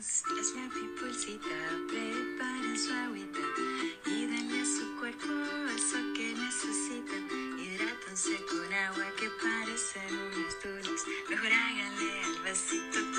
Es 0.00 0.24
la 0.56 0.66
pipolcita, 0.72 1.48
preparen 1.86 2.78
su 2.78 2.90
agüita 2.90 3.38
y 4.06 4.24
denle 4.28 4.62
a 4.62 4.64
su 4.64 4.98
cuerpo 4.98 5.26
eso 5.76 5.98
que 6.16 6.32
necesitan. 6.32 7.28
Hidrátense 7.58 8.42
con 8.46 8.72
agua 8.72 9.04
que 9.18 9.28
parecen 9.28 10.16
unos 10.16 10.56
duros. 10.64 11.02
Mejor 11.28 11.52
háganle 11.52 12.24
al 12.24 12.44
vasito 12.44 13.09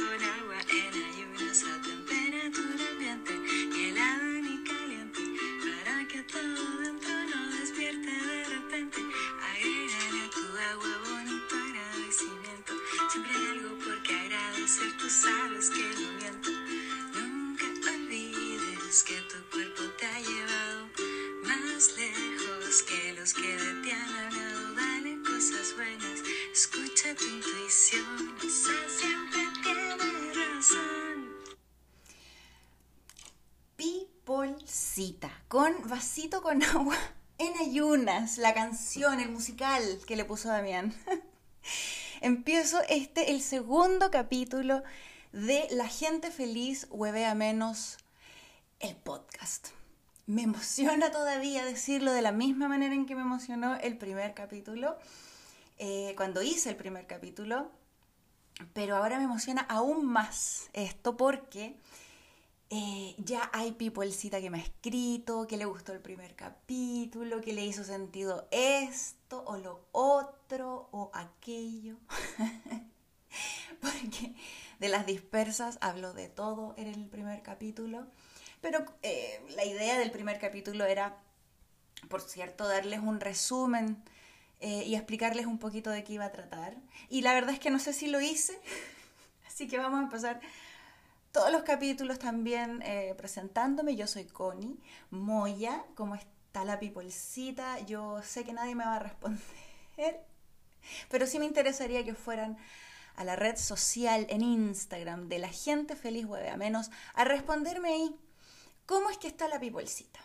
con 35.51 35.75
vasito 35.89 36.41
con 36.41 36.63
agua 36.77 36.95
en 37.37 37.51
ayunas, 37.57 38.37
la 38.37 38.53
canción, 38.53 39.19
el 39.19 39.29
musical 39.29 39.83
que 40.07 40.15
le 40.15 40.23
puso 40.23 40.47
Damián. 40.47 40.93
Empiezo 42.21 42.79
este, 42.87 43.31
el 43.31 43.41
segundo 43.41 44.11
capítulo 44.11 44.81
de 45.33 45.67
La 45.71 45.89
gente 45.89 46.31
feliz 46.31 46.87
huevea 46.89 47.35
menos 47.35 47.97
el 48.79 48.95
podcast. 48.95 49.71
Me 50.25 50.43
emociona 50.43 51.11
todavía 51.11 51.65
decirlo 51.65 52.13
de 52.13 52.21
la 52.21 52.31
misma 52.31 52.69
manera 52.69 52.95
en 52.95 53.05
que 53.05 53.15
me 53.15 53.23
emocionó 53.23 53.75
el 53.75 53.97
primer 53.97 54.33
capítulo, 54.33 54.97
eh, 55.79 56.13
cuando 56.15 56.41
hice 56.41 56.69
el 56.69 56.77
primer 56.77 57.07
capítulo, 57.07 57.69
pero 58.71 58.95
ahora 58.95 59.17
me 59.17 59.25
emociona 59.25 59.65
aún 59.67 60.05
más 60.05 60.69
esto 60.71 61.17
porque 61.17 61.75
eh, 62.73 63.15
ya 63.17 63.49
hay 63.51 63.73
peoplecita 63.73 64.39
que 64.39 64.49
me 64.49 64.59
ha 64.59 64.61
escrito, 64.61 65.45
que 65.45 65.57
le 65.57 65.65
gustó 65.65 65.91
el 65.91 65.99
primer 65.99 66.37
capítulo, 66.37 67.41
que 67.41 67.51
le 67.51 67.65
hizo 67.65 67.83
sentido 67.83 68.47
esto 68.49 69.43
o 69.45 69.57
lo 69.57 69.81
otro 69.91 70.87
o 70.93 71.11
aquello. 71.13 71.97
Porque 73.81 74.33
de 74.79 74.87
las 74.87 75.05
dispersas 75.05 75.79
hablo 75.81 76.13
de 76.13 76.29
todo 76.29 76.73
en 76.77 76.87
el 76.87 77.09
primer 77.09 77.41
capítulo. 77.41 78.07
Pero 78.61 78.85
eh, 79.01 79.43
la 79.57 79.65
idea 79.65 79.99
del 79.99 80.11
primer 80.11 80.39
capítulo 80.39 80.85
era, 80.85 81.17
por 82.07 82.21
cierto, 82.21 82.69
darles 82.69 83.01
un 83.01 83.19
resumen 83.19 84.01
eh, 84.61 84.85
y 84.85 84.95
explicarles 84.95 85.45
un 85.45 85.59
poquito 85.59 85.89
de 85.89 86.05
qué 86.05 86.13
iba 86.13 86.25
a 86.25 86.31
tratar. 86.31 86.77
Y 87.09 87.21
la 87.21 87.33
verdad 87.33 87.53
es 87.53 87.59
que 87.59 87.69
no 87.69 87.79
sé 87.79 87.91
si 87.91 88.07
lo 88.07 88.21
hice, 88.21 88.57
así 89.45 89.67
que 89.67 89.77
vamos 89.77 89.99
a 89.99 90.03
empezar 90.03 90.39
todos 91.31 91.51
los 91.51 91.63
capítulos 91.63 92.19
también 92.19 92.81
eh, 92.83 93.13
presentándome. 93.17 93.95
Yo 93.95 94.07
soy 94.07 94.25
Connie 94.25 94.79
Moya, 95.09 95.83
¿cómo 95.95 96.15
está 96.15 96.65
la 96.65 96.79
pipolcita? 96.79 97.79
Yo 97.79 98.21
sé 98.23 98.43
que 98.43 98.53
nadie 98.53 98.75
me 98.75 98.83
va 98.83 98.95
a 98.95 98.99
responder, 98.99 99.39
pero 101.09 101.25
sí 101.25 101.39
me 101.39 101.45
interesaría 101.45 102.03
que 102.03 102.13
fueran 102.13 102.57
a 103.15 103.23
la 103.23 103.35
red 103.35 103.55
social 103.57 104.25
en 104.29 104.41
Instagram 104.41 105.29
de 105.29 105.39
la 105.39 105.49
gente 105.49 105.95
feliz 105.95 106.25
a 106.51 106.57
menos 106.57 106.91
a 107.13 107.23
responderme 107.23 107.89
ahí, 107.89 108.15
¿cómo 108.85 109.09
es 109.09 109.17
que 109.17 109.27
está 109.27 109.47
la 109.47 109.59
pipolcita? 109.59 110.19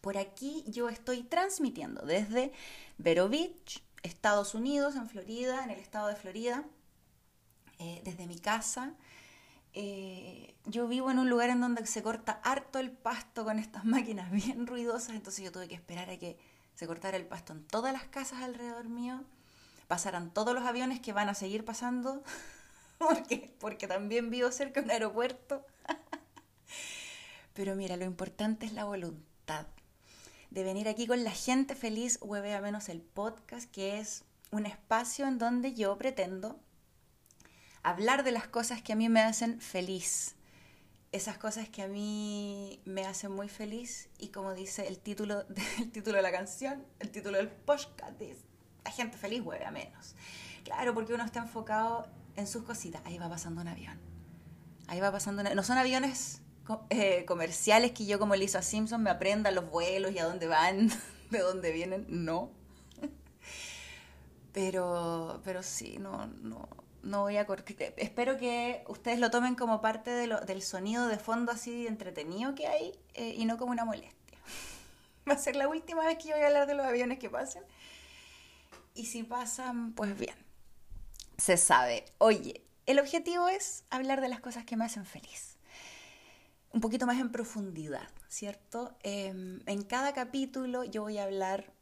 Por 0.00 0.16
aquí 0.16 0.64
yo 0.66 0.88
estoy 0.88 1.22
transmitiendo 1.22 2.02
desde 2.02 2.52
Vero 2.96 3.28
Beach, 3.28 3.82
Estados 4.02 4.54
Unidos, 4.54 4.96
en 4.96 5.08
Florida, 5.08 5.62
en 5.62 5.70
el 5.70 5.78
estado 5.78 6.08
de 6.08 6.16
Florida, 6.16 6.64
eh, 7.78 8.00
desde 8.04 8.26
mi 8.26 8.38
casa. 8.38 8.94
Eh, 9.72 10.54
yo 10.66 10.88
vivo 10.88 11.10
en 11.10 11.18
un 11.18 11.30
lugar 11.30 11.50
en 11.50 11.60
donde 11.60 11.86
se 11.86 12.02
corta 12.02 12.40
harto 12.42 12.78
el 12.78 12.90
pasto 12.90 13.44
con 13.44 13.58
estas 13.58 13.84
máquinas 13.86 14.30
bien 14.30 14.66
ruidosas, 14.66 15.16
entonces 15.16 15.44
yo 15.44 15.52
tuve 15.52 15.68
que 15.68 15.74
esperar 15.74 16.10
a 16.10 16.18
que 16.18 16.38
se 16.74 16.86
cortara 16.86 17.16
el 17.16 17.26
pasto 17.26 17.52
en 17.52 17.64
todas 17.64 17.92
las 17.92 18.04
casas 18.04 18.42
alrededor 18.42 18.88
mío, 18.88 19.22
pasaran 19.86 20.32
todos 20.32 20.54
los 20.54 20.64
aviones 20.64 21.00
que 21.00 21.12
van 21.12 21.28
a 21.28 21.34
seguir 21.34 21.64
pasando, 21.64 22.22
porque, 22.98 23.54
porque 23.60 23.86
también 23.86 24.30
vivo 24.30 24.50
cerca 24.50 24.80
de 24.80 24.86
un 24.86 24.90
aeropuerto. 24.90 25.64
Pero 27.54 27.74
mira, 27.74 27.96
lo 27.96 28.04
importante 28.04 28.66
es 28.66 28.72
la 28.72 28.84
voluntad 28.84 29.66
de 30.50 30.64
venir 30.64 30.88
aquí 30.88 31.06
con 31.06 31.22
la 31.24 31.30
gente 31.30 31.74
feliz, 31.74 32.18
huevea 32.20 32.60
menos 32.60 32.88
el 32.88 33.00
podcast, 33.00 33.70
que 33.70 33.98
es 33.98 34.24
un 34.50 34.66
espacio 34.66 35.26
en 35.26 35.38
donde 35.38 35.74
yo 35.74 35.96
pretendo 35.96 36.58
hablar 37.82 38.24
de 38.24 38.32
las 38.32 38.46
cosas 38.46 38.82
que 38.82 38.92
a 38.92 38.96
mí 38.96 39.08
me 39.08 39.20
hacen 39.20 39.60
feliz, 39.60 40.34
esas 41.12 41.38
cosas 41.38 41.68
que 41.68 41.82
a 41.82 41.88
mí 41.88 42.80
me 42.84 43.04
hacen 43.04 43.32
muy 43.32 43.48
feliz 43.48 44.08
y 44.18 44.28
como 44.28 44.54
dice 44.54 44.86
el 44.86 44.98
título, 44.98 45.44
el 45.78 45.90
título 45.90 46.16
de 46.16 46.22
la 46.22 46.32
canción, 46.32 46.84
el 47.00 47.10
título 47.10 47.38
del 47.38 47.48
podcast 47.48 48.20
es 48.20 48.38
La 48.84 48.90
gente 48.90 49.16
feliz 49.16 49.42
hueve 49.42 49.68
menos. 49.70 50.14
Claro, 50.64 50.94
porque 50.94 51.14
uno 51.14 51.24
está 51.24 51.40
enfocado 51.40 52.06
en 52.36 52.46
sus 52.46 52.62
cositas. 52.62 53.02
Ahí 53.04 53.18
va 53.18 53.28
pasando 53.28 53.60
un 53.60 53.68
avión. 53.68 53.98
Ahí 54.86 55.00
va 55.00 55.10
pasando 55.10 55.40
una... 55.40 55.54
No 55.54 55.62
son 55.62 55.78
aviones 55.78 56.42
eh, 56.90 57.24
comerciales 57.24 57.92
que 57.92 58.06
yo 58.06 58.18
como 58.18 58.36
Lisa 58.36 58.62
Simpson 58.62 59.02
me 59.02 59.10
aprenda 59.10 59.50
los 59.50 59.68
vuelos 59.70 60.12
y 60.12 60.18
a 60.18 60.24
dónde 60.24 60.46
van, 60.46 60.90
de 61.30 61.38
dónde 61.38 61.72
vienen. 61.72 62.06
No. 62.08 62.50
Pero, 64.52 65.40
pero 65.44 65.62
sí, 65.62 65.98
no, 66.00 66.26
no, 66.26 66.68
no 67.02 67.22
voy 67.22 67.36
a 67.36 67.46
cortar. 67.46 67.76
Espero 67.96 68.36
que 68.36 68.84
ustedes 68.88 69.18
lo 69.18 69.30
tomen 69.30 69.54
como 69.54 69.80
parte 69.80 70.10
de 70.10 70.26
lo, 70.26 70.40
del 70.40 70.62
sonido 70.62 71.06
de 71.08 71.18
fondo 71.18 71.52
así 71.52 71.86
entretenido 71.86 72.54
que 72.54 72.66
hay 72.66 72.98
eh, 73.14 73.34
y 73.36 73.44
no 73.44 73.58
como 73.58 73.72
una 73.72 73.84
molestia. 73.84 74.38
Va 75.28 75.34
a 75.34 75.38
ser 75.38 75.56
la 75.56 75.68
última 75.68 76.04
vez 76.04 76.18
que 76.18 76.28
yo 76.28 76.34
voy 76.34 76.44
a 76.44 76.48
hablar 76.48 76.66
de 76.66 76.74
los 76.74 76.86
aviones 76.86 77.18
que 77.18 77.30
pasen. 77.30 77.62
Y 78.94 79.06
si 79.06 79.22
pasan, 79.22 79.92
pues 79.92 80.18
bien. 80.18 80.34
Se 81.38 81.56
sabe. 81.56 82.04
Oye, 82.18 82.64
el 82.86 82.98
objetivo 82.98 83.48
es 83.48 83.84
hablar 83.90 84.20
de 84.20 84.28
las 84.28 84.40
cosas 84.40 84.64
que 84.64 84.76
me 84.76 84.84
hacen 84.84 85.06
feliz. 85.06 85.56
Un 86.72 86.80
poquito 86.80 87.06
más 87.06 87.18
en 87.18 87.32
profundidad, 87.32 88.08
¿cierto? 88.28 88.96
Em, 89.02 89.60
en 89.66 89.82
cada 89.82 90.12
capítulo 90.12 90.84
yo 90.84 91.02
voy 91.02 91.18
a 91.18 91.24
hablar 91.24 91.72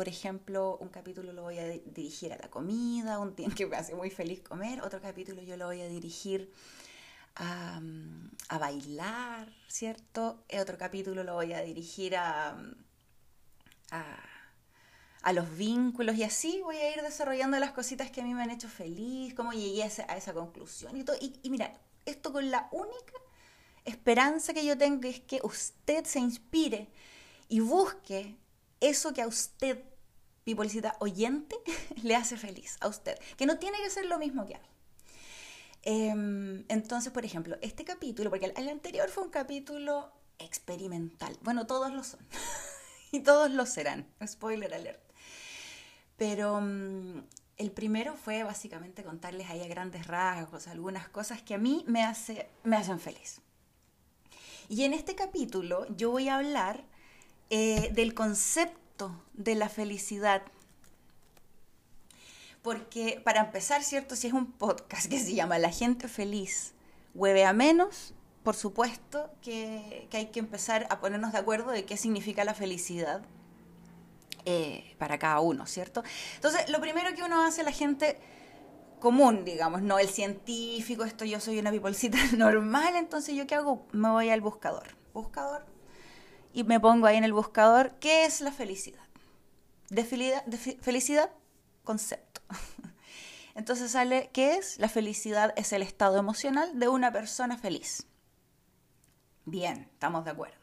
por 0.00 0.08
ejemplo, 0.08 0.78
un 0.80 0.88
capítulo 0.88 1.34
lo 1.34 1.42
voy 1.42 1.58
a 1.58 1.68
dirigir 1.68 2.32
a 2.32 2.38
la 2.38 2.48
comida, 2.48 3.18
un 3.18 3.34
tiempo 3.34 3.54
que 3.54 3.66
me 3.66 3.76
hace 3.76 3.94
muy 3.94 4.08
feliz 4.08 4.40
comer, 4.40 4.80
otro 4.80 4.98
capítulo 4.98 5.42
yo 5.42 5.58
lo 5.58 5.66
voy 5.66 5.82
a 5.82 5.88
dirigir 5.88 6.50
a, 7.34 7.82
a 8.48 8.58
bailar, 8.58 9.52
¿cierto? 9.68 10.42
Otro 10.58 10.78
capítulo 10.78 11.22
lo 11.22 11.34
voy 11.34 11.52
a 11.52 11.60
dirigir 11.60 12.16
a, 12.16 12.56
a, 13.90 15.32
los 15.34 15.54
vínculos 15.54 16.16
y 16.16 16.22
así 16.22 16.62
voy 16.62 16.76
a 16.76 16.96
ir 16.96 17.02
desarrollando 17.02 17.58
las 17.58 17.72
cositas 17.72 18.10
que 18.10 18.22
a 18.22 18.24
mí 18.24 18.32
me 18.32 18.42
han 18.42 18.50
hecho 18.50 18.70
feliz, 18.70 19.34
cómo 19.34 19.52
llegué 19.52 19.82
a 19.82 19.86
esa, 19.88 20.10
a 20.10 20.16
esa 20.16 20.32
conclusión 20.32 20.96
y 20.96 21.04
todo. 21.04 21.16
Y, 21.20 21.38
y 21.42 21.50
mira, 21.50 21.78
esto 22.06 22.32
con 22.32 22.50
la 22.50 22.70
única 22.72 23.12
esperanza 23.84 24.54
que 24.54 24.64
yo 24.64 24.78
tengo 24.78 25.06
es 25.06 25.20
que 25.20 25.40
usted 25.42 26.06
se 26.06 26.20
inspire 26.20 26.88
y 27.50 27.60
busque 27.60 28.38
eso 28.80 29.12
que 29.12 29.22
a 29.22 29.26
usted, 29.26 29.82
publicidad 30.54 30.96
oyente, 31.00 31.56
le 32.02 32.16
hace 32.16 32.36
feliz, 32.36 32.76
a 32.80 32.88
usted, 32.88 33.18
que 33.36 33.46
no 33.46 33.58
tiene 33.58 33.78
que 33.78 33.90
ser 33.90 34.06
lo 34.06 34.18
mismo 34.18 34.46
que 34.46 34.56
a 34.56 34.58
mí. 34.58 34.66
Em, 35.82 36.64
entonces, 36.68 37.12
por 37.12 37.24
ejemplo, 37.24 37.56
este 37.62 37.84
capítulo, 37.84 38.30
porque 38.30 38.52
el, 38.54 38.68
anterior 38.68 39.08
fue 39.08 39.24
un 39.24 39.30
capítulo 39.30 40.12
experimental, 40.38 41.36
bueno, 41.42 41.66
todos 41.66 41.92
lo 41.92 42.04
son, 42.04 42.20
y 43.12 43.20
todos 43.20 43.50
lo 43.50 43.66
serán, 43.66 44.06
spoiler 44.26 44.74
alert. 44.74 45.00
Pero 46.16 46.60
mm, 46.60 47.22
el 47.56 47.70
primero 47.72 48.14
fue 48.14 48.42
básicamente 48.42 49.02
contarles 49.02 49.48
ahí 49.48 49.62
a 49.62 49.68
grandes 49.68 50.06
rasgos 50.06 50.68
algunas 50.68 51.08
cosas 51.08 51.42
que 51.42 51.54
a 51.54 51.58
mí 51.58 51.84
me, 51.86 52.04
hace, 52.04 52.48
me 52.62 52.76
hacen 52.76 53.00
feliz. 53.00 53.40
Y 54.68 54.84
en 54.84 54.92
este 54.92 55.14
capítulo 55.14 55.86
yo 55.96 56.10
voy 56.10 56.28
a 56.28 56.36
hablar 56.36 56.84
eh, 57.50 57.90
del 57.92 58.14
concepto 58.14 58.79
de 59.34 59.54
la 59.54 59.68
felicidad. 59.68 60.42
Porque 62.62 63.20
para 63.24 63.40
empezar, 63.40 63.82
¿cierto? 63.82 64.16
Si 64.16 64.26
es 64.26 64.32
un 64.32 64.52
podcast 64.52 65.06
que 65.08 65.18
se 65.18 65.34
llama 65.34 65.58
La 65.58 65.70
gente 65.70 66.08
feliz, 66.08 66.74
hueve 67.14 67.44
a 67.44 67.52
menos, 67.52 68.14
por 68.42 68.54
supuesto 68.54 69.30
que, 69.42 70.08
hay 70.12 70.26
que 70.26 70.40
empezar 70.40 70.86
a 70.90 71.00
ponernos 71.00 71.32
de 71.32 71.38
acuerdo 71.38 71.70
de 71.70 71.84
qué 71.84 71.96
significa 71.96 72.44
la 72.44 72.54
felicidad 72.54 73.22
eh, 74.44 74.94
para 74.98 75.18
cada 75.18 75.40
uno, 75.40 75.66
¿cierto? 75.66 76.02
Entonces, 76.36 76.68
lo 76.70 76.80
primero 76.80 77.14
que 77.14 77.22
uno 77.22 77.44
hace, 77.44 77.62
la 77.62 77.72
gente 77.72 78.18
común, 78.98 79.44
digamos, 79.44 79.82
no 79.82 79.98
el 79.98 80.08
científico, 80.08 81.04
esto 81.04 81.24
yo 81.24 81.40
soy 81.40 81.58
una 81.58 81.70
pipolcita 81.70 82.18
normal, 82.36 82.96
entonces 82.96 83.34
yo 83.34 83.46
qué 83.46 83.54
hago? 83.54 83.86
Me 83.92 84.10
voy 84.10 84.30
al 84.30 84.40
buscador. 84.40 84.88
Buscador. 85.12 85.64
Y 86.52 86.64
me 86.64 86.80
pongo 86.80 87.06
ahí 87.06 87.16
en 87.16 87.24
el 87.24 87.32
buscador, 87.32 87.94
¿qué 88.00 88.24
es 88.24 88.40
la 88.40 88.52
felicidad? 88.52 89.02
Felicidad, 89.88 90.44
felicidad, 90.80 91.30
concepto. 91.84 92.40
Entonces 93.54 93.92
sale, 93.92 94.30
¿qué 94.32 94.54
es? 94.54 94.78
La 94.78 94.88
felicidad 94.88 95.52
es 95.56 95.72
el 95.72 95.82
estado 95.82 96.18
emocional 96.18 96.78
de 96.78 96.88
una 96.88 97.12
persona 97.12 97.58
feliz. 97.58 98.06
Bien, 99.44 99.88
estamos 99.92 100.24
de 100.24 100.30
acuerdo. 100.30 100.56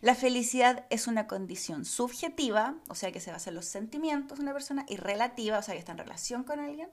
La 0.00 0.14
felicidad 0.14 0.86
es 0.90 1.08
una 1.08 1.26
condición 1.26 1.84
subjetiva, 1.84 2.76
o 2.88 2.94
sea 2.94 3.10
que 3.10 3.20
se 3.20 3.32
basa 3.32 3.50
en 3.50 3.56
los 3.56 3.66
sentimientos 3.66 4.38
de 4.38 4.44
una 4.44 4.52
persona, 4.52 4.86
y 4.88 4.96
relativa, 4.96 5.58
o 5.58 5.62
sea 5.62 5.74
que 5.74 5.80
está 5.80 5.92
en 5.92 5.98
relación 5.98 6.44
con 6.44 6.60
alguien. 6.60 6.88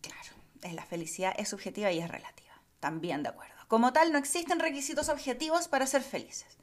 Claro, 0.00 0.74
la 0.74 0.84
felicidad 0.84 1.34
es 1.36 1.48
subjetiva 1.48 1.92
y 1.92 2.00
es 2.00 2.08
relativa. 2.08 2.54
También 2.80 3.22
de 3.22 3.28
acuerdo. 3.28 3.55
Como 3.68 3.92
tal, 3.92 4.12
no 4.12 4.18
existen 4.18 4.60
requisitos 4.60 5.08
objetivos 5.08 5.68
para 5.68 5.86
ser 5.86 6.02
felices. 6.02 6.58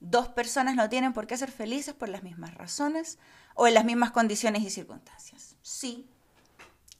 Dos 0.00 0.28
personas 0.28 0.74
no 0.74 0.88
tienen 0.88 1.12
por 1.12 1.26
qué 1.26 1.36
ser 1.36 1.50
felices 1.50 1.94
por 1.94 2.08
las 2.08 2.22
mismas 2.22 2.54
razones 2.54 3.18
o 3.54 3.66
en 3.66 3.74
las 3.74 3.84
mismas 3.84 4.10
condiciones 4.10 4.62
y 4.62 4.70
circunstancias. 4.70 5.56
Sí, 5.62 6.06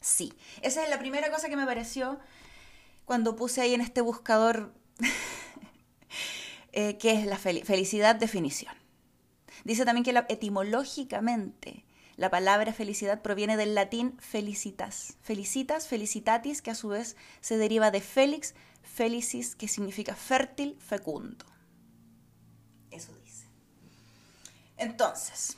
sí. 0.01 0.33
Esa 0.63 0.83
es 0.83 0.91
la 0.91 0.99
primera 0.99 1.31
cosa 1.31 1.49
que 1.49 1.57
me 1.57 1.67
pareció 1.67 2.19
cuando 3.05 3.37
puse 3.37 3.61
ahí 3.61 3.75
en 3.75 3.81
este 3.81 4.01
buscador 4.01 4.73
eh, 6.73 6.97
que 6.99 7.13
es 7.13 7.27
la 7.27 7.37
felicidad 7.37 8.17
definición. 8.17 8.75
Dice 9.65 9.85
también 9.85 10.05
que 10.05 10.25
etimológicamente 10.33 11.85
la 12.17 12.31
palabra 12.31 12.73
felicidad 12.73 13.23
proviene 13.23 13.57
del 13.57 13.75
latín 13.75 14.17
felicitas, 14.21 15.17
felicitas, 15.21 15.89
felicitatis, 15.89 16.63
que 16.63 16.71
a 16.71 16.75
su 16.75 16.89
vez 16.89 17.17
se 17.41 17.57
deriva 17.57 17.91
de 17.91 18.01
felix, 18.01 18.55
felicis, 18.83 19.57
que 19.57 19.69
significa 19.69 20.15
fértil, 20.15 20.79
fecundo. 20.81 21.45
Eso 22.91 23.13
dice. 23.25 23.49
Entonces, 24.77 25.57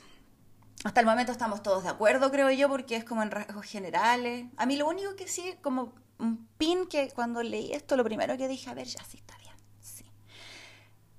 hasta 0.83 0.99
el 0.99 1.05
momento 1.05 1.31
estamos 1.31 1.61
todos 1.61 1.83
de 1.83 1.89
acuerdo, 1.89 2.31
creo 2.31 2.49
yo, 2.49 2.69
porque 2.69 2.95
es 2.95 3.03
como 3.03 3.21
en 3.21 3.31
rasgos 3.31 3.65
generales. 3.65 4.47
A 4.57 4.65
mí 4.65 4.77
lo 4.77 4.87
único 4.87 5.15
que 5.15 5.27
sí, 5.27 5.55
como 5.61 5.93
un 6.17 6.47
pin 6.57 6.87
que 6.87 7.11
cuando 7.11 7.43
leí 7.43 7.71
esto, 7.73 7.95
lo 7.95 8.03
primero 8.03 8.37
que 8.37 8.47
dije, 8.47 8.69
a 8.69 8.73
ver, 8.73 8.87
ya 8.87 9.03
sí 9.03 9.17
está 9.17 9.37
bien, 9.37 9.55
sí. 9.79 10.05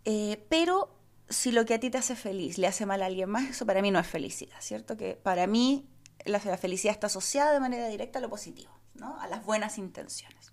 Eh, 0.04 0.44
pero 0.48 0.97
si 1.28 1.52
lo 1.52 1.64
que 1.64 1.74
a 1.74 1.80
ti 1.80 1.90
te 1.90 1.98
hace 1.98 2.16
feliz 2.16 2.58
le 2.58 2.66
hace 2.66 2.86
mal 2.86 3.02
a 3.02 3.06
alguien 3.06 3.30
más, 3.30 3.50
eso 3.50 3.66
para 3.66 3.82
mí 3.82 3.90
no 3.90 3.98
es 3.98 4.06
felicidad, 4.06 4.56
¿cierto? 4.60 4.96
Que 4.96 5.14
para 5.14 5.46
mí 5.46 5.88
la, 6.24 6.40
felicidad 6.40 6.94
está 6.94 7.08
asociada 7.08 7.52
de 7.52 7.60
manera 7.60 7.88
directa 7.88 8.18
a 8.18 8.22
lo 8.22 8.30
positivo, 8.30 8.72
¿no? 8.94 9.20
A 9.20 9.28
las 9.28 9.44
buenas 9.44 9.78
intenciones. 9.78 10.52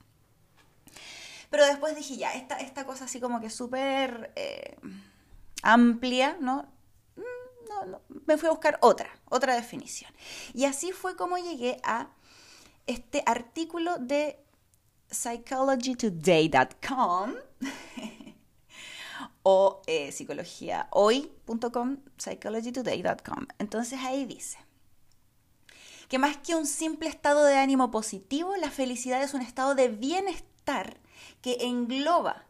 Pero 1.49 1.65
después 1.65 1.95
dije, 1.95 2.17
ya, 2.17 2.33
esta, 2.33 2.59
esta 2.59 2.85
cosa 2.85 3.05
así 3.05 3.19
como 3.19 3.39
que 3.39 3.49
súper 3.49 4.31
eh, 4.35 4.77
amplia. 5.61 6.37
Mm, 6.39 6.61
no, 7.69 7.85
no, 7.85 8.01
me 8.25 8.37
fui 8.37 8.47
a 8.47 8.51
buscar 8.51 8.77
otra, 8.81 9.09
otra 9.29 9.55
definición. 9.55 10.11
Y 10.53 10.65
así 10.65 10.91
fue 10.91 11.15
como 11.15 11.37
llegué 11.37 11.79
a 11.83 12.09
este 12.87 13.23
artículo 13.25 13.97
de 13.97 14.37
psychologytoday.com 15.09 17.35
o 19.47 19.83
eh, 19.85 20.11
psicologiahoy.com, 20.11 21.97
psychologytoday.com. 22.17 23.45
Entonces 23.59 23.99
ahí 23.99 24.25
dice 24.25 24.57
que 26.07 26.17
más 26.17 26.37
que 26.37 26.55
un 26.55 26.65
simple 26.65 27.09
estado 27.09 27.43
de 27.43 27.55
ánimo 27.55 27.91
positivo, 27.91 28.55
la 28.55 28.71
felicidad 28.71 29.21
es 29.21 29.35
un 29.35 29.43
estado 29.43 29.75
de 29.75 29.89
bienestar 29.89 30.97
que 31.43 31.57
engloba 31.61 32.47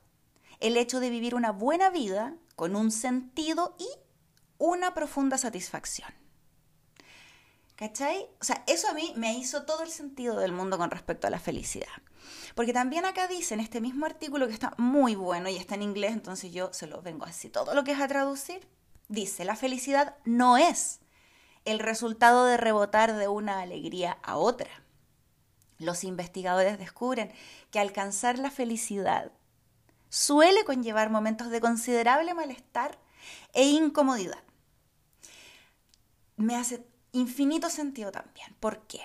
el 0.61 0.77
hecho 0.77 1.01
de 1.01 1.09
vivir 1.09 1.35
una 1.35 1.51
buena 1.51 1.89
vida 1.89 2.33
con 2.55 2.77
un 2.77 2.91
sentido 2.91 3.75
y 3.77 3.89
una 4.57 4.93
profunda 4.93 5.37
satisfacción. 5.37 6.24
¿Cachai? 7.75 8.25
O 8.39 8.43
sea, 8.43 8.63
eso 8.67 8.87
a 8.89 8.93
mí 8.93 9.13
me 9.17 9.37
hizo 9.37 9.63
todo 9.63 9.83
el 9.83 9.89
sentido 9.89 10.39
del 10.39 10.53
mundo 10.53 10.77
con 10.77 10.91
respecto 10.91 11.27
a 11.27 11.29
la 11.29 11.39
felicidad. 11.39 11.87
Porque 12.55 12.71
también 12.71 13.05
acá 13.05 13.27
dice 13.27 13.53
en 13.53 13.59
este 13.59 13.81
mismo 13.81 14.05
artículo 14.05 14.47
que 14.47 14.53
está 14.53 14.73
muy 14.77 15.15
bueno 15.15 15.49
y 15.49 15.57
está 15.57 15.75
en 15.75 15.81
inglés, 15.81 16.13
entonces 16.13 16.53
yo 16.53 16.71
se 16.73 16.87
lo 16.87 17.01
vengo 17.01 17.25
así 17.25 17.49
todo 17.49 17.73
lo 17.73 17.83
que 17.83 17.91
es 17.91 17.99
a 17.99 18.07
traducir. 18.07 18.65
Dice, 19.09 19.43
la 19.43 19.55
felicidad 19.55 20.15
no 20.23 20.57
es 20.57 20.99
el 21.65 21.79
resultado 21.79 22.45
de 22.45 22.57
rebotar 22.57 23.13
de 23.13 23.27
una 23.27 23.59
alegría 23.59 24.17
a 24.23 24.37
otra. 24.37 24.69
Los 25.77 26.03
investigadores 26.05 26.79
descubren 26.79 27.33
que 27.71 27.79
alcanzar 27.79 28.39
la 28.39 28.51
felicidad 28.51 29.31
suele 30.09 30.63
conllevar 30.63 31.09
momentos 31.09 31.49
de 31.49 31.59
considerable 31.59 32.33
malestar 32.33 32.97
e 33.53 33.65
incomodidad. 33.65 34.43
Me 36.37 36.55
hace 36.55 36.85
infinito 37.15 37.69
sentido 37.69 38.11
también. 38.11 38.53
¿Por 38.59 38.79
qué? 38.87 39.01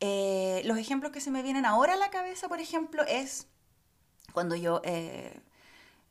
Eh, 0.00 0.62
los 0.64 0.78
ejemplos 0.78 1.12
que 1.12 1.20
se 1.20 1.30
me 1.30 1.42
vienen 1.42 1.64
ahora 1.64 1.94
a 1.94 1.96
la 1.96 2.10
cabeza, 2.10 2.48
por 2.48 2.60
ejemplo, 2.60 3.04
es 3.06 3.46
cuando 4.32 4.56
yo, 4.56 4.82
eh, 4.84 5.40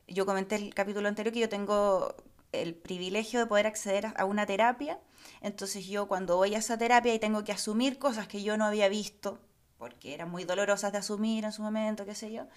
yo 0.07 0.25
comenté 0.25 0.55
el 0.55 0.73
capítulo 0.73 1.07
anterior 1.07 1.33
que 1.33 1.41
yo 1.41 1.49
tengo 1.49 2.15
el 2.51 2.73
privilegio 2.73 3.39
de 3.39 3.45
poder 3.45 3.67
acceder 3.67 4.13
a 4.15 4.25
una 4.25 4.45
terapia. 4.45 4.99
Entonces 5.41 5.87
yo 5.87 6.07
cuando 6.07 6.37
voy 6.37 6.55
a 6.55 6.59
esa 6.59 6.77
terapia 6.77 7.13
y 7.13 7.19
tengo 7.19 7.43
que 7.43 7.51
asumir 7.51 7.99
cosas 7.99 8.27
que 8.27 8.43
yo 8.43 8.57
no 8.57 8.65
había 8.65 8.87
visto, 8.89 9.39
porque 9.77 10.13
eran 10.13 10.29
muy 10.29 10.45
dolorosas 10.45 10.91
de 10.91 10.99
asumir 10.99 11.43
en 11.43 11.51
su 11.51 11.61
momento, 11.61 12.05
qué 12.05 12.15
sé 12.15 12.31
yo, 12.31 12.47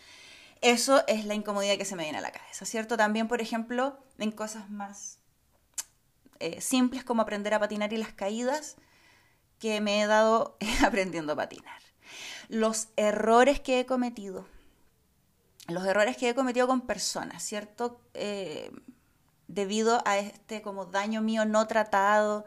eso 0.61 1.05
es 1.09 1.25
la 1.27 1.35
incomodidad 1.35 1.77
que 1.77 1.85
se 1.85 1.97
me 1.97 2.05
viene 2.05 2.19
a 2.19 2.23
la 2.23 2.33
cabeza, 2.33 2.65
¿cierto? 2.65 2.97
También, 2.97 3.29
por 3.29 3.41
ejemplo, 3.41 3.99
en 4.19 4.31
cosas 4.31 4.71
más 4.71 5.19
eh, 6.41 6.61
simples 6.61 7.05
como 7.05 7.23
aprender 7.23 7.55
a 7.55 7.61
patinar 7.61 7.93
y 7.93 7.97
las 7.97 8.13
caídas 8.13 8.77
que 9.59 9.81
me 9.81 10.03
he 10.03 10.07
dado 10.07 10.57
aprendiendo 10.87 11.33
a 11.33 11.37
patinar. 11.37 11.81
Los 12.49 12.89
errores 12.97 13.61
que 13.61 13.81
he 13.81 13.87
cometido, 13.87 14.47
los 15.69 15.87
errores 15.87 16.17
que 16.17 16.29
he 16.29 16.35
cometido 16.35 16.67
con 16.67 16.83
personas, 16.83 17.43
¿cierto? 17.43 18.01
Eh, 18.15 18.71
debido 19.49 20.03
a 20.05 20.19
este 20.19 20.63
como 20.63 20.87
daño 20.87 21.23
mío 21.23 21.45
no 21.45 21.67
tratado. 21.67 22.45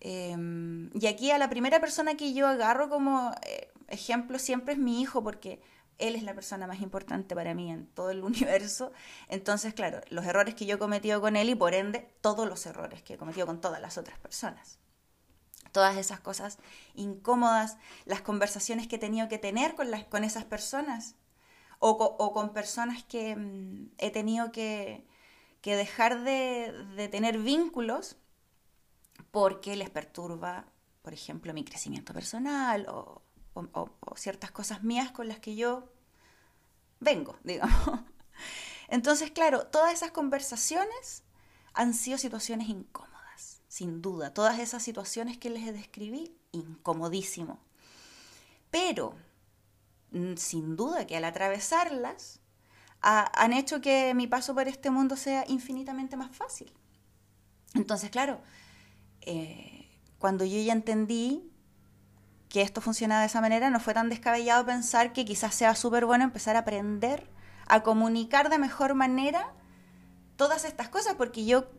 Em, 0.00 0.90
y 0.98 1.06
aquí 1.06 1.30
a 1.30 1.38
la 1.38 1.48
primera 1.48 1.80
persona 1.80 2.16
que 2.16 2.34
yo 2.34 2.48
agarro 2.48 2.88
como 2.88 3.32
eh, 3.46 3.70
ejemplo 3.88 4.38
siempre 4.38 4.74
es 4.74 4.80
mi 4.80 5.00
hijo, 5.00 5.22
porque 5.22 5.60
él 6.02 6.16
es 6.16 6.24
la 6.24 6.34
persona 6.34 6.66
más 6.66 6.80
importante 6.80 7.34
para 7.34 7.54
mí 7.54 7.70
en 7.70 7.86
todo 7.86 8.10
el 8.10 8.22
universo. 8.24 8.92
Entonces, 9.28 9.72
claro, 9.74 10.00
los 10.10 10.26
errores 10.26 10.54
que 10.54 10.66
yo 10.66 10.76
he 10.76 10.78
cometido 10.78 11.20
con 11.20 11.36
él 11.36 11.48
y 11.48 11.54
por 11.54 11.74
ende 11.74 12.00
todos 12.20 12.48
los 12.48 12.66
errores 12.66 13.02
que 13.02 13.14
he 13.14 13.18
cometido 13.18 13.46
con 13.46 13.60
todas 13.60 13.80
las 13.80 13.98
otras 13.98 14.18
personas. 14.18 14.78
Todas 15.70 15.96
esas 15.96 16.20
cosas 16.20 16.58
incómodas, 16.94 17.78
las 18.04 18.20
conversaciones 18.20 18.88
que 18.88 18.96
he 18.96 18.98
tenido 18.98 19.28
que 19.28 19.38
tener 19.38 19.74
con, 19.74 20.24
esas 20.24 20.44
personas 20.44 21.14
o, 21.78 22.32
con 22.32 22.52
personas 22.52 23.04
que 23.04 23.34
mm, 23.36 23.92
he 23.96 24.10
tenido 24.10 24.52
que, 24.52 25.06
dejar 25.62 26.24
de, 26.24 27.08
tener 27.10 27.38
vínculos 27.38 28.16
porque 29.30 29.76
les 29.76 29.88
perturba, 29.88 30.66
por 31.00 31.14
ejemplo, 31.14 31.54
mi 31.54 31.64
crecimiento 31.64 32.12
personal 32.12 32.86
o, 32.88 33.22
ciertas 34.16 34.50
cosas 34.50 34.82
mías 34.82 35.10
con 35.10 35.28
las 35.28 35.38
que 35.38 35.54
yo 35.56 35.91
vengo, 37.02 37.36
digamos. 37.44 38.00
Entonces, 38.88 39.30
claro, 39.30 39.66
todas 39.66 39.92
esas 39.92 40.10
conversaciones 40.10 41.22
han 41.74 41.94
sido 41.94 42.18
situaciones 42.18 42.68
incómodas, 42.68 43.62
sin 43.68 44.02
duda. 44.02 44.34
Todas 44.34 44.58
esas 44.58 44.82
situaciones 44.82 45.38
que 45.38 45.50
les 45.50 45.72
describí, 45.72 46.36
incomodísimo. 46.52 47.58
Pero, 48.70 49.14
mm, 50.10 50.36
sin 50.36 50.76
duda 50.76 51.06
que 51.06 51.16
al 51.16 51.24
atravesarlas, 51.24 52.40
han 53.04 53.52
hecho 53.52 53.80
que 53.80 54.14
mi 54.14 54.28
paso 54.28 54.54
por 54.54 54.68
este 54.68 54.90
mundo 54.90 55.16
sea 55.16 55.44
infinitamente 55.48 56.16
más 56.16 56.36
fácil. 56.36 56.72
Entonces, 57.74 58.10
claro, 58.10 58.40
eh, 59.22 59.88
cuando 60.18 60.44
yo 60.44 60.60
ya 60.60 60.72
entendí 60.72 61.51
que 62.52 62.60
esto 62.60 62.82
funciona 62.82 63.18
de 63.18 63.26
esa 63.26 63.40
manera, 63.40 63.70
no 63.70 63.80
fue 63.80 63.94
tan 63.94 64.10
descabellado 64.10 64.66
pensar 64.66 65.14
que 65.14 65.24
quizás 65.24 65.54
sea 65.54 65.74
súper 65.74 66.04
bueno 66.04 66.22
empezar 66.22 66.54
a 66.54 66.60
aprender 66.60 67.26
a 67.66 67.82
comunicar 67.82 68.50
de 68.50 68.58
mejor 68.58 68.94
manera 68.94 69.54
todas 70.36 70.66
estas 70.66 70.90
cosas, 70.90 71.14
porque 71.14 71.46
yo, 71.46 71.70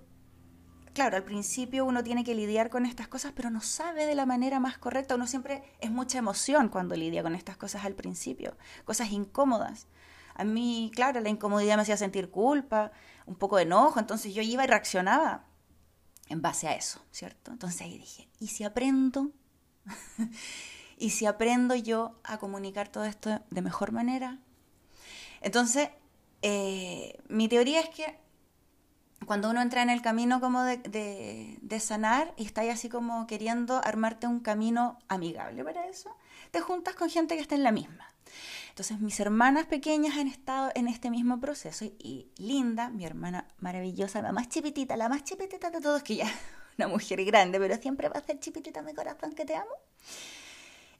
claro, 0.93 1.15
al 1.15 1.25
principio 1.25 1.85
uno 1.85 2.03
tiene 2.03 2.23
que 2.23 2.33
lidiar 2.33 2.71
con 2.71 2.87
estas 2.87 3.07
cosas, 3.07 3.33
pero 3.35 3.51
no 3.51 3.61
sabe 3.61 4.07
de 4.07 4.15
la 4.15 4.25
manera 4.25 4.59
más 4.59 4.79
correcta, 4.79 5.13
uno 5.13 5.27
siempre 5.27 5.61
es 5.79 5.91
mucha 5.91 6.17
emoción 6.17 6.69
cuando 6.69 6.95
lidia 6.95 7.21
con 7.21 7.35
estas 7.35 7.55
cosas 7.55 7.85
al 7.85 7.93
principio, 7.93 8.57
cosas 8.83 9.11
incómodas. 9.11 9.85
A 10.33 10.43
mí, 10.43 10.91
claro, 10.95 11.21
la 11.21 11.29
incomodidad 11.29 11.75
me 11.75 11.83
hacía 11.83 11.97
sentir 11.97 12.31
culpa, 12.31 12.91
un 13.27 13.35
poco 13.35 13.57
de 13.57 13.63
enojo, 13.63 13.99
entonces 13.99 14.33
yo 14.33 14.41
iba 14.41 14.63
y 14.63 14.67
reaccionaba 14.67 15.45
en 16.29 16.41
base 16.41 16.67
a 16.67 16.73
eso, 16.73 17.05
¿cierto? 17.11 17.51
Entonces 17.51 17.79
ahí 17.81 17.99
dije, 17.99 18.27
¿y 18.39 18.47
si 18.47 18.63
aprendo 18.63 19.33
¿Y 20.97 21.09
si 21.09 21.25
aprendo 21.25 21.75
yo 21.75 22.19
a 22.23 22.37
comunicar 22.37 22.87
todo 22.87 23.05
esto 23.05 23.41
de 23.49 23.61
mejor 23.61 23.91
manera? 23.91 24.39
Entonces, 25.41 25.89
eh, 26.41 27.19
mi 27.27 27.47
teoría 27.47 27.81
es 27.81 27.89
que 27.89 28.17
cuando 29.25 29.49
uno 29.49 29.61
entra 29.61 29.81
en 29.81 29.89
el 29.89 30.01
camino 30.01 30.39
como 30.39 30.63
de, 30.63 31.79
sanar 31.79 32.33
y 32.37 32.45
estás 32.45 32.67
así 32.69 32.89
como 32.89 33.25
queriendo 33.27 33.81
armarte 33.83 34.27
un 34.27 34.39
camino 34.39 34.99
amigable 35.07 35.63
para 35.63 35.87
eso, 35.87 36.15
te 36.51 36.61
juntas 36.61 36.95
con 36.95 37.09
gente 37.09 37.35
que 37.35 37.41
está 37.41 37.55
en 37.55 37.63
la 37.63 37.71
misma. 37.71 38.13
Entonces 38.69 38.99
mis 38.99 39.19
hermanas 39.19 39.65
pequeñas 39.65 40.17
han 40.17 40.27
estado 40.27 40.71
en 40.75 40.87
este 40.87 41.09
mismo 41.09 41.39
proceso 41.39 41.85
y, 41.85 42.31
Linda, 42.37 42.89
mi 42.89 43.05
hermana 43.05 43.47
maravillosa, 43.59 44.21
la 44.21 44.31
más 44.31 44.49
chipitita, 44.49 44.97
la 44.97 45.09
más 45.09 45.23
chipitita 45.23 45.69
de 45.69 45.81
todos, 45.81 46.03
que 46.03 46.17
ya 46.17 46.31
una 46.77 46.87
mujer 46.87 47.23
grande, 47.25 47.59
pero 47.59 47.77
siempre 47.77 48.09
va 48.09 48.19
a 48.19 48.23
ser 48.23 48.39
chipitita 48.39 48.81
mi 48.81 48.93
corazón 48.93 49.33
que 49.33 49.45
te 49.45 49.55
amo. 49.55 49.75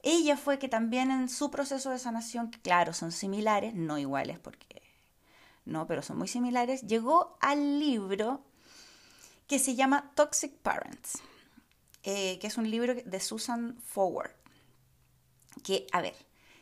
Ella 0.02 0.36
fue 0.36 0.58
que 0.58 0.68
también 0.68 1.10
en 1.10 1.28
su 1.28 1.50
proceso 1.50 1.90
de 1.90 1.98
sanación, 1.98 2.50
que 2.50 2.60
claro, 2.60 2.92
son 2.92 3.10
similares, 3.10 3.74
no 3.74 3.98
iguales 3.98 4.38
porque 4.38 4.82
no, 5.64 5.86
pero 5.86 6.02
son 6.02 6.18
muy 6.18 6.28
similares, 6.28 6.82
llegó 6.82 7.38
al 7.40 7.78
libro 7.80 8.44
que 9.46 9.58
se 9.58 9.74
llama 9.74 10.12
Toxic 10.14 10.52
Parents, 10.52 11.22
eh, 12.02 12.38
que 12.38 12.46
es 12.46 12.58
un 12.58 12.70
libro 12.70 12.94
de 12.94 13.20
Susan 13.20 13.78
Forward. 13.82 14.32
Que, 15.62 15.86
a 15.92 16.02
ver, 16.02 16.14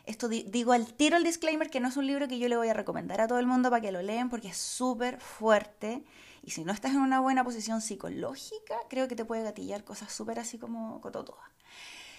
esto 0.05 0.29
digo 0.29 0.73
al 0.73 0.95
tiro 0.95 1.17
el 1.17 1.25
disclaimer 1.25 1.71
que 1.71 1.81
no 1.81 1.89
es 1.89 1.97
un 1.97 2.07
libro 2.07 2.29
que 2.29 2.39
yo 2.39 2.49
le 2.49 2.57
voy 2.57 2.69
a 2.69 2.75
recomendar 2.75 3.21
a 3.21 3.27
todo 3.27 3.39
el 3.39 3.47
mundo 3.47 3.71
para 3.71 3.81
que 3.81 3.93
lo 3.93 4.03
lean 4.03 4.31
porque 4.31 4.49
es 4.49 4.57
súper 4.57 5.21
fuerte 5.21 6.05
y 6.43 6.51
si 6.51 6.65
no 6.65 6.73
estás 6.73 6.93
en 6.93 7.01
una 7.01 7.21
buena 7.21 7.45
posición 7.45 7.81
psicológica, 7.81 8.77
creo 8.91 9.09
que 9.09 9.17
te 9.17 9.25
puede 9.25 9.45
gatillar 9.45 9.85
cosas 9.85 10.13
súper 10.13 10.41
así 10.41 10.59
como 10.59 11.01
cototoa. 11.01 11.51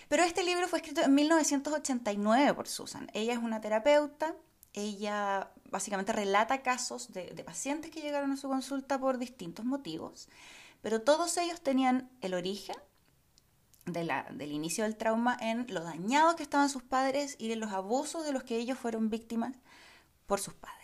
Pero 0.07 0.23
este 0.23 0.43
libro 0.43 0.67
fue 0.67 0.79
escrito 0.79 1.01
en 1.01 1.13
1989 1.13 2.53
por 2.53 2.67
Susan. 2.67 3.09
Ella 3.13 3.33
es 3.33 3.39
una 3.39 3.61
terapeuta, 3.61 4.35
ella 4.73 5.51
básicamente 5.69 6.13
relata 6.13 6.61
casos 6.61 7.11
de, 7.13 7.43
pacientes 7.43 7.91
que 7.91 8.01
llegaron 8.01 8.31
a 8.31 8.37
su 8.37 8.47
consulta 8.47 8.99
por 8.99 9.17
distintos 9.17 9.65
motivos, 9.65 10.29
pero 10.81 11.01
todos 11.01 11.37
ellos 11.37 11.61
tenían 11.61 12.09
el 12.21 12.33
origen 12.33 12.75
del 13.85 14.51
inicio 14.51 14.85
del 14.85 14.95
trauma 14.95 15.37
en 15.41 15.65
lo 15.69 15.83
dañados 15.83 16.35
que 16.35 16.43
estaban 16.43 16.69
sus 16.69 16.83
padres 16.83 17.35
y 17.37 17.51
en 17.51 17.59
los 17.59 17.71
abusos 17.71 18.25
de 18.25 18.31
los 18.31 18.43
que 18.43 18.57
ellos 18.57 18.77
fueron 18.77 19.09
víctimas 19.09 19.57
por 20.25 20.39
sus 20.39 20.53
padres. 20.53 20.82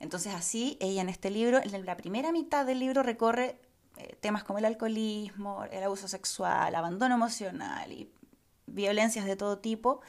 Entonces 0.00 0.34
así 0.34 0.76
ella 0.80 1.02
en 1.02 1.08
este 1.08 1.30
libro, 1.30 1.60
en 1.62 1.84
la 1.84 1.96
primera 1.96 2.32
mitad 2.32 2.64
del 2.64 2.78
libro 2.78 3.02
recorre 3.02 3.60
eh, 3.96 4.16
temas 4.20 4.44
como 4.44 4.58
el 4.60 4.64
alcoholismo, 4.64 5.64
el 5.64 5.82
abuso 5.82 6.06
sexual, 6.06 6.74
abandono 6.74 7.16
emocional 7.16 7.90
y 7.92 8.10
violencias 8.66 9.24
de 9.24 9.36
todo 9.36 9.58
tipo. 9.58 10.00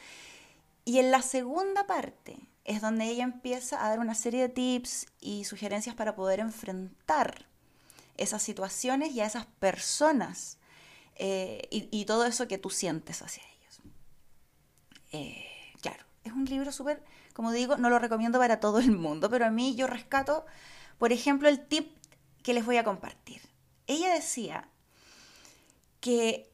Y 0.85 0.99
en 0.99 1.11
la 1.11 1.21
segunda 1.21 1.87
parte 1.87 2.37
es 2.65 2.81
donde 2.81 3.05
ella 3.05 3.23
empieza 3.23 3.83
a 3.83 3.89
dar 3.89 3.99
una 3.99 4.13
serie 4.13 4.41
de 4.41 4.49
tips 4.49 5.07
y 5.19 5.45
sugerencias 5.45 5.95
para 5.95 6.15
poder 6.15 6.39
enfrentar 6.39 7.47
esas 8.17 8.43
situaciones 8.43 9.11
y 9.13 9.21
a 9.21 9.25
esas 9.25 9.45
personas 9.45 10.57
eh, 11.15 11.67
y, 11.71 12.05
todo 12.05 12.25
eso 12.25 12.47
que 12.47 12.57
tú 12.57 12.69
sientes 12.69 13.21
hacia 13.21 13.43
ellos. 13.43 13.81
Eh, 15.11 15.45
claro, 15.81 16.05
es 16.23 16.31
un 16.31 16.45
libro 16.45 16.71
súper, 16.71 17.03
como 17.33 17.51
digo, 17.51 17.77
no 17.77 17.89
lo 17.89 17.99
recomiendo 17.99 18.39
para 18.39 18.59
todo 18.59 18.79
el 18.79 18.91
mundo, 18.91 19.29
pero 19.29 19.45
a 19.45 19.51
mí 19.51 19.75
yo 19.75 19.87
rescato, 19.87 20.45
por 20.97 21.11
ejemplo, 21.11 21.49
el 21.49 21.65
tip 21.65 21.95
que 22.43 22.53
les 22.53 22.65
voy 22.65 22.77
a 22.77 22.83
compartir. 22.83 23.41
Ella 23.87 24.13
decía 24.13 24.69
que 25.99 26.51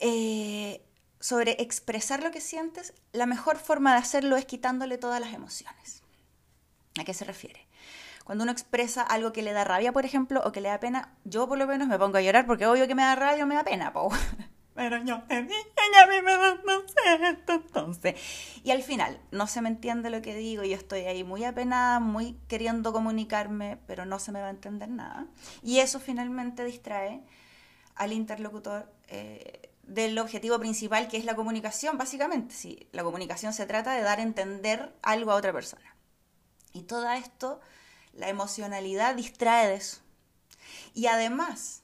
eh, 0.00 0.84
sobre 1.20 1.62
expresar 1.62 2.22
lo 2.22 2.30
que 2.30 2.40
sientes, 2.40 2.94
la 3.12 3.26
mejor 3.26 3.56
forma 3.56 3.92
de 3.92 3.98
hacerlo 3.98 4.36
es 4.36 4.44
quitándole 4.44 4.98
todas 4.98 5.20
las 5.20 5.32
emociones. 5.32 6.02
¿A 7.00 7.04
qué 7.04 7.14
se 7.14 7.24
refiere? 7.24 7.68
Cuando 8.24 8.44
uno 8.44 8.52
expresa 8.52 9.02
algo 9.02 9.32
que 9.32 9.42
le 9.42 9.52
da 9.52 9.64
rabia, 9.64 9.92
por 9.92 10.04
ejemplo, 10.04 10.42
o 10.44 10.52
que 10.52 10.60
le 10.60 10.68
da 10.68 10.80
pena, 10.80 11.16
yo 11.24 11.48
por 11.48 11.58
lo 11.58 11.66
menos 11.66 11.88
me 11.88 11.98
pongo 11.98 12.18
a 12.18 12.22
llorar 12.22 12.46
porque 12.46 12.66
obvio 12.66 12.86
que 12.86 12.94
me 12.94 13.02
da 13.02 13.14
rabia 13.14 13.44
o 13.44 13.46
me 13.46 13.54
da 13.54 13.64
pena, 13.64 13.92
po. 13.92 14.10
Pero 14.74 15.04
yo 15.04 15.16
a 15.16 15.40
mí 15.40 16.22
me 16.22 16.32
da 16.32 16.58
sé, 16.86 17.36
entonces. 17.48 18.14
Y 18.64 18.70
al 18.70 18.82
final, 18.82 19.20
no 19.30 19.46
se 19.46 19.60
me 19.60 19.68
entiende 19.68 20.08
lo 20.08 20.22
que 20.22 20.34
digo, 20.34 20.64
yo 20.64 20.76
estoy 20.76 21.00
ahí 21.00 21.24
muy 21.24 21.44
apenada, 21.44 22.00
muy 22.00 22.38
queriendo 22.48 22.92
comunicarme, 22.92 23.78
pero 23.86 24.06
no 24.06 24.18
se 24.18 24.32
me 24.32 24.40
va 24.40 24.46
a 24.46 24.50
entender 24.50 24.88
nada. 24.88 25.26
Y 25.62 25.80
eso 25.80 26.00
finalmente 26.00 26.64
distrae 26.64 27.22
al 27.96 28.12
interlocutor 28.12 28.90
eh, 29.08 29.70
del 29.82 30.18
objetivo 30.18 30.58
principal, 30.58 31.08
que 31.08 31.18
es 31.18 31.26
la 31.26 31.36
comunicación, 31.36 31.98
básicamente. 31.98 32.54
Sí, 32.54 32.88
la 32.92 33.04
comunicación 33.04 33.52
se 33.52 33.66
trata 33.66 33.92
de 33.92 34.02
dar 34.02 34.20
a 34.20 34.22
entender 34.22 34.94
algo 35.02 35.32
a 35.32 35.36
otra 35.36 35.52
persona. 35.52 35.94
Y 36.72 36.82
todo 36.82 37.10
esto, 37.10 37.60
la 38.14 38.30
emocionalidad 38.30 39.14
distrae 39.16 39.68
de 39.68 39.74
eso. 39.74 39.98
Y 40.94 41.06
además, 41.06 41.82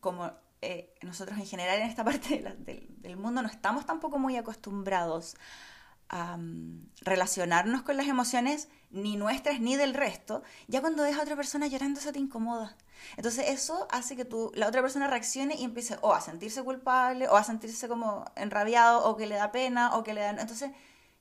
como 0.00 0.32
eh, 0.62 0.94
nosotros 1.02 1.36
en 1.38 1.46
general 1.46 1.80
en 1.80 1.88
esta 1.88 2.04
parte 2.04 2.42
del, 2.58 3.16
mundo 3.16 3.42
no 3.42 3.48
estamos 3.48 3.84
tampoco 3.84 4.18
muy 4.18 4.36
acostumbrados 4.36 5.36
a 6.08 6.36
mm, 6.36 6.90
relacionarnos 7.00 7.82
con 7.82 7.96
las 7.96 8.06
emociones 8.06 8.68
ni 8.90 9.16
nuestras 9.16 9.60
ni 9.60 9.76
del 9.76 9.94
resto, 9.94 10.42
ya 10.68 10.80
cuando 10.80 11.02
ves 11.02 11.18
a 11.18 11.22
otra 11.22 11.36
persona 11.36 11.66
llorando 11.66 11.98
eso 11.98 12.12
te 12.12 12.18
incomoda. 12.18 12.76
Entonces 13.16 13.48
eso 13.48 13.88
hace 13.90 14.14
que 14.16 14.24
tú, 14.24 14.52
la 14.54 14.68
otra 14.68 14.82
persona 14.82 15.08
reaccione 15.08 15.56
y 15.56 15.64
empiece 15.64 15.98
o 16.02 16.12
a 16.12 16.20
sentirse 16.20 16.62
culpable 16.62 17.28
o 17.28 17.36
a 17.36 17.42
sentirse 17.42 17.88
como 17.88 18.24
enrabiado 18.36 19.04
o 19.04 19.16
que 19.16 19.26
le 19.26 19.34
da 19.34 19.50
pena 19.50 19.96
o 19.96 20.04
que 20.04 20.14
le 20.14 20.20
da... 20.20 20.30
Entonces 20.30 20.70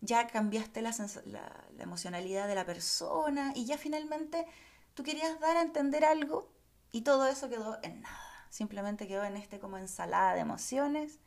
ya 0.01 0.27
cambiaste 0.27 0.81
la, 0.81 0.91
la, 1.25 1.83
emocionalidad 1.83 2.47
de 2.47 2.55
la 2.55 2.65
persona 2.65 3.53
y 3.55 3.65
ya 3.65 3.77
finalmente 3.77 4.45
tú 4.93 5.03
querías 5.03 5.39
dar 5.39 5.57
a 5.57 5.61
entender 5.61 6.05
algo 6.05 6.51
y 6.91 7.01
todo 7.01 7.27
eso 7.27 7.49
quedó 7.49 7.79
en 7.81 8.01
nada. 8.01 8.30
Simplemente 8.51 9.07
quedó 9.07 9.23
en 9.23 9.35
este 9.35 9.59
como 9.59 9.79
ensalada 9.79 10.35
de 10.35 10.41
emociones, 10.41 11.17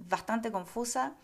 bastante 0.00 0.50
confusa 0.50 1.14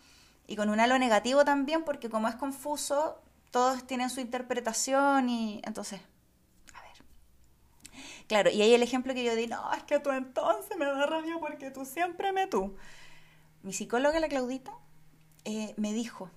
y 0.47 0.55
con 0.55 0.69
un 0.69 0.79
halo 0.79 0.97
negativo 0.97 1.43
también 1.43 1.83
porque 1.83 2.09
como 2.09 2.29
es 2.29 2.35
confuso, 2.35 3.21
todos 3.51 3.85
tienen 3.85 4.09
su 4.09 4.21
interpretación 4.21 5.29
y 5.29 5.61
entonces 5.65 5.99
Claro, 8.27 8.49
y 8.49 8.61
ahí 8.61 8.73
el 8.73 8.81
ejemplo 8.81 9.13
que 9.13 9.23
yo 9.23 9.35
di, 9.35 9.47
no, 9.47 9.71
es 9.73 9.83
que 9.83 9.99
tú 9.99 10.09
entonces 10.09 10.75
me 10.77 10.85
da 10.85 11.05
rabia 11.05 11.37
porque 11.39 11.69
tú 11.69 11.85
siempre 11.85 12.31
me 12.31 12.47
tú. 12.47 12.75
Mi 13.61 13.71
psicóloga, 13.71 14.19
la 14.19 14.27
Claudita, 14.27 14.73
eh, 15.43 15.73
me 15.77 15.93
dijo, 15.93 16.31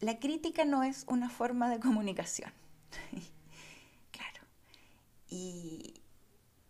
la 0.00 0.20
crítica 0.20 0.64
no 0.64 0.84
es 0.84 1.04
una 1.08 1.28
forma 1.28 1.68
de 1.70 1.80
comunicación. 1.80 2.52
claro. 4.12 4.46
Y, 5.28 6.01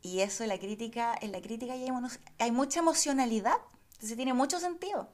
y, 0.03 0.21
eso, 0.21 0.45
la 0.47 0.59
crítica, 0.59 1.17
en 1.21 1.33
la 1.33 1.41
crítica 1.41 1.73
hay, 1.73 1.87
hay 2.39 2.53
mucha 2.53 2.81
emocionalidad, 2.81 3.57
entonces 3.95 4.17
tiene 4.17 4.35
mucho 4.35 4.59
sentido. 4.59 5.09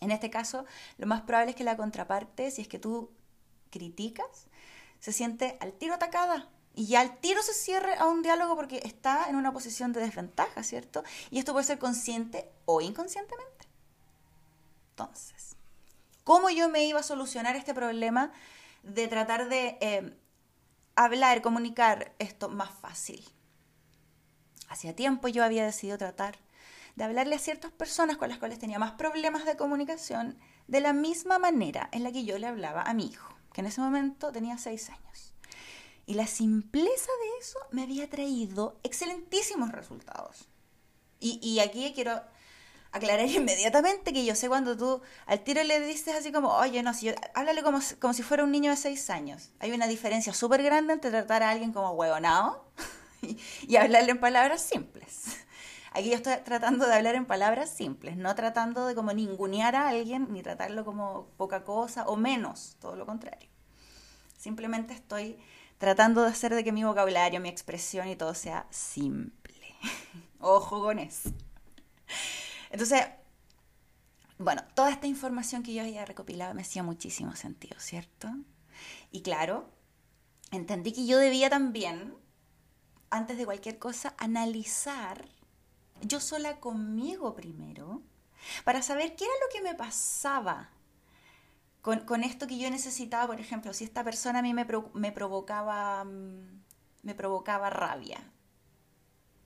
En 0.00 0.10
este 0.10 0.30
caso, 0.30 0.64
lo 0.98 1.06
más 1.06 1.22
probable 1.22 1.50
es 1.50 1.56
que 1.56 1.64
la 1.64 1.76
contraparte, 1.76 2.50
si 2.50 2.62
es 2.62 2.68
que 2.68 2.78
tú 2.78 3.10
criticas, 3.70 4.46
se 5.00 5.12
siente 5.12 5.56
al 5.60 5.72
tiro 5.72 5.94
atacada 5.94 6.48
y 6.74 6.86
ya 6.86 7.00
al 7.00 7.18
tiro 7.18 7.42
se 7.42 7.54
cierre 7.54 7.94
a 7.96 8.06
un 8.06 8.22
diálogo 8.22 8.54
porque 8.54 8.80
está 8.84 9.28
en 9.28 9.36
una 9.36 9.52
posición 9.52 9.92
de 9.92 10.00
desventaja, 10.00 10.62
¿cierto? 10.62 11.02
Y 11.30 11.38
esto 11.38 11.52
puede 11.52 11.66
ser 11.66 11.78
consciente 11.78 12.48
o 12.66 12.80
inconscientemente. 12.80 13.66
Entonces, 14.90 15.56
¿cómo 16.24 16.50
yo 16.50 16.68
me 16.68 16.84
iba 16.84 17.00
a 17.00 17.04
solucionar 17.04 17.56
este 17.56 17.74
problema 17.74 18.32
de 18.82 19.08
tratar 19.08 19.48
de 19.48 19.78
eh, 19.80 20.16
hablar, 20.94 21.42
comunicar 21.42 22.14
esto 22.18 22.48
más 22.48 22.70
fácil? 22.70 23.28
Hacía 24.68 24.94
tiempo 24.94 25.28
yo 25.28 25.44
había 25.44 25.64
decidido 25.64 25.98
tratar 25.98 26.38
de 26.98 27.04
hablarle 27.04 27.36
a 27.36 27.38
ciertas 27.38 27.70
personas 27.70 28.16
con 28.16 28.28
las 28.28 28.38
cuales 28.38 28.58
tenía 28.58 28.78
más 28.78 28.92
problemas 28.92 29.44
de 29.44 29.56
comunicación 29.56 30.36
de 30.66 30.80
la 30.80 30.92
misma 30.92 31.38
manera 31.38 31.88
en 31.92 32.02
la 32.02 32.10
que 32.10 32.24
yo 32.24 32.38
le 32.38 32.46
hablaba 32.46 32.82
a 32.82 32.92
mi 32.92 33.06
hijo, 33.06 33.34
que 33.52 33.60
en 33.60 33.68
ese 33.68 33.80
momento 33.80 34.32
tenía 34.32 34.58
seis 34.58 34.90
años. 34.90 35.32
Y 36.06 36.14
la 36.14 36.26
simpleza 36.26 36.88
de 37.22 37.40
eso 37.40 37.58
me 37.70 37.82
había 37.82 38.10
traído 38.10 38.78
excelentísimos 38.82 39.70
resultados. 39.70 40.48
Y, 41.20 41.58
aquí 41.58 41.92
quiero 41.94 42.20
aclarar 42.92 43.26
inmediatamente 43.28 44.12
que 44.12 44.24
yo 44.24 44.34
sé 44.34 44.48
cuando 44.48 44.76
tú 44.76 45.00
al 45.26 45.44
tiro 45.44 45.62
le 45.62 45.80
dices 45.80 46.14
así 46.16 46.32
como, 46.32 46.48
oye, 46.56 46.82
no, 46.82 46.94
si 46.94 47.14
háblale 47.34 47.62
como, 47.62 47.80
como 48.00 48.14
si 48.14 48.22
fuera 48.22 48.44
un 48.44 48.50
niño 48.50 48.70
de 48.70 48.76
seis 48.76 49.08
años. 49.10 49.50
Hay 49.60 49.72
una 49.72 49.86
diferencia 49.86 50.32
súper 50.32 50.62
grande 50.62 50.94
entre 50.94 51.10
tratar 51.10 51.42
a 51.42 51.50
alguien 51.50 51.72
como 51.72 51.92
huevonao 51.92 52.64
y, 53.68 53.76
hablarle 53.76 54.12
en 54.12 54.20
palabras 54.20 54.62
simples. 54.62 55.36
Aquí 55.92 56.10
yo 56.10 56.16
estoy 56.16 56.34
tratando 56.44 56.86
de 56.86 56.94
hablar 56.94 57.14
en 57.14 57.26
palabras 57.26 57.70
simples, 57.70 58.16
no 58.16 58.34
tratando 58.34 58.86
de 58.86 58.94
como 58.94 59.12
ningunear 59.12 59.74
a 59.74 59.88
alguien, 59.88 60.28
ni 60.30 60.42
tratarlo 60.42 60.84
como 60.84 61.28
poca 61.36 61.64
cosa 61.64 62.04
o 62.06 62.16
menos, 62.16 62.76
todo 62.80 62.94
lo 62.96 63.06
contrario. 63.06 63.48
Simplemente 64.36 64.94
estoy 64.94 65.38
tratando 65.78 66.22
de 66.22 66.28
hacer 66.28 66.54
de 66.54 66.62
que 66.62 66.72
mi 66.72 66.84
vocabulario, 66.84 67.40
mi 67.40 67.48
expresión 67.48 68.08
y 68.08 68.16
todo 68.16 68.34
sea 68.34 68.66
simple. 68.70 69.74
Ojo 70.40 70.80
con 70.82 70.98
eso. 70.98 71.30
Entonces, 72.70 73.06
Bueno, 74.38 74.62
toda 74.74 74.90
esta 74.90 75.08
información 75.08 75.62
que 75.64 75.74
yo 75.74 75.82
había 75.82 76.04
recopilado 76.04 76.54
me 76.54 76.62
hacía 76.62 76.84
muchísimo 76.84 77.34
sentido, 77.34 77.76
¿cierto? 77.80 78.28
Y 79.10 79.22
claro, 79.22 79.68
entendí 80.52 80.92
que 80.92 81.06
yo 81.06 81.18
debía 81.18 81.50
también, 81.50 82.14
antes 83.10 83.36
de 83.38 83.44
cualquier 83.44 83.78
cosa, 83.78 84.14
analizar 84.18 85.28
yo 86.02 86.20
sola 86.20 86.60
conmigo 86.60 87.34
primero, 87.34 88.02
para 88.64 88.82
saber 88.82 89.16
qué 89.16 89.24
era 89.24 89.34
lo 89.34 89.52
que 89.52 89.62
me 89.62 89.74
pasaba 89.74 90.70
con, 91.82 92.22
esto 92.22 92.46
que 92.46 92.58
yo 92.58 92.70
necesitaba, 92.70 93.26
por 93.26 93.40
ejemplo, 93.40 93.72
si 93.72 93.84
esta 93.84 94.04
persona 94.04 94.40
a 94.40 94.42
mí 94.42 94.52
me, 94.52 94.66
me 94.94 95.12
provocaba, 95.12 96.04
mm, 96.04 96.62
me 97.02 97.14
provocaba 97.14 97.70
rabia 97.70 98.20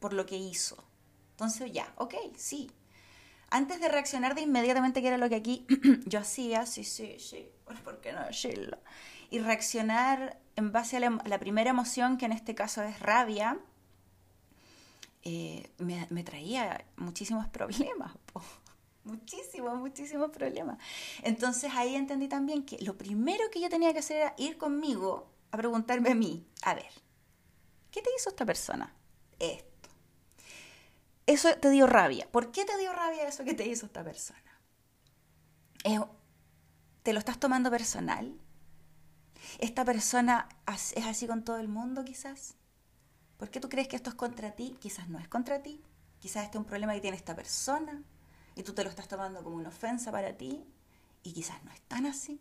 por 0.01 0.13
lo 0.13 0.27
que 0.27 0.37
hizo. 0.37 0.83
Entonces 1.31 1.73
ya, 1.73 1.93
ok, 1.97 2.15
sí, 2.37 2.71
antes 3.51 3.81
de 3.81 3.89
reaccionar 3.89 4.35
de 4.35 4.41
inmediatamente, 4.41 5.03
que 5.03 5.09
era 5.09 5.19
lo 5.19 5.29
que 5.29 5.37
aquí 5.37 5.67
yo 6.07 6.19
hacía, 6.19 6.67
sí, 6.67 6.85
sí, 6.85 7.17
sí, 7.21 7.49
¿por 7.85 8.01
qué 8.01 8.13
no 8.13 8.25
decirlo? 8.25 8.79
Y 9.33 9.41
reaccionar 9.41 10.39
en 10.57 10.73
base 10.73 10.99
a 10.99 11.01
la, 11.01 11.39
primera 11.39 11.71
emoción, 11.71 12.19
que 12.19 12.27
en 12.27 12.33
este 12.33 12.55
caso 12.55 12.83
es 12.83 13.01
rabia, 13.01 13.59
eh, 15.23 15.71
me, 15.79 16.23
traía 16.23 16.85
muchísimos 16.97 17.49
problemas. 17.49 18.13
Muchísimos, 19.05 19.81
muchísimos 19.81 20.31
problemas. 20.31 20.79
Entonces 21.25 21.73
ahí 21.75 21.97
entendí 21.97 22.29
también 22.29 22.63
que 22.63 22.79
lo 22.85 22.97
primero 22.97 23.43
que 23.51 23.61
yo 23.61 23.69
tenía 23.69 23.93
que 23.93 23.99
hacer 23.99 24.19
era 24.19 24.35
ir 24.39 24.59
conmigo 24.59 25.29
a 25.51 25.57
preguntarme 25.57 26.13
a 26.13 26.15
mí, 26.15 26.47
a 26.63 26.75
ver, 26.75 26.93
¿qué 27.91 28.01
te 28.01 28.11
hizo 28.17 28.29
esta 28.31 28.47
persona? 28.47 28.95
Esto 29.41 29.73
eso 31.27 31.57
te 31.57 31.71
dio 31.71 31.87
rabia. 31.87 32.29
¿Por 32.31 32.51
qué 32.51 32.65
te 32.65 32.77
dio 32.79 32.93
rabia 32.93 33.27
eso 33.27 33.45
que 33.45 33.55
te 33.55 33.67
hizo 33.67 33.87
esta 33.87 34.05
persona? 34.05 34.41
¿Te 37.03 37.13
lo 37.13 37.19
estás 37.19 37.39
tomando 37.41 37.71
personal? 37.71 38.39
¿Esta 39.59 39.85
persona 39.85 40.49
es 40.67 41.07
así 41.07 41.27
con 41.27 41.45
todo 41.45 41.59
el 41.59 41.69
mundo 41.69 42.05
quizás? 42.05 42.55
¿Por 43.37 43.51
qué 43.51 43.61
tú 43.61 43.69
crees 43.69 43.89
que 43.89 43.97
esto 43.97 44.11
es 44.11 44.17
contra 44.17 44.53
ti? 44.53 44.77
Quizás 44.81 45.09
no 45.09 45.19
es 45.19 45.29
contra 45.29 45.63
ti. 45.63 45.83
Quizás 46.21 46.45
este 46.45 46.59
es 46.59 46.61
un 46.61 46.65
problema 46.65 46.95
que 46.95 47.01
tiene 47.01 47.17
esta 47.17 47.35
persona 47.35 48.03
y 48.55 48.63
tú 48.63 48.73
te 48.73 48.85
lo 48.85 48.91
estás 48.91 49.09
tomando 49.09 49.43
como 49.43 49.57
una 49.57 49.71
ofensa 49.71 50.13
para 50.13 50.37
ti 50.37 50.65
y 51.23 51.33
quizás 51.33 51.63
no 51.65 51.73
es 51.73 51.81
tan 51.83 52.07
así. 52.07 52.41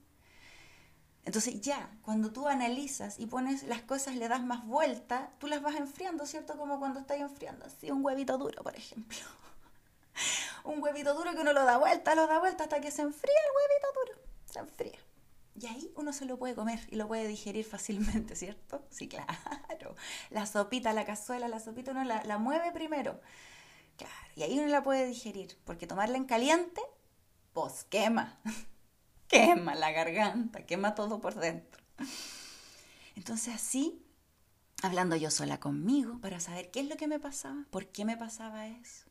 Entonces 1.24 1.62
ya, 1.62 1.90
cuando 2.04 2.32
tú 2.32 2.48
analizas 2.48 3.20
y 3.20 3.28
pones 3.28 3.64
las 3.64 3.82
cosas, 3.82 4.16
le 4.16 4.28
das 4.28 4.44
más 4.44 4.66
vuelta, 4.66 5.32
tú 5.40 5.48
las 5.48 5.62
vas 5.62 5.76
enfriando, 5.76 6.26
¿cierto? 6.26 6.58
Como 6.58 6.80
cuando 6.80 7.00
estás 7.00 7.20
enfriando 7.20 7.66
así 7.66 7.92
un 7.92 8.04
huevito 8.04 8.38
duro, 8.38 8.64
por 8.64 8.76
ejemplo. 8.76 9.20
un 10.64 10.82
huevito 10.82 11.14
duro 11.14 11.32
que 11.32 11.42
uno 11.42 11.54
lo 11.54 11.64
da 11.64 11.78
vuelta, 11.78 12.16
lo 12.16 12.28
da 12.28 12.40
vuelta 12.40 12.64
hasta 12.64 12.82
que 12.82 12.92
se 12.92 13.04
enfría 13.04 13.34
el 13.34 13.56
huevito 13.56 13.88
duro. 14.00 14.28
Se 14.46 14.60
enfría. 14.60 15.11
Y 15.60 15.68
ahí 15.68 15.92
uno 15.96 16.14
se 16.14 16.26
lo 16.26 16.38
puede 16.40 16.56
comer 16.56 16.80
y 16.90 16.96
lo 16.96 17.08
puede 17.08 17.28
digerir 17.28 17.66
fácilmente, 17.66 18.36
¿cierto? 18.36 18.86
Sí, 18.90 19.08
claro. 19.08 19.96
La 20.30 20.46
sopita, 20.46 20.94
la 20.94 21.06
cazuela, 21.06 21.48
la 21.48 21.60
sopita 21.60 21.92
uno 21.92 22.04
la, 22.04 22.24
la 22.24 22.38
mueve 22.38 22.72
primero. 22.72 23.20
Claro, 23.98 24.14
y 24.36 24.44
ahí 24.44 24.58
uno 24.58 24.68
la 24.68 24.84
puede 24.84 25.06
digerir, 25.06 25.58
porque 25.66 25.88
tomarla 25.88 26.18
en 26.18 26.26
caliente, 26.26 26.82
pues 27.54 27.84
quema 27.84 28.40
quema 29.28 29.76
la 29.76 29.92
garganta, 29.92 30.66
quema 30.66 30.94
todo 30.96 31.22
por 31.22 31.36
dentro. 31.36 31.82
Entonces 33.16 33.56
así, 33.56 34.04
hablando 34.84 35.16
yo 35.16 35.32
sola 35.32 35.60
conmigo 35.60 36.20
para 36.20 36.40
saber 36.40 36.72
qué 36.72 36.82
es 36.82 36.88
lo 36.88 36.98
que 36.98 37.08
me 37.08 37.20
pasaba, 37.20 37.66
por 37.70 37.88
qué 37.88 38.06
me 38.06 38.18
pasaba 38.18 38.68
eso. 38.68 39.06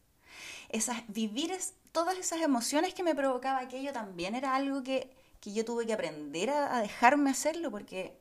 Esas, 0.69 1.03
vivir 1.09 1.53
todas 1.93 2.19
esas 2.19 2.41
emociones 2.41 2.95
que 2.95 3.03
me 3.03 3.15
provocaba 3.15 3.61
aquello 3.61 3.93
también 3.93 4.35
era 4.35 4.55
algo 4.55 4.83
que, 4.83 5.11
yo 5.43 5.65
tuve 5.65 5.87
que 5.87 5.93
aprender 5.93 6.51
a, 6.51 6.81
dejarme 6.81 7.31
hacerlo 7.31 7.71
porque, 7.71 8.21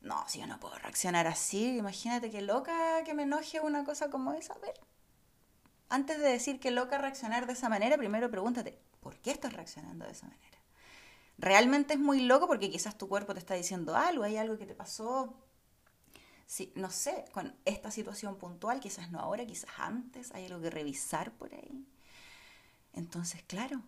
no, 0.00 0.24
si 0.28 0.40
yo 0.40 0.46
no 0.46 0.60
puedo 0.60 0.76
reaccionar 0.78 1.26
así, 1.26 1.78
imagínate 1.78 2.30
qué 2.30 2.42
loca 2.42 3.02
que 3.04 3.14
me 3.14 3.24
enoje 3.24 3.60
una 3.60 3.84
cosa 3.84 4.10
como 4.10 4.32
esa. 4.32 4.54
A 4.54 4.58
ver, 4.58 4.74
antes 5.88 6.18
de 6.18 6.28
decir 6.28 6.60
que 6.60 6.70
loca 6.70 6.98
reaccionar 6.98 7.46
de 7.46 7.54
esa 7.54 7.68
manera, 7.68 7.96
primero 7.96 8.30
pregúntate, 8.30 8.78
¿por 9.00 9.18
qué 9.18 9.32
estás 9.32 9.52
reaccionando 9.52 10.04
de 10.04 10.12
esa 10.12 10.26
manera? 10.26 10.56
realmente 11.38 11.94
es 11.94 12.00
muy 12.00 12.20
loco 12.20 12.46
porque 12.46 12.70
quizás 12.70 12.96
tu 12.96 13.08
cuerpo 13.08 13.34
te 13.34 13.40
está 13.40 13.54
diciendo 13.54 13.96
algo, 13.96 14.24
hay 14.24 14.36
algo 14.36 14.58
que 14.58 14.66
te 14.66 14.74
pasó, 14.74 15.34
sí, 16.46 16.72
no 16.76 16.90
sé, 16.90 17.24
con 17.32 17.54
esta 17.64 17.90
situación 17.90 18.38
puntual, 18.38 18.80
quizás 18.80 19.10
no 19.10 19.20
ahora, 19.20 19.46
quizás 19.46 19.70
antes, 19.78 20.32
hay 20.32 20.46
algo 20.46 20.60
que 20.60 20.70
revisar 20.70 21.32
por 21.32 21.54
ahí. 21.54 21.86
Entonces, 22.92 23.42
claro, 23.46 23.82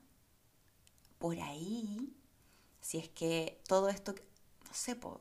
por 1.19 1.41
ahí, 1.41 2.15
si 2.81 2.99
es 2.99 3.09
que 3.09 3.61
todo 3.67 3.89
esto, 3.89 4.15
no 4.67 4.75
sé, 4.75 4.97
por 4.97 5.21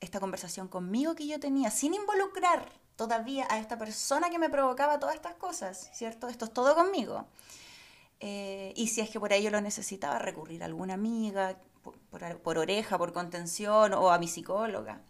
esta 0.00 0.20
conversación 0.20 0.68
conmigo 0.68 1.14
que 1.14 1.26
yo 1.26 1.38
tenía, 1.38 1.70
sin 1.70 1.94
involucrar 1.94 2.68
todavía 2.96 3.46
a 3.50 3.58
esta 3.58 3.78
persona 3.78 4.30
que 4.30 4.38
me 4.38 4.50
provocaba 4.50 4.98
todas 4.98 5.14
estas 5.14 5.34
cosas, 5.34 5.90
¿cierto? 5.92 6.28
Esto 6.28 6.44
es 6.44 6.52
todo 6.52 6.74
conmigo. 6.74 7.26
Eh, 8.20 8.74
y 8.76 8.88
si 8.88 9.00
es 9.00 9.08
que 9.08 9.18
por 9.18 9.34
yo 9.34 9.50
lo 9.50 9.60
necesitaba, 9.60 10.18
recurrir 10.18 10.62
a 10.62 10.66
alguna 10.66 10.94
amiga, 10.94 11.56
por, 12.42 12.58
oreja, 12.58 12.98
por 12.98 13.12
contención 13.12 13.94
o 13.94 14.10
a 14.10 14.18
mi 14.18 14.28
psicóloga. 14.28 15.00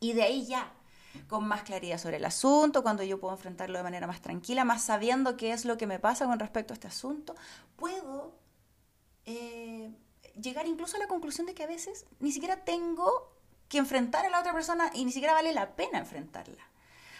Y 0.00 0.12
de 0.12 0.22
ahí 0.24 0.46
ya, 0.46 0.72
con 1.28 1.46
más 1.46 1.62
claridad 1.62 1.98
sobre 1.98 2.16
el 2.16 2.24
asunto, 2.24 2.82
cuando 2.82 3.02
yo 3.02 3.20
puedo 3.20 3.34
enfrentarlo 3.34 3.78
de 3.78 3.84
manera 3.84 4.06
más 4.06 4.20
tranquila, 4.20 4.64
más 4.64 4.82
sabiendo 4.82 5.36
qué 5.36 5.52
es 5.52 5.64
lo 5.64 5.76
que 5.76 5.86
me 5.86 5.98
pasa 5.98 6.26
con 6.26 6.38
respecto 6.38 6.72
a 6.72 6.74
este 6.74 6.88
asunto, 6.88 7.34
puedo 7.76 8.34
eh, 9.24 9.90
llegar 10.40 10.66
incluso 10.66 10.96
a 10.96 11.00
la 11.00 11.08
conclusión 11.08 11.46
de 11.46 11.54
que 11.54 11.62
a 11.62 11.66
veces 11.66 12.06
ni 12.20 12.32
siquiera 12.32 12.64
tengo 12.64 13.32
que 13.68 13.78
enfrentar 13.78 14.24
a 14.24 14.30
la 14.30 14.40
otra 14.40 14.52
persona 14.52 14.90
y 14.94 15.04
ni 15.04 15.12
siquiera 15.12 15.34
vale 15.34 15.52
la 15.52 15.76
pena 15.76 15.98
enfrentarla. 15.98 16.62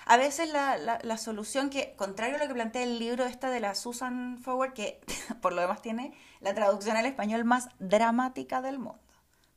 A 0.09 0.17
veces 0.17 0.49
la, 0.53 0.77
la, 0.79 1.19
solución 1.19 1.69
que, 1.69 1.95
contrario 1.97 2.37
a 2.37 2.39
lo 2.39 2.47
que 2.47 2.55
plantea 2.55 2.85
el 2.85 3.01
libro 3.01 3.25
esta 3.25 3.51
de 3.51 3.59
la 3.59 3.75
Susan 3.75 4.39
Forward, 4.39 4.73
que 4.73 5.01
por 5.43 5.53
lo 5.53 5.61
demás 5.61 5.83
tiene 5.83 6.15
la 6.41 6.55
traducción 6.55 6.97
al 6.97 7.07
español 7.07 7.45
más 7.45 7.69
dramática 7.81 8.63
del 8.63 8.79
mundo. 8.79 9.01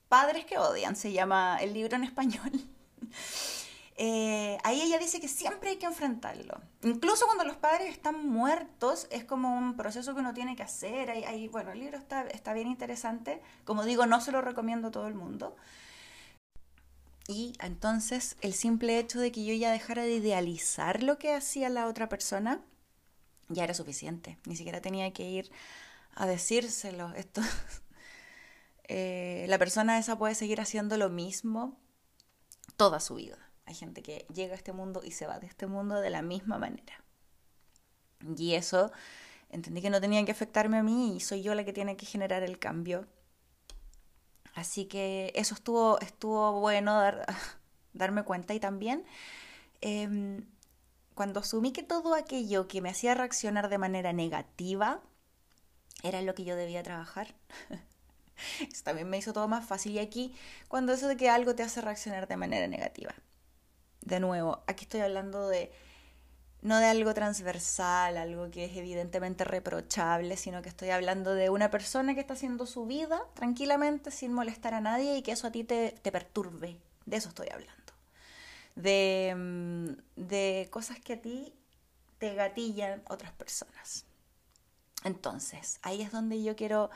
Padres 0.08 0.46
que 0.46 0.58
odian, 0.58 0.96
se 0.96 1.12
llama 1.12 1.60
el 1.62 1.74
libro 1.74 1.96
en 1.96 2.04
español. 2.04 2.52
Eh, 4.02 4.58
ahí 4.64 4.82
ella 4.82 4.98
dice 4.98 5.20
que 5.20 5.28
siempre 5.28 5.72
hay 5.72 5.76
que 5.76 5.86
enfrentarlo. 5.86 6.62
Incluso 6.84 7.26
cuando 7.26 7.44
los 7.44 7.58
padres 7.58 7.90
están 7.90 8.26
muertos, 8.26 9.08
es 9.12 9.26
como 9.26 9.58
un 9.58 9.76
proceso 9.76 10.14
que 10.14 10.22
uno 10.22 10.34
tiene 10.34 10.56
que 10.56 10.64
hacer. 10.64 11.12
Ahí, 11.12 11.50
bueno, 11.50 11.74
el 11.74 11.80
libro 11.80 11.98
está, 11.98 12.22
está 12.28 12.54
bien 12.54 12.70
interesante. 12.70 13.42
Como 13.66 13.84
digo, 13.84 14.06
no 14.06 14.22
se 14.22 14.32
lo 14.32 14.40
recomiendo 14.40 14.88
a 14.88 14.92
todo 14.92 15.06
el 15.08 15.16
mundo. 15.16 15.58
Y 17.28 17.58
entonces 17.60 18.38
el 18.40 18.54
simple 18.54 19.00
hecho 19.00 19.20
de 19.20 19.34
que 19.34 19.44
yo 19.44 19.54
ya 19.54 19.70
dejara 19.70 20.04
de 20.04 20.14
idealizar 20.14 21.04
lo 21.04 21.20
que 21.20 21.34
hacía 21.34 21.68
la 21.68 21.86
otra 21.88 22.08
persona 22.08 22.62
ya 23.50 23.66
era 23.66 23.74
suficiente. 23.74 24.38
Ni 24.46 24.56
siquiera 24.56 24.80
tenía 24.80 25.12
que 25.12 25.30
ir 25.30 25.52
a 26.16 26.26
decírselo. 26.26 27.14
Esto, 27.16 27.42
eh, 28.88 29.46
la 29.50 29.58
persona 29.58 30.00
esa 30.00 30.18
puede 30.18 30.36
seguir 30.36 30.62
haciendo 30.62 30.96
lo 30.96 31.10
mismo 31.10 31.78
toda 32.78 33.02
su 33.02 33.16
vida. 33.16 33.49
Hay 33.70 33.76
gente 33.76 34.02
que 34.02 34.26
llega 34.34 34.54
a 34.54 34.58
este 34.58 34.74
mundo 34.74 35.02
y 35.04 35.12
se 35.12 35.28
va 35.28 35.40
de 35.40 35.48
este 35.48 35.68
mundo 35.68 36.02
de 36.02 36.10
la 36.10 36.22
misma 36.22 36.58
manera. 36.58 37.02
Y 38.38 38.56
eso 38.56 38.92
entendí 39.50 39.82
que 39.82 39.90
no 39.90 40.02
tenía 40.02 40.26
que 40.26 40.32
afectarme 40.34 40.78
a 40.78 40.84
mí 40.84 41.16
y 41.16 41.20
soy 41.22 41.42
yo 41.42 41.56
la 41.56 41.64
que 41.64 41.72
tiene 41.72 41.96
que 41.96 42.06
generar 42.06 42.44
el 42.44 42.60
cambio 42.60 43.08
Así 44.60 44.86
que 44.86 45.32
eso 45.36 45.56
estuvo, 45.56 46.60
bueno 46.60 46.94
dar, 46.94 47.26
darme 47.94 48.24
cuenta 48.24 48.54
y 48.54 48.60
también 48.60 49.06
em, 49.82 50.46
cuando 51.16 51.40
asumí 51.40 51.72
que 51.72 51.84
todo 51.84 52.14
aquello 52.14 52.68
que 52.68 52.82
me 52.82 52.90
hacía 52.90 53.14
reaccionar 53.14 53.70
de 53.70 53.78
manera 53.78 54.14
negativa 54.14 55.02
era 56.04 56.22
lo 56.22 56.36
que 56.36 56.44
yo 56.44 56.56
debía 56.56 56.84
trabajar. 56.84 57.36
eso 58.62 58.84
también 58.84 59.10
me 59.10 59.18
hizo 59.18 59.34
todo 59.34 59.48
más 59.48 59.66
fácil. 59.66 59.94
Y 59.94 60.00
aquí, 60.00 60.36
cuando 60.68 60.94
eso 60.94 61.08
de 61.08 61.18
que 61.18 61.30
algo 61.30 61.56
te 61.56 61.64
hace 61.64 61.82
reaccionar 61.82 62.28
de 62.28 62.38
manera 62.38 62.68
negativa. 62.68 63.14
De 64.02 64.20
nuevo, 64.20 64.64
aquí 64.68 64.86
estoy 64.86 65.02
hablando 65.02 65.48
de 65.48 65.72
no 66.62 66.78
de 66.80 66.88
algo 66.88 67.14
transversal, 67.14 68.18
algo 68.18 68.52
que 68.52 68.66
es 68.66 68.76
evidentemente 68.76 69.46
reprochable, 69.46 70.36
sino 70.36 70.62
que 70.62 70.70
estoy 70.70 70.90
hablando 70.90 71.34
de 71.34 71.50
una 71.50 71.72
persona 71.72 72.14
que 72.14 72.20
está 72.20 72.34
haciendo 72.34 72.66
su 72.66 72.86
vida 72.86 73.22
tranquilamente 73.34 74.12
sin 74.12 74.34
molestar 74.34 74.74
a 74.74 74.82
nadie 74.82 75.18
y 75.18 75.22
que 75.22 75.32
eso 75.32 75.48
a 75.48 75.52
ti 75.52 75.64
te, 75.64 75.94
perturbe. 76.12 76.78
De 77.06 77.18
eso 77.18 77.30
estoy 77.30 77.48
hablando. 77.50 77.76
De, 78.76 79.34
mm, 79.38 79.88
de 80.22 80.68
cosas 80.70 81.00
que 81.00 81.14
a 81.14 81.22
ti 81.22 81.54
te 82.18 82.36
gatillan 82.36 83.04
otras 83.10 83.32
personas. 83.32 84.06
Entonces, 85.06 85.80
ahí 85.82 86.02
es 86.02 86.12
donde 86.12 86.44
yo 86.44 86.56
quiero 86.56 86.90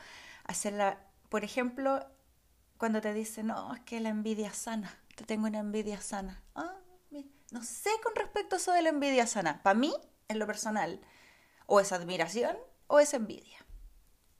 hacerla. 0.44 0.98
Por 1.30 1.42
ejemplo, 1.42 2.06
cuando 2.76 3.00
te 3.00 3.14
dicen, 3.14 3.46
no, 3.46 3.74
es 3.74 3.80
que 3.80 4.00
la 4.00 4.10
envidia 4.10 4.52
sana, 4.52 4.94
te 5.16 5.24
tengo 5.24 5.46
una 5.46 5.60
envidia 5.60 6.00
sana. 6.02 6.42
Ah, 6.54 6.76
no 7.54 7.62
sé 7.62 7.90
con 8.02 8.16
respecto 8.16 8.56
a 8.56 8.58
eso 8.58 8.72
de 8.72 8.82
la 8.82 8.88
envidia 8.88 9.28
sana. 9.28 9.62
Para 9.62 9.78
mí, 9.78 9.94
en 10.26 10.40
lo 10.40 10.46
personal, 10.46 11.00
o 11.66 11.78
es 11.78 11.92
admiración 11.92 12.56
o 12.88 12.98
es 12.98 13.14
envidia. 13.14 13.64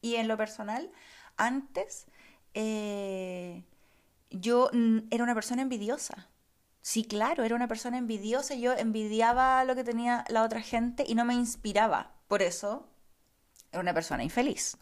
Y 0.01 0.17
en 0.17 0.27
lo 0.27 0.37
personal, 0.37 0.91
antes 1.37 2.07
eh, 2.55 3.65
yo 4.31 4.69
era 5.13 5.23
una 5.23 5.35
persona 5.35 5.63
envidiosa. 5.63 6.29
Sí, 6.83 7.05
claro, 7.05 7.45
era 7.45 7.55
una 7.55 7.69
persona 7.69 7.99
envidiosa. 7.99 8.57
Yo 8.57 8.73
envidiaba 8.73 9.65
lo 9.65 9.77
que 9.77 9.85
tenía 9.85 10.25
la 10.29 10.43
otra 10.43 10.61
gente 10.61 11.05
y 11.07 11.15
no 11.15 11.25
me 11.25 11.35
inspiraba. 11.35 12.17
Por 12.27 12.43
eso 12.43 12.89
era 13.71 13.81
una 13.81 13.95
persona 13.95 14.25
infeliz. 14.25 14.77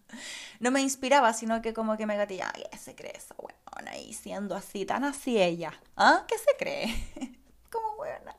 no 0.58 0.70
me 0.70 0.80
inspiraba, 0.80 1.34
sino 1.34 1.60
que 1.60 1.74
como 1.74 1.98
que 1.98 2.06
me 2.06 2.16
gatillaba. 2.16 2.54
¿Qué 2.70 2.78
se 2.78 2.94
cree 2.94 3.12
esa 3.14 3.34
weona 3.36 3.90
ahí 3.90 4.14
siendo 4.14 4.56
así, 4.56 4.86
tan 4.86 5.04
así 5.04 5.40
ella? 5.40 5.78
¿Ah? 5.98 6.24
¿Qué 6.26 6.38
se 6.38 6.56
cree? 6.58 7.38
como 7.74 7.96
buena. 7.96 8.36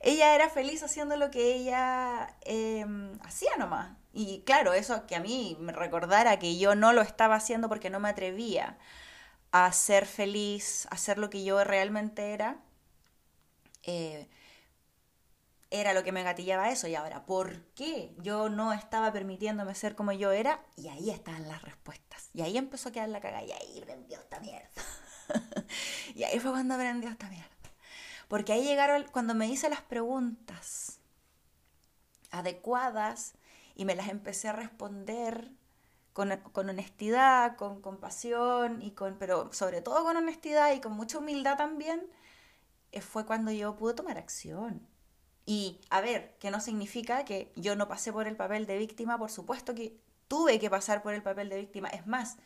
Ella 0.00 0.34
era 0.34 0.48
feliz 0.48 0.82
haciendo 0.82 1.16
lo 1.16 1.30
que 1.30 1.54
ella 1.54 2.34
em, 2.42 3.18
hacía 3.22 3.56
nomás. 3.58 3.96
Y 4.12 4.42
claro, 4.44 4.72
eso 4.72 5.06
que 5.06 5.14
a 5.16 5.20
mí 5.20 5.56
me 5.60 5.72
recordara 5.72 6.38
que 6.38 6.58
yo 6.58 6.74
no 6.74 6.92
lo 6.92 7.02
estaba 7.02 7.36
haciendo 7.36 7.68
porque 7.68 7.90
no 7.90 8.00
me 8.00 8.08
atrevía 8.08 8.78
a 9.52 9.72
ser 9.72 10.06
feliz, 10.06 10.86
a 10.90 10.96
ser 10.96 11.18
lo 11.18 11.28
que 11.30 11.44
yo 11.44 11.62
realmente 11.64 12.32
era, 12.32 12.62
eh, 13.82 14.28
era 15.70 15.92
lo 15.92 16.02
que 16.02 16.12
me 16.12 16.22
gatillaba 16.22 16.70
eso. 16.70 16.88
Y 16.88 16.94
ahora, 16.94 17.26
¿por 17.26 17.64
qué 17.74 18.14
yo 18.18 18.48
no 18.48 18.72
estaba 18.72 19.12
permitiéndome 19.12 19.74
ser 19.74 19.94
como 19.94 20.12
yo 20.12 20.32
era? 20.32 20.64
Y 20.76 20.88
ahí 20.88 21.10
estaban 21.10 21.46
las 21.48 21.62
respuestas. 21.62 22.30
Y 22.34 22.42
ahí 22.42 22.58
empezó 22.58 22.88
a 22.88 22.92
quedar 22.92 23.08
la 23.08 23.20
cagada. 23.20 23.44
Y 23.44 23.52
ahí 23.52 23.80
prendió 23.82 24.18
esta 24.18 24.40
mierda. 24.40 24.68
y 26.14 26.24
ahí 26.24 26.40
fue 26.40 26.50
cuando 26.50 26.76
prendió 26.76 27.10
esta 27.10 27.28
mierda. 27.28 27.59
Porque 28.30 28.52
ahí 28.52 28.62
llegaron, 28.62 29.06
cuando 29.10 29.34
me 29.34 29.48
hice 29.48 29.68
las 29.68 29.82
preguntas 29.82 31.00
adecuadas 32.30 33.34
y 33.74 33.84
me 33.84 33.96
las 33.96 34.08
empecé 34.08 34.46
a 34.46 34.52
responder 34.52 35.50
con, 36.12 36.30
honestidad, 36.54 37.56
con 37.56 37.82
compasión, 37.82 38.82
y 38.82 38.92
con, 38.92 39.16
pero 39.18 39.52
sobre 39.52 39.82
todo 39.82 40.04
con 40.04 40.16
honestidad 40.16 40.72
y 40.72 40.80
con 40.80 40.92
mucha 40.92 41.18
humildad 41.18 41.56
también, 41.56 42.06
eh, 42.92 43.00
fue 43.00 43.26
cuando 43.26 43.50
yo 43.50 43.74
pude 43.74 43.94
tomar 43.94 44.16
acción. 44.16 44.86
Y 45.44 45.80
a 45.90 46.00
ver, 46.00 46.36
que 46.38 46.52
no 46.52 46.60
significa 46.60 47.24
que 47.24 47.50
yo 47.56 47.74
no 47.74 47.88
pasé 47.88 48.12
por 48.12 48.28
el 48.28 48.36
papel 48.36 48.64
de 48.64 48.78
víctima, 48.78 49.18
por 49.18 49.32
supuesto 49.32 49.74
que 49.74 49.98
tuve 50.28 50.60
que 50.60 50.70
pasar 50.70 51.02
por 51.02 51.14
el 51.14 51.22
papel 51.24 51.48
de 51.48 51.56
víctima. 51.56 51.88
Es 51.88 52.06
más, 52.06 52.36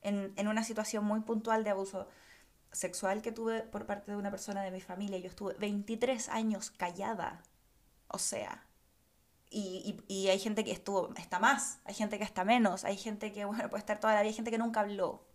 en, 0.00 0.32
en 0.36 0.48
una 0.48 0.64
situación 0.64 1.04
muy 1.04 1.20
puntual 1.20 1.62
de 1.62 1.68
abuso 1.68 2.08
sexual 2.72 3.22
que 3.22 3.32
tuve 3.32 3.62
por 3.62 3.86
parte 3.86 4.12
de 4.12 4.16
una 4.16 4.30
persona 4.30 4.62
de 4.62 4.70
mi 4.70 4.80
familia, 4.80 5.18
yo 5.18 5.28
estuve 5.28 5.54
23 5.54 6.28
años 6.28 6.70
callada. 6.70 7.42
O 8.08 8.18
sea, 8.18 8.66
y, 9.50 9.96
y, 10.08 10.28
hay 10.28 10.38
gente 10.38 10.64
que 10.64 10.70
estuvo, 10.70 11.12
está 11.16 11.38
más, 11.40 11.80
hay 11.84 11.94
gente 11.94 12.18
que 12.18 12.24
está 12.24 12.44
menos, 12.44 12.84
hay 12.84 12.96
gente 12.96 13.32
que, 13.32 13.44
bueno, 13.44 13.68
puede 13.68 13.80
estar 13.80 13.98
toda 13.98 14.14
la 14.14 14.20
vida, 14.20 14.28
hay 14.28 14.34
gente 14.34 14.50
que 14.50 14.58
nunca 14.58 14.80
habló. 14.80 15.26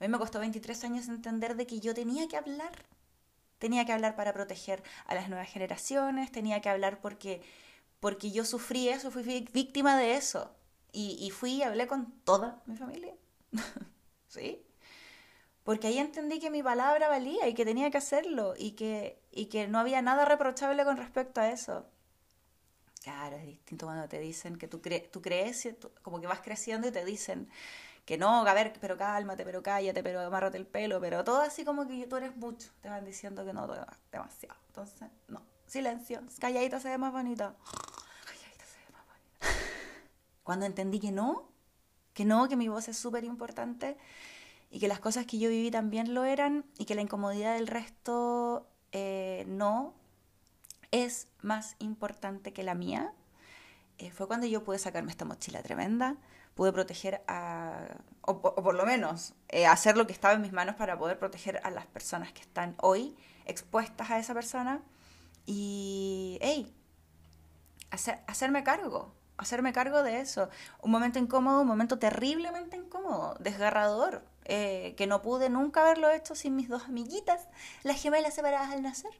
A 0.00 0.04
mí 0.04 0.08
me 0.08 0.18
costó 0.18 0.40
23 0.40 0.84
años 0.84 1.08
entender 1.08 1.56
de 1.56 1.66
que 1.66 1.80
yo 1.80 1.94
tenía 1.94 2.26
que 2.28 2.36
hablar. 2.36 2.72
Tenía 3.58 3.84
que 3.84 3.92
hablar 3.92 4.16
para 4.16 4.32
proteger 4.32 4.82
a 5.06 5.14
las 5.14 5.28
nuevas 5.28 5.48
generaciones, 5.48 6.32
tenía 6.32 6.60
que 6.60 6.68
hablar 6.68 7.00
porque, 7.00 7.42
porque 8.00 8.32
yo 8.32 8.44
sufrí 8.44 8.88
eso, 8.88 9.10
fui 9.10 9.22
víctima 9.52 9.96
de 9.96 10.16
eso. 10.16 10.50
Y, 10.90 11.16
y 11.20 11.30
fui 11.30 11.52
y 11.52 11.62
hablé 11.62 11.86
con 11.86 12.10
toda 12.24 12.62
mi 12.66 12.76
familia. 12.76 13.14
¿Sí? 14.26 14.64
Porque 15.64 15.86
ahí 15.86 15.98
entendí 15.98 16.40
que 16.40 16.50
mi 16.50 16.62
palabra 16.62 17.08
valía 17.08 17.48
y 17.48 17.54
que 17.54 17.64
tenía 17.64 17.90
que 17.90 17.98
hacerlo 17.98 18.54
y 18.56 18.72
que, 18.72 19.20
y 19.30 19.46
que 19.46 19.68
no 19.68 19.78
había 19.78 20.02
nada 20.02 20.24
reprochable 20.24 20.84
con 20.84 20.96
respecto 20.96 21.40
a 21.40 21.50
eso. 21.50 21.86
Claro, 23.02 23.36
es 23.36 23.46
distinto 23.46 23.86
cuando 23.86 24.08
te 24.08 24.18
dicen 24.18 24.56
que 24.56 24.68
tú, 24.68 24.80
tú 25.10 25.22
crees, 25.22 25.68
como 26.02 26.20
que 26.20 26.26
vas 26.26 26.40
creciendo 26.40 26.88
y 26.88 26.92
te 26.92 27.04
dicen 27.04 27.48
que 28.04 28.18
no, 28.18 28.46
a 28.46 28.54
ver, 28.54 28.72
pero 28.80 28.96
cálmate, 28.96 29.44
pero 29.44 29.62
cállate, 29.62 30.02
pero 30.02 30.20
amárrate 30.20 30.58
el 30.58 30.66
pelo, 30.66 31.00
pero 31.00 31.22
todo 31.22 31.40
así 31.40 31.64
como 31.64 31.86
que 31.86 32.06
tú 32.06 32.16
eres 32.16 32.36
mucho. 32.36 32.70
Te 32.80 32.88
van 32.88 33.04
diciendo 33.04 33.44
que 33.44 33.52
no, 33.52 33.68
demasiado. 34.10 34.58
Entonces, 34.68 35.08
no, 35.28 35.42
silencio, 35.66 36.22
calladita 36.40 36.80
se 36.80 36.88
ve 36.88 36.98
más 36.98 37.12
bonita. 37.12 37.54
Calladita 38.24 38.64
se 38.64 38.78
ve 38.78 38.92
más 38.92 39.06
bonita. 39.06 39.38
Cuando 40.42 40.66
entendí 40.66 40.98
que 40.98 41.12
no, 41.12 41.48
que 42.14 42.24
no, 42.24 42.48
que 42.48 42.56
mi 42.56 42.68
voz 42.68 42.88
es 42.88 42.96
súper 42.96 43.24
importante 43.24 43.96
y 44.72 44.80
que 44.80 44.88
las 44.88 45.00
cosas 45.00 45.26
que 45.26 45.38
yo 45.38 45.50
viví 45.50 45.70
también 45.70 46.14
lo 46.14 46.24
eran 46.24 46.64
y 46.78 46.86
que 46.86 46.94
la 46.94 47.02
incomodidad 47.02 47.54
del 47.54 47.66
resto 47.66 48.66
eh, 48.90 49.44
no, 49.46 49.92
es 50.90 51.28
más 51.42 51.76
importante 51.78 52.54
que 52.54 52.62
la 52.62 52.74
mía, 52.74 53.12
eh, 53.98 54.10
fue 54.10 54.26
cuando 54.26 54.46
yo 54.46 54.64
pude 54.64 54.78
sacarme 54.78 55.10
esta 55.10 55.26
mochila 55.26 55.62
tremenda, 55.62 56.16
pude 56.54 56.72
proteger 56.72 57.22
a, 57.28 57.98
o, 58.22 58.40
por 58.40 58.74
lo 58.74 58.86
menos 58.86 59.34
eh, 59.50 59.66
hacer 59.66 59.98
lo 59.98 60.06
que 60.06 60.14
estaba 60.14 60.32
en 60.32 60.40
mis 60.40 60.52
manos 60.52 60.74
para 60.76 60.98
poder 60.98 61.18
proteger 61.18 61.60
a 61.64 61.70
las 61.70 61.84
personas 61.86 62.32
que 62.32 62.40
están 62.40 62.74
hoy 62.80 63.14
expuestas 63.44 64.10
a 64.10 64.18
esa 64.18 64.32
persona 64.32 64.80
y, 65.44 66.38
hey, 66.40 66.74
hacer, 67.90 68.20
hacerme 68.26 68.64
cargo, 68.64 69.12
hacerme 69.36 69.74
cargo 69.74 70.02
de 70.02 70.20
eso. 70.20 70.48
Un 70.80 70.92
momento 70.92 71.18
incómodo, 71.18 71.60
un 71.60 71.68
momento 71.68 71.98
terriblemente 71.98 72.78
incómodo, 72.78 73.36
desgarrador, 73.38 74.31
eh, 74.44 74.94
que 74.96 75.06
no 75.06 75.22
pude 75.22 75.50
nunca 75.50 75.82
haberlo 75.82 76.10
hecho 76.10 76.34
sin 76.34 76.56
mis 76.56 76.68
dos 76.68 76.84
amiguitas, 76.84 77.48
las 77.82 78.00
gemelas 78.00 78.34
separadas 78.34 78.70
al 78.70 78.82
nacer 78.82 79.12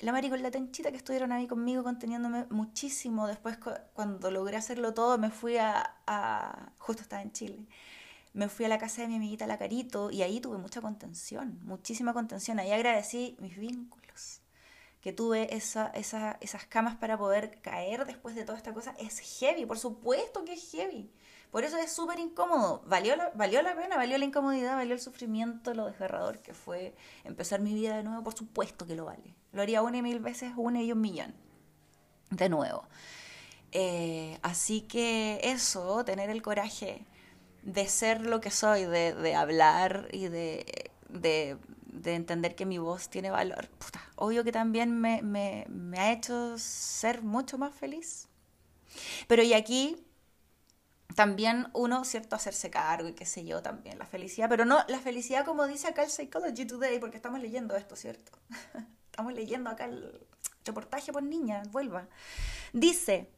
la 0.00 0.12
Mari 0.12 0.28
con 0.28 0.42
la 0.42 0.50
tenchita 0.50 0.90
que 0.90 0.96
estuvieron 0.96 1.32
ahí 1.32 1.46
conmigo 1.46 1.82
conteniéndome 1.82 2.46
muchísimo. 2.50 3.26
Después 3.26 3.58
cuando 3.92 4.30
logré 4.30 4.56
hacerlo 4.56 4.92
todo 4.92 5.18
me 5.18 5.30
fui 5.30 5.56
a, 5.56 6.72
justo 6.78 7.02
estaba 7.02 7.22
en 7.22 7.32
Chile, 7.32 7.66
me 8.32 8.48
fui 8.48 8.64
a 8.64 8.68
la 8.68 8.78
casa 8.78 9.02
de 9.02 9.08
mi 9.08 9.16
amiguita 9.16 9.46
La 9.46 9.58
Carito 9.58 10.10
y 10.10 10.22
ahí 10.22 10.40
tuve 10.40 10.58
mucha 10.58 10.80
contención, 10.80 11.58
muchísima 11.62 12.12
contención. 12.12 12.58
Ahí 12.58 12.72
agradecí 12.72 13.36
mis 13.40 13.56
vínculos, 13.56 14.40
que 15.00 15.12
tuve 15.12 15.54
esa, 15.54 15.88
esa, 15.88 16.38
esas 16.40 16.66
camas 16.66 16.96
para 16.96 17.16
poder 17.16 17.60
caer 17.60 18.04
después 18.04 18.34
de 18.34 18.44
toda 18.44 18.58
esta 18.58 18.74
cosa. 18.74 18.94
Es 18.98 19.20
heavy, 19.38 19.66
por 19.66 19.78
supuesto 19.78 20.44
que 20.44 20.54
es 20.54 20.70
heavy. 20.72 21.10
Por 21.54 21.62
eso 21.62 21.78
es 21.78 21.92
súper 21.92 22.18
incómodo. 22.18 22.82
Valió 22.84 23.14
la, 23.14 23.30
valió 23.36 23.62
la 23.62 23.76
pena, 23.76 23.96
valió 23.96 24.18
la 24.18 24.24
incomodidad, 24.24 24.74
valió 24.74 24.92
el 24.92 25.00
sufrimiento, 25.00 25.72
lo 25.72 25.86
desgarrador 25.86 26.40
que 26.40 26.52
fue 26.52 26.96
empezar 27.22 27.60
mi 27.60 27.72
vida 27.72 27.96
de 27.96 28.02
nuevo. 28.02 28.24
Por 28.24 28.34
supuesto 28.34 28.88
que 28.88 28.96
lo 28.96 29.04
vale. 29.04 29.36
Lo 29.52 29.62
haría 29.62 29.80
una 29.80 29.98
y 29.98 30.02
mil 30.02 30.18
veces, 30.18 30.52
una 30.56 30.82
y 30.82 30.90
un 30.90 31.00
millón. 31.00 31.32
De 32.30 32.48
nuevo. 32.48 32.88
Eh, 33.70 34.36
así 34.42 34.80
que 34.80 35.38
eso, 35.44 36.04
tener 36.04 36.28
el 36.28 36.42
coraje 36.42 37.06
de 37.62 37.86
ser 37.86 38.22
lo 38.22 38.40
que 38.40 38.50
soy, 38.50 38.86
de, 38.86 39.36
hablar 39.36 40.08
y 40.10 40.26
de, 40.26 40.90
de, 41.08 41.56
entender 42.04 42.56
que 42.56 42.66
mi 42.66 42.78
voz 42.78 43.08
tiene 43.10 43.30
valor. 43.30 43.68
obvio 44.16 44.42
que 44.42 44.50
también 44.50 45.00
me, 45.00 45.22
me, 45.22 45.66
me 45.68 46.00
ha 46.00 46.10
hecho 46.10 46.58
ser 46.58 47.22
mucho 47.22 47.58
más 47.58 47.72
feliz. 47.72 48.26
Pero 49.28 49.44
y 49.44 49.54
aquí 49.54 50.04
también 51.14 51.68
uno, 51.72 52.04
¿cierto? 52.04 52.36
Hacerse 52.36 52.70
cargo 52.70 53.08
y 53.08 53.14
qué 53.14 53.26
sé 53.26 53.44
yo, 53.44 53.62
también 53.62 53.98
la 53.98 54.06
felicidad, 54.06 54.48
pero 54.48 54.64
no 54.64 54.84
la 54.88 54.98
felicidad 54.98 55.44
como 55.44 55.66
dice 55.66 55.88
acá 55.88 56.02
el 56.02 56.10
Psychology 56.10 56.66
Today, 56.66 56.98
porque 56.98 57.16
estamos 57.16 57.40
leyendo 57.40 57.76
esto, 57.76 57.96
¿cierto? 57.96 58.32
estamos 59.10 59.32
leyendo 59.32 59.70
acá 59.70 59.86
el 59.86 60.26
reportaje 60.64 61.12
por 61.12 61.22
niña, 61.22 61.62
vuelva. 61.70 62.08
Dice, 62.72 63.30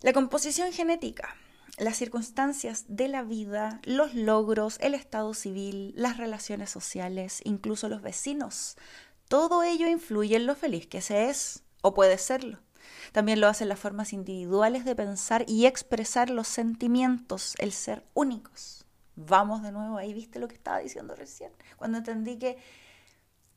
la 0.00 0.12
composición 0.12 0.72
genética, 0.72 1.36
las 1.78 1.96
circunstancias 1.96 2.84
de 2.88 3.08
la 3.08 3.22
vida, 3.22 3.80
los 3.84 4.14
logros, 4.14 4.78
el 4.80 4.94
estado 4.94 5.34
civil, 5.34 5.92
las 5.96 6.16
relaciones 6.16 6.70
sociales, 6.70 7.40
incluso 7.44 7.88
los 7.88 8.02
vecinos, 8.02 8.76
todo 9.28 9.62
ello 9.62 9.88
influye 9.88 10.36
en 10.36 10.46
lo 10.46 10.54
feliz 10.54 10.86
que 10.86 11.00
se 11.00 11.28
es 11.28 11.64
o 11.82 11.94
puede 11.94 12.16
serlo. 12.16 12.58
También 13.12 13.40
lo 13.40 13.48
hacen 13.48 13.68
las 13.68 13.78
formas 13.78 14.12
individuales 14.12 14.84
de 14.84 14.94
pensar 14.94 15.44
y 15.48 15.66
expresar 15.66 16.30
los 16.30 16.48
sentimientos, 16.48 17.54
el 17.58 17.72
ser 17.72 18.04
únicos. 18.14 18.84
Vamos 19.14 19.62
de 19.62 19.72
nuevo, 19.72 19.96
ahí 19.96 20.12
viste 20.12 20.38
lo 20.38 20.48
que 20.48 20.54
estaba 20.54 20.78
diciendo 20.78 21.14
recién, 21.14 21.50
cuando 21.76 21.98
entendí 21.98 22.38
que 22.38 22.58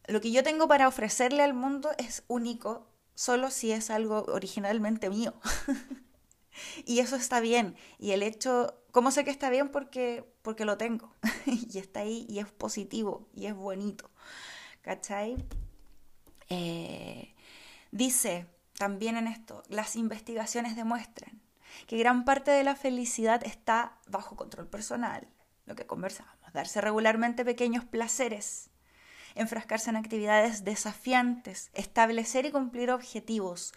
lo 0.07 0.21
que 0.21 0.31
yo 0.31 0.43
tengo 0.43 0.67
para 0.67 0.87
ofrecerle 0.87 1.43
al 1.43 1.53
mundo 1.53 1.91
es 1.97 2.23
único, 2.27 2.87
solo 3.13 3.51
si 3.51 3.71
es 3.71 3.89
algo 3.89 4.25
originalmente 4.29 5.09
mío. 5.09 5.33
y 6.85 6.99
eso 6.99 7.15
está 7.15 7.39
bien. 7.39 7.75
Y 7.99 8.11
el 8.11 8.23
hecho, 8.23 8.81
¿cómo 8.91 9.11
sé 9.11 9.23
que 9.23 9.31
está 9.31 9.49
bien? 9.49 9.69
Porque, 9.69 10.23
porque 10.41 10.65
lo 10.65 10.77
tengo. 10.77 11.13
y 11.45 11.77
está 11.77 11.99
ahí 12.01 12.25
y 12.27 12.39
es 12.39 12.51
positivo 12.51 13.27
y 13.33 13.45
es 13.45 13.53
bonito. 13.53 14.09
¿Cachai? 14.81 15.37
Eh, 16.49 17.35
dice, 17.91 18.47
también 18.79 19.17
en 19.17 19.27
esto, 19.27 19.61
las 19.67 19.97
investigaciones 19.97 20.77
demuestran 20.77 21.41
que 21.85 21.97
gran 21.97 22.23
parte 22.23 22.49
de 22.49 22.63
la 22.63 22.77
felicidad 22.77 23.45
está 23.45 23.99
bajo 24.07 24.37
control 24.37 24.69
personal, 24.69 25.27
lo 25.65 25.75
que 25.75 25.85
conversábamos, 25.85 26.53
darse 26.53 26.79
regularmente 26.79 27.43
pequeños 27.43 27.83
placeres, 27.83 28.69
enfrascarse 29.35 29.89
en 29.89 29.97
actividades 29.97 30.63
desafiantes, 30.63 31.71
establecer 31.73 32.45
y 32.45 32.51
cumplir 32.51 32.89
objetivos, 32.89 33.73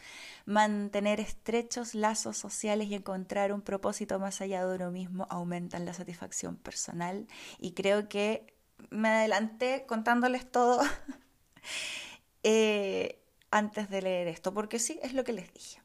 mantener 0.47 1.19
estrechos 1.19 1.97
lazos 1.97 2.39
sociales 2.39 2.87
y 2.87 2.95
encontrar 2.95 3.53
un 3.53 3.61
propósito 3.61 4.21
más 4.21 4.41
allá 4.41 4.65
de 4.65 4.77
uno 4.77 4.93
mismo 4.93 5.27
aumentan 5.31 5.85
la 5.85 5.95
satisfacción 5.95 6.55
personal. 6.55 7.27
Y 7.59 7.73
creo 7.73 8.09
que 8.09 8.55
me 8.91 9.09
adelanté 9.09 9.85
contándoles 9.85 10.49
todo 10.49 10.81
eh, 12.45 13.22
antes 13.53 13.89
de 13.89 14.03
leer 14.03 14.27
esto, 14.27 14.53
porque 14.53 14.81
sí, 14.81 14.99
es 15.03 15.13
lo 15.13 15.23
que 15.23 15.33
les 15.33 15.53
dije. 15.53 15.81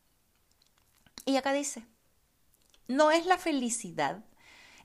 Y 1.25 1.35
acá 1.35 1.53
dice, 1.53 1.85
no 2.87 3.11
es 3.11 3.25
la 3.25 3.37
felicidad 3.37 4.23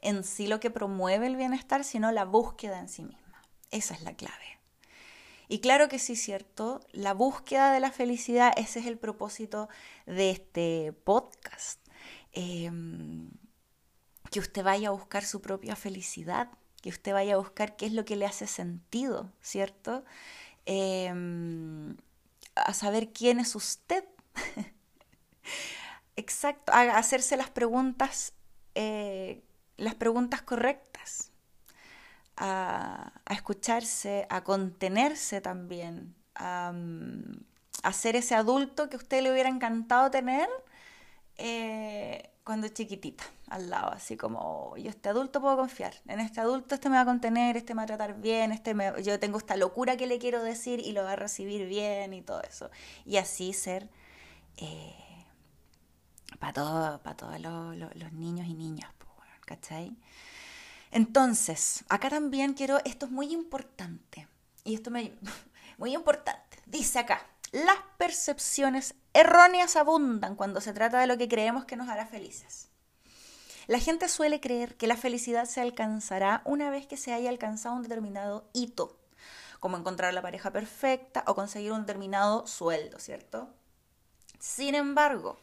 en 0.03 0.25
sí 0.25 0.49
lo 0.49 0.61
que 0.61 0.71
promueve 0.71 1.29
el 1.29 1.37
bienestar, 1.37 1.85
sino 1.85 2.13
la 2.13 2.25
búsqueda 2.25 2.79
en 2.81 2.89
sí 2.89 3.05
misma. 3.05 3.43
Esa 3.71 3.95
es 3.95 4.03
la 4.03 4.15
clave. 4.15 4.59
Y 5.49 5.61
claro 5.61 5.89
que 5.89 5.99
sí, 5.99 6.17
cierto, 6.17 6.81
la 6.93 7.15
búsqueda 7.15 7.73
de 7.73 7.81
la 7.81 7.93
felicidad, 7.93 8.53
ese 8.57 8.81
es 8.81 8.87
el 8.87 8.99
propósito 8.99 9.69
de 10.07 10.31
este 10.31 10.93
podcast. 11.05 11.79
Em, 12.33 13.31
que 14.31 14.41
usted 14.41 14.65
vaya 14.65 14.89
a 14.89 14.93
buscar 14.93 15.25
su 15.25 15.43
propia 15.43 15.77
felicidad, 15.77 16.49
que 16.81 16.89
usted 16.89 17.13
vaya 17.13 17.35
a 17.35 17.39
buscar 17.39 17.77
qué 17.77 17.87
es 17.87 17.93
lo 17.93 18.05
que 18.05 18.17
le 18.17 18.27
hace 18.27 18.47
sentido, 18.47 19.31
¿cierto? 19.43 20.05
Em, 20.65 21.97
a 22.55 22.75
saber 22.75 23.13
quién 23.13 23.41
es 23.41 23.55
usted. 23.55 24.05
Exacto, 26.17 26.73
a 26.73 26.99
hacerse 26.99 27.37
las 27.37 27.51
preguntas, 27.51 28.35
eh, 28.75 29.43
las 29.77 29.95
preguntas 29.95 30.43
correctas, 30.43 31.31
a, 32.37 33.13
escucharse, 33.31 34.27
a 34.29 34.45
contenerse 34.45 35.41
también, 35.41 36.15
a, 36.35 36.73
ser 37.93 38.17
ese 38.17 38.35
adulto 38.35 38.89
que 38.89 38.97
a 38.97 38.99
usted 38.99 39.23
le 39.23 39.33
hubiera 39.33 39.49
encantado 39.49 40.11
tener 40.11 40.49
eh, 41.37 42.31
cuando 42.45 42.69
chiquitita, 42.69 43.25
al 43.53 43.69
lado, 43.69 43.93
así 43.93 44.17
como, 44.17 44.75
yo 44.79 44.89
este 44.89 45.11
adulto 45.11 45.41
puedo 45.41 45.57
confiar, 45.59 45.95
en 46.09 46.21
este 46.21 46.41
adulto 46.41 46.75
este 46.75 46.89
me 46.89 46.97
va 46.97 47.03
a 47.03 47.05
contener, 47.05 47.59
este 47.59 47.75
me 47.75 47.81
va 47.81 47.83
a 47.85 47.87
tratar 47.87 48.19
bien, 48.19 48.51
este 48.51 48.75
yo 49.03 49.21
tengo 49.21 49.37
esta 49.37 49.57
locura 49.57 49.99
que 49.99 50.07
le 50.07 50.19
quiero 50.19 50.43
decir 50.43 50.81
y 50.81 50.93
lo 50.93 51.05
va 51.05 51.13
a 51.13 51.17
recibir 51.17 51.67
bien 51.69 52.15
y 52.15 52.23
todo 52.23 52.41
eso. 52.43 52.71
Y 53.05 53.19
así 53.19 53.53
ser... 53.53 53.91
Eh, 54.57 54.95
para 56.39 56.53
todos 56.55 57.01
para 57.01 57.17
todos 57.17 57.41
los 57.41 58.13
niños 58.13 58.47
y 58.49 58.55
niñas, 58.55 58.91
¿cachai? 59.45 59.97
Entonces, 60.91 61.85
acá 61.89 62.09
también 62.09 62.55
quiero, 62.55 62.79
esto 62.85 63.07
es 63.07 63.13
muy 63.13 63.33
importante, 63.33 64.29
y 64.65 64.75
esto 64.75 64.91
me, 64.91 65.13
muy 65.79 65.95
importante, 65.95 66.59
dice 66.67 66.99
acá, 66.99 67.27
las 67.53 67.77
percepciones 67.99 68.95
erróneas 69.13 69.77
abundan 69.77 70.37
cuando 70.37 70.61
se 70.63 70.73
trata 70.73 71.01
de 71.01 71.07
lo 71.07 71.19
que 71.19 71.29
creemos 71.29 71.67
que 71.67 71.77
nos 71.77 71.89
hará 71.89 72.07
felices. 72.07 72.72
La 73.69 73.79
gente 73.79 74.09
suele 74.09 74.41
creer 74.41 74.77
que 74.77 74.87
la 74.87 74.97
felicidad 74.97 75.45
se 75.45 75.61
alcanzará 75.61 76.43
una 76.45 76.71
vez 76.71 76.87
que 76.87 76.97
se 76.97 77.13
haya 77.13 77.31
alcanzado 77.31 77.77
un 77.77 77.83
determinado 77.83 78.49
hito, 78.53 78.99
como 79.61 79.77
encontrar 79.77 80.13
la 80.15 80.23
pareja 80.23 80.51
perfecta 80.51 81.23
o 81.27 81.35
conseguir 81.35 81.73
un 81.73 81.83
determinado 81.83 82.47
sueldo, 82.47 82.99
¿cierto? 82.99 83.49
Sin 84.41 84.75
embargo, 84.75 85.39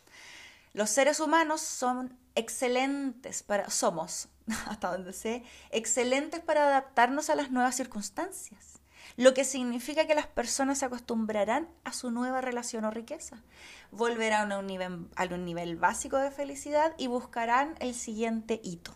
los 0.73 0.89
seres 0.89 1.19
humanos 1.19 1.62
son 1.62 2.17
excelentes 2.36 3.43
para, 3.43 3.69
somos, 3.69 4.27
hasta 4.67 4.91
donde 4.91 5.13
sé, 5.13 5.43
excelentes 5.71 6.41
para 6.41 6.67
adaptarnos 6.67 7.29
a 7.29 7.36
las 7.36 7.51
nuevas 7.51 7.75
circunstancias, 7.75 8.78
lo 9.17 9.34
que 9.34 9.43
significa 9.43 10.08
que 10.08 10.15
las 10.15 10.28
personas 10.28 10.80
se 10.80 10.86
acostumbrarán 10.86 11.67
a 11.84 11.93
su 11.93 12.12
nueva 12.12 12.41
relación 12.41 12.86
o 12.86 12.91
riqueza, 12.91 13.43
volverán 13.91 14.52
a 14.52 14.60
un 14.60 14.67
nivel, 14.67 15.76
básico 15.76 16.17
de 16.17 16.32
felicidad 16.32 16.93
y 16.98 17.08
buscarán 17.08 17.76
el 17.80 17.93
siguiente 17.93 18.60
hito. 18.63 18.95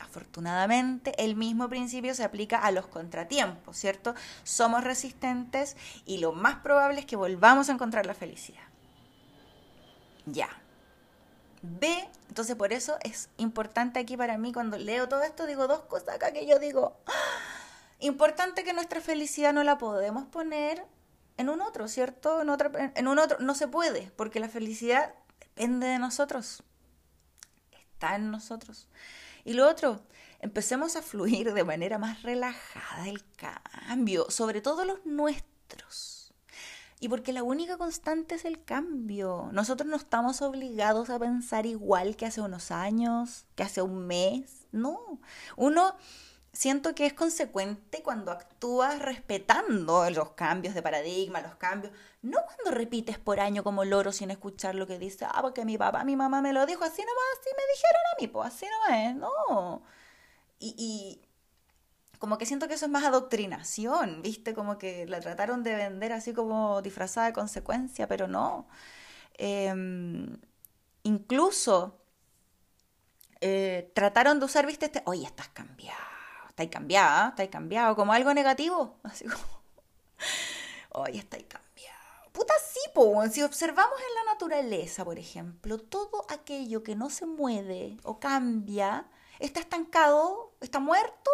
Afortunadamente, 0.00 1.14
el 1.22 1.36
mismo 1.36 1.68
principio 1.68 2.14
se 2.14 2.24
aplica 2.24 2.58
a 2.58 2.70
los 2.70 2.86
contratiempos, 2.86 3.76
¿cierto? 3.76 4.14
Somos 4.42 4.82
resistentes 4.84 5.76
y 6.04 6.18
lo 6.18 6.32
más 6.32 6.56
probable 6.56 7.00
es 7.00 7.06
que 7.06 7.16
volvamos 7.16 7.68
a 7.68 7.72
encontrar 7.72 8.06
la 8.06 8.14
felicidad. 8.14 8.62
Ya, 10.26 10.48
B, 11.66 12.08
entonces 12.28 12.56
por 12.56 12.74
eso 12.74 12.98
es 13.02 13.30
importante 13.38 13.98
aquí 13.98 14.18
para 14.18 14.36
mí 14.36 14.52
cuando 14.52 14.76
leo 14.76 15.08
todo 15.08 15.22
esto, 15.22 15.46
digo 15.46 15.66
dos 15.66 15.80
cosas 15.84 16.16
acá 16.16 16.30
que 16.30 16.46
yo 16.46 16.58
digo, 16.58 16.96
¡ah! 17.06 17.63
Importante 18.06 18.64
que 18.64 18.72
nuestra 18.72 19.00
felicidad 19.00 19.52
no 19.52 19.64
la 19.64 19.78
podemos 19.78 20.26
poner 20.26 20.84
en 21.36 21.48
un 21.48 21.60
otro, 21.60 21.88
¿cierto? 21.88 22.42
En, 22.42 22.48
otra, 22.48 22.92
en 22.94 23.08
un 23.08 23.18
otro, 23.18 23.38
no 23.40 23.54
se 23.54 23.68
puede, 23.68 24.10
porque 24.16 24.40
la 24.40 24.48
felicidad 24.48 25.14
depende 25.40 25.86
de 25.86 25.98
nosotros, 25.98 26.62
está 27.72 28.16
en 28.16 28.30
nosotros. 28.30 28.88
Y 29.44 29.54
lo 29.54 29.68
otro, 29.68 30.00
empecemos 30.40 30.96
a 30.96 31.02
fluir 31.02 31.52
de 31.52 31.64
manera 31.64 31.98
más 31.98 32.22
relajada 32.22 33.08
el 33.08 33.24
cambio, 33.36 34.30
sobre 34.30 34.60
todo 34.60 34.84
los 34.84 35.04
nuestros 35.04 35.54
y 37.04 37.08
porque 37.08 37.34
la 37.34 37.42
única 37.42 37.76
constante 37.76 38.36
es 38.36 38.46
el 38.46 38.64
cambio. 38.64 39.50
Nosotros 39.52 39.86
no 39.86 39.96
estamos 39.96 40.40
obligados 40.40 41.10
a 41.10 41.18
pensar 41.18 41.66
igual 41.66 42.16
que 42.16 42.24
hace 42.24 42.40
unos 42.40 42.70
años, 42.70 43.44
que 43.56 43.62
hace 43.62 43.82
un 43.82 44.06
mes. 44.06 44.66
No. 44.72 45.20
Uno 45.56 45.96
siento 46.54 46.94
que 46.94 47.04
es 47.06 47.12
consecuente 47.12 48.02
cuando 48.02 48.32
actúas 48.32 48.98
respetando 49.00 50.08
los 50.10 50.30
cambios 50.30 50.74
de 50.74 50.82
paradigma, 50.82 51.42
los 51.42 51.56
cambios. 51.56 51.92
No 52.22 52.38
cuando 52.46 52.70
repites 52.70 53.18
por 53.18 53.40
año 53.40 53.62
como 53.62 53.84
loro 53.84 54.12
sin 54.12 54.30
escuchar 54.30 54.74
lo 54.74 54.86
que 54.86 54.98
dice, 54.98 55.26
ah, 55.26 55.42
porque 55.42 55.66
mi 55.66 55.76
papá, 55.76 56.04
mi 56.04 56.16
mamá 56.16 56.40
me 56.40 56.52
lo 56.54 56.64
dijo 56.66 56.84
así 56.84 57.02
nomás, 57.02 57.24
así 57.40 57.50
me 57.56 57.62
dijeron 57.74 58.02
a 58.12 58.20
mí, 58.20 58.28
pues 58.28 58.48
así 58.48 58.66
nomás 58.66 59.10
es. 59.10 59.16
No. 59.16 59.82
y, 60.58 61.20
como 62.24 62.38
que 62.38 62.46
siento 62.46 62.68
que 62.68 62.74
eso 62.74 62.86
es 62.86 62.90
más 62.90 63.04
adoctrinación, 63.04 64.22
¿viste? 64.22 64.54
Como 64.54 64.78
que 64.78 65.06
la 65.06 65.20
trataron 65.20 65.62
de 65.62 65.74
vender 65.76 66.12
así 66.12 66.32
como 66.32 66.80
disfrazada 66.80 67.26
de 67.26 67.34
consecuencia, 67.34 68.08
pero 68.08 68.28
no. 68.28 68.66
Em, 69.34 70.38
incluso 71.02 72.00
eh, 73.40 73.92
trataron 73.94 74.38
de 74.38 74.46
usar, 74.46 74.66
¿viste? 74.66 74.86
Este, 74.86 75.02
oye, 75.06 75.26
estás 75.26 75.48
cambiado, 75.48 76.00
estás 76.54 76.68
cambiada, 76.68 77.30
estás 77.30 77.48
cambiado, 77.48 77.96
como 77.96 78.12
algo 78.12 78.32
negativo, 78.32 78.96
así 79.02 79.24
como, 79.24 79.42
oye, 80.90 81.18
estás 81.18 81.42
cambiado. 81.42 81.64
Puta 82.30 82.54
sí, 82.64 82.80
po, 82.94 83.26
si 83.28 83.42
observamos 83.42 83.98
en 83.98 84.14
la 84.14 84.32
naturaleza, 84.32 85.04
por 85.04 85.18
ejemplo, 85.18 85.78
todo 85.78 86.24
aquello 86.28 86.82
que 86.82 86.94
no 86.94 87.10
se 87.10 87.26
mueve 87.26 87.96
o 88.04 88.20
cambia, 88.20 89.06
está 89.40 89.60
estancado, 89.60 90.52
está 90.60 90.78
muerto 90.78 91.30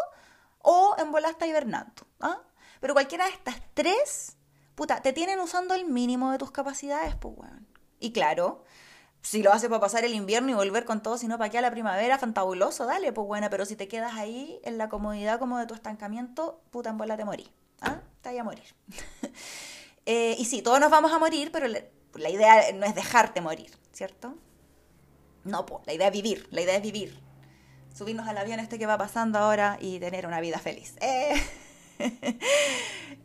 o 0.59 0.95
en 0.99 1.13
bola 1.13 1.31
está 1.31 1.47
hibernando. 1.47 2.07
¿ah? 2.21 2.43
Pero 2.81 2.95
cualquiera 2.95 3.25
de 3.27 3.33
estas 3.33 3.57
tres, 3.75 4.37
puta, 4.75 5.01
te 5.03 5.13
tienen 5.13 5.41
usando 5.41 5.75
el 5.75 5.87
mínimo 5.87 6.33
de 6.33 6.39
tus 6.39 6.51
capacidades, 6.51 7.15
pues, 7.17 7.35
weón. 7.37 7.67
Y 7.99 8.13
claro, 8.13 8.65
si 9.23 9.43
lo 9.43 9.53
haces 9.53 9.69
para 9.69 9.81
pasar 9.81 10.05
el 10.05 10.15
invierno 10.15 10.51
y 10.51 10.55
volver 10.55 10.85
con 10.85 11.03
todo, 11.03 11.19
sino 11.19 11.39
para 11.39 11.51
que 11.51 11.59
a 11.59 11.61
la 11.61 11.71
primavera, 11.71 12.19
fantabuloso, 12.19 12.87
dale, 12.87 13.13
pues, 13.13 13.27
buena. 13.27 13.51
Pero 13.51 13.65
si 13.67 13.77
te 13.77 13.89
quedas 13.89 14.15
ahí 14.15 14.61
en 14.65 14.79
la 14.79 14.89
comodidad 14.89 15.39
como 15.39 15.59
de 15.59 15.67
tu 15.67 15.75
estancamiento, 15.75 16.63
puta, 16.71 16.91
en 16.91 16.99
bola 16.99 17.17
te 17.17 17.25
morí. 17.25 17.51
¿Ah? 17.81 18.01
Te 18.23 18.31
vaya 18.31 18.41
a 18.43 18.45
morir. 18.45 18.75
Eh, 20.07 20.35
y 20.39 20.47
sí, 20.47 20.63
todos 20.63 20.81
nos 20.81 20.91
vamos 20.91 21.13
a 21.13 21.19
morir, 21.19 21.53
pero 21.53 21.69
la, 21.69 22.31
idea 22.31 22.73
no 22.73 22.87
es 22.87 22.95
dejarte 22.95 23.43
morir, 23.43 23.71
¿cierto? 23.93 24.35
No, 25.45 25.67
pues, 25.67 25.87
la 25.87 25.93
idea 25.93 26.07
es 26.09 26.13
vivir, 26.13 26.49
la 26.51 26.63
idea 26.63 26.75
es 26.75 26.83
vivir 26.83 27.21
subirnos 27.95 28.27
al 28.29 28.39
avión 28.39 28.61
este 28.61 28.79
que 28.79 28.87
va 28.87 28.97
pasando 28.97 29.39
ahora 29.39 29.77
y 29.81 29.99
tener 29.99 30.27
una 30.27 30.41
vida 30.41 30.59
feliz. 30.59 30.95
Eh. 31.03 31.43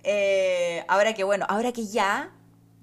Eh, 0.08 0.86
ahora 0.88 1.15
que 1.15 1.23
bueno, 1.23 1.47
ahora 1.49 1.71
que 1.71 1.88
ya, 1.88 2.31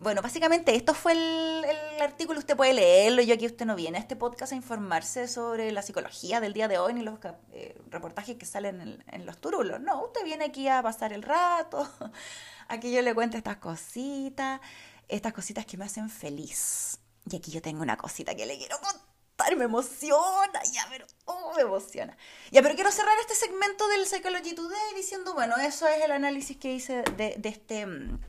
bueno, 0.03 0.21
básicamente 0.21 0.75
esto 0.75 0.95
fue 0.95 1.13
el, 1.13 1.65
artículo, 2.01 2.41
usted 2.41 2.57
puede 2.57 2.75
leerlo, 2.75 3.23
yo 3.23 3.35
aquí 3.35 3.47
usted 3.47 3.65
no 3.65 3.77
viene 3.77 3.99
a 3.99 4.01
este 4.01 4.17
podcast 4.17 4.53
a 4.53 4.57
informarse 4.57 5.29
sobre 5.29 5.71
la 5.71 5.83
psicología 5.83 6.41
del 6.41 6.53
día 6.53 6.67
de 6.67 6.79
hoy 6.79 6.95
ni 6.95 7.03
los 7.03 7.21
eh, 7.53 7.81
reportajes 7.89 8.37
que 8.37 8.45
salen 8.45 9.05
en, 9.07 9.27
los 9.27 9.39
turulos, 9.39 9.81
no, 9.81 10.05
usted 10.05 10.25
viene 10.25 10.47
aquí 10.47 10.67
a 10.67 10.83
pasar 10.83 11.13
el 11.13 11.23
rato, 11.23 11.89
aquí 12.69 12.93
yo 12.93 13.03
le 13.03 13.15
cuento 13.15 13.37
estas 13.37 13.59
cositas, 13.59 14.61
estas 15.09 15.33
cositas 15.33 15.65
que 15.65 15.77
me 15.77 15.85
hacen 15.85 16.11
feliz. 16.11 16.99
Y 17.31 17.37
aquí 17.37 17.53
yo 17.53 17.63
tengo 17.63 17.83
una 17.83 17.97
cosita 17.97 18.35
que 18.35 18.47
le 18.47 18.59
quiero 18.59 18.81
contar 18.81 19.57
me 19.57 19.65
emociona, 19.65 20.63
ya, 20.73 20.87
pero, 20.89 21.07
oh, 21.25 21.53
me 21.57 21.63
emociona. 21.63 22.17
Ya, 22.51 22.63
pero 22.63 22.75
quiero 22.75 22.91
cerrar 22.91 23.15
este 23.21 23.35
segmento 23.35 23.87
del 23.89 24.07
Psychology 24.07 24.55
Today 24.55 24.95
diciendo, 24.97 25.35
bueno, 25.35 25.57
eso 25.57 25.87
es 25.89 26.03
el 26.05 26.13
análisis 26.13 26.57
que 26.57 26.73
hice 26.73 27.03
de, 27.17 27.35
de 27.39 27.49
este, 27.49 27.87
mm, 27.87 28.21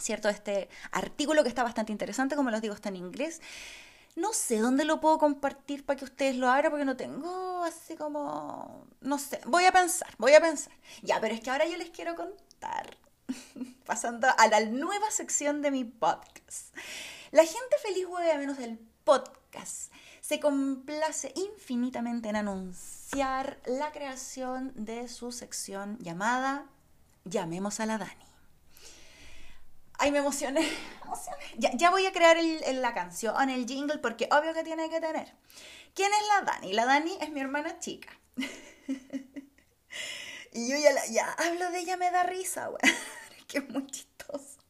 ¿cierto? 0.00 0.28
Este 0.28 0.68
artículo 0.90 1.42
que 1.42 1.48
está 1.48 1.62
bastante 1.62 1.92
interesante, 1.92 2.36
como 2.36 2.50
les 2.50 2.62
digo, 2.62 2.74
está 2.74 2.88
en 2.88 2.96
inglés. 2.96 3.40
No 4.16 4.32
sé 4.32 4.58
dónde 4.58 4.84
lo 4.84 5.00
puedo 5.00 5.18
compartir 5.18 5.84
para 5.84 5.98
que 5.98 6.04
ustedes 6.04 6.36
lo 6.36 6.50
hagan 6.50 6.72
porque 6.72 6.84
no 6.84 6.96
tengo 6.96 7.62
así 7.62 7.96
como, 7.96 8.86
no 9.00 9.18
sé, 9.18 9.40
voy 9.46 9.64
a 9.64 9.72
pensar, 9.72 10.08
voy 10.18 10.34
a 10.34 10.40
pensar. 10.40 10.72
Ya, 11.02 11.20
pero 11.20 11.34
es 11.34 11.40
que 11.40 11.50
ahora 11.50 11.66
yo 11.66 11.76
les 11.76 11.90
quiero 11.90 12.16
contar 12.16 12.96
pasando 13.86 14.26
a 14.36 14.48
la 14.48 14.60
nueva 14.60 15.10
sección 15.10 15.62
de 15.62 15.70
mi 15.70 15.84
podcast. 15.84 16.74
La 17.30 17.44
gente 17.44 17.76
feliz 17.82 18.06
juega 18.08 18.36
menos 18.36 18.58
del 18.58 18.78
podcast. 19.04 19.92
Se 20.20 20.40
complace 20.40 21.32
infinitamente 21.36 22.28
en 22.28 22.36
anunciar 22.36 23.58
la 23.66 23.92
creación 23.92 24.72
de 24.74 25.08
su 25.08 25.32
sección 25.32 25.98
llamada 25.98 26.66
Llamemos 27.24 27.80
a 27.80 27.86
la 27.86 27.98
Dani. 27.98 28.29
Ay, 30.00 30.10
me 30.12 30.18
emocioné. 30.18 30.68
Ya, 31.58 31.70
ya 31.76 31.90
voy 31.90 32.06
a 32.06 32.12
crear 32.12 32.36
la 32.74 32.94
canción, 32.94 33.50
el 33.50 33.66
jingle, 33.66 33.98
porque 33.98 34.28
obvio 34.32 34.54
que 34.54 34.64
tiene 34.64 34.88
que 34.90 35.00
tener. 35.00 35.32
¿Quién 35.94 36.10
es 36.12 36.28
la 36.28 36.52
Dani? 36.52 36.72
La 36.74 36.86
Dani 36.86 37.16
es 37.20 37.30
mi 37.30 37.40
hermana 37.40 37.78
chica. 37.80 38.08
y 40.52 40.68
yo 40.68 40.76
ya, 40.76 40.92
la- 40.92 41.32
hablo 41.46 41.70
de 41.70 41.80
ella, 41.80 41.96
me 41.96 42.10
da 42.10 42.22
risa, 42.24 42.68
güey. 42.68 42.80
Es 43.38 43.44
que 43.46 43.60
muy 43.62 43.86
chistoso. 43.88 44.60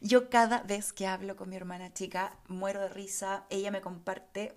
Yo 0.00 0.30
cada 0.30 0.62
vez 0.62 0.92
que 0.92 1.06
hablo 1.06 1.36
con 1.36 1.48
mi 1.48 1.56
hermana 1.56 1.92
chica 1.92 2.36
muero 2.48 2.80
de 2.80 2.88
risa. 2.88 3.44
Ella 3.50 3.70
me 3.70 3.80
comparte 3.80 4.56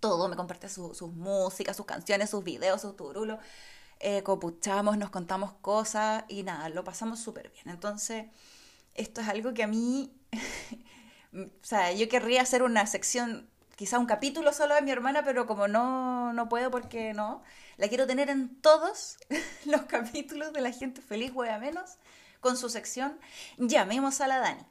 todo, 0.00 0.28
me 0.28 0.36
comparte 0.36 0.68
su- 0.68 0.94
sus 0.94 1.12
músicas, 1.12 1.76
sus 1.76 1.86
canciones, 1.86 2.30
sus 2.30 2.44
videos, 2.44 2.80
sus 2.82 2.96
turulos. 2.96 3.38
Copuchamos, 4.22 4.98
nos 4.98 5.10
contamos 5.10 5.52
cosas 5.54 6.24
y 6.28 6.42
nada, 6.42 6.68
lo 6.68 6.84
pasamos 6.84 7.20
súper 7.20 7.50
bien. 7.50 7.68
Entonces, 7.68 8.26
esto 8.94 9.20
es 9.20 9.28
algo 9.28 9.54
que 9.54 9.62
a 9.62 9.66
mí, 9.66 10.12
o 11.32 11.48
sea, 11.62 11.92
yo 11.92 12.08
querría 12.08 12.42
hacer 12.42 12.62
una 12.62 12.86
sección, 12.86 13.48
quizá 13.76 13.98
un 13.98 14.06
capítulo 14.06 14.52
solo 14.52 14.74
de 14.74 14.82
mi 14.82 14.90
hermana, 14.90 15.24
pero 15.24 15.46
como 15.46 15.68
no, 15.68 16.32
no 16.32 16.48
puedo 16.48 16.70
porque 16.70 17.14
no, 17.14 17.42
la 17.76 17.88
quiero 17.88 18.06
tener 18.06 18.30
en 18.30 18.60
todos 18.60 19.16
los 19.64 19.82
capítulos 19.82 20.52
de 20.52 20.60
La 20.60 20.72
gente 20.72 21.00
feliz 21.00 21.32
juega 21.32 21.58
menos 21.58 21.98
con 22.40 22.58
su 22.58 22.68
sección 22.68 23.18
Llamemos 23.56 24.20
a 24.20 24.28
la 24.28 24.38
Dani. 24.38 24.64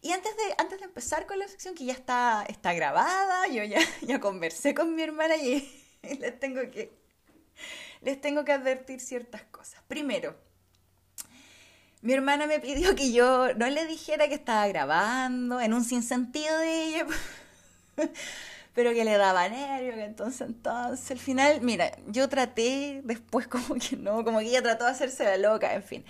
Y 0.00 0.12
antes 0.12 0.36
de, 0.36 0.42
antes 0.58 0.78
de 0.78 0.84
empezar 0.84 1.26
con 1.26 1.40
la 1.40 1.48
sección 1.48 1.74
que 1.74 1.84
ya 1.84 1.92
está, 1.92 2.44
está 2.48 2.72
grabada, 2.72 3.48
yo 3.48 3.64
ya, 3.64 3.80
ya 4.02 4.20
conversé 4.20 4.72
con 4.74 4.94
mi 4.94 5.02
hermana 5.02 5.36
y 5.36 5.68
les 6.02 6.38
tengo 6.38 6.60
que 6.70 6.96
les 8.02 8.20
tengo 8.20 8.44
que 8.44 8.52
advertir 8.52 9.00
ciertas 9.00 9.42
cosas. 9.42 9.82
Primero, 9.88 10.36
mi 12.00 12.12
hermana 12.12 12.46
me 12.46 12.60
pidió 12.60 12.94
que 12.94 13.12
yo 13.12 13.54
no 13.54 13.68
le 13.68 13.86
dijera 13.86 14.28
que 14.28 14.34
estaba 14.34 14.68
grabando 14.68 15.60
en 15.60 15.74
un 15.74 15.84
sinsentido 15.84 16.56
de 16.58 16.84
ella, 16.84 17.06
pero 18.74 18.92
que 18.92 19.04
le 19.04 19.16
daba 19.16 19.48
nervio, 19.48 19.94
que 19.94 20.04
entonces, 20.04 20.42
entonces, 20.42 21.10
al 21.10 21.18
final, 21.18 21.60
mira, 21.60 21.90
yo 22.06 22.28
traté, 22.28 23.00
después 23.04 23.48
como 23.48 23.74
que 23.74 23.96
no, 23.96 24.24
como 24.24 24.38
que 24.38 24.46
ella 24.46 24.62
trató 24.62 24.84
de 24.84 24.92
hacerse 24.92 25.24
la 25.24 25.38
loca, 25.38 25.74
en 25.74 25.82
fin. 25.82 26.04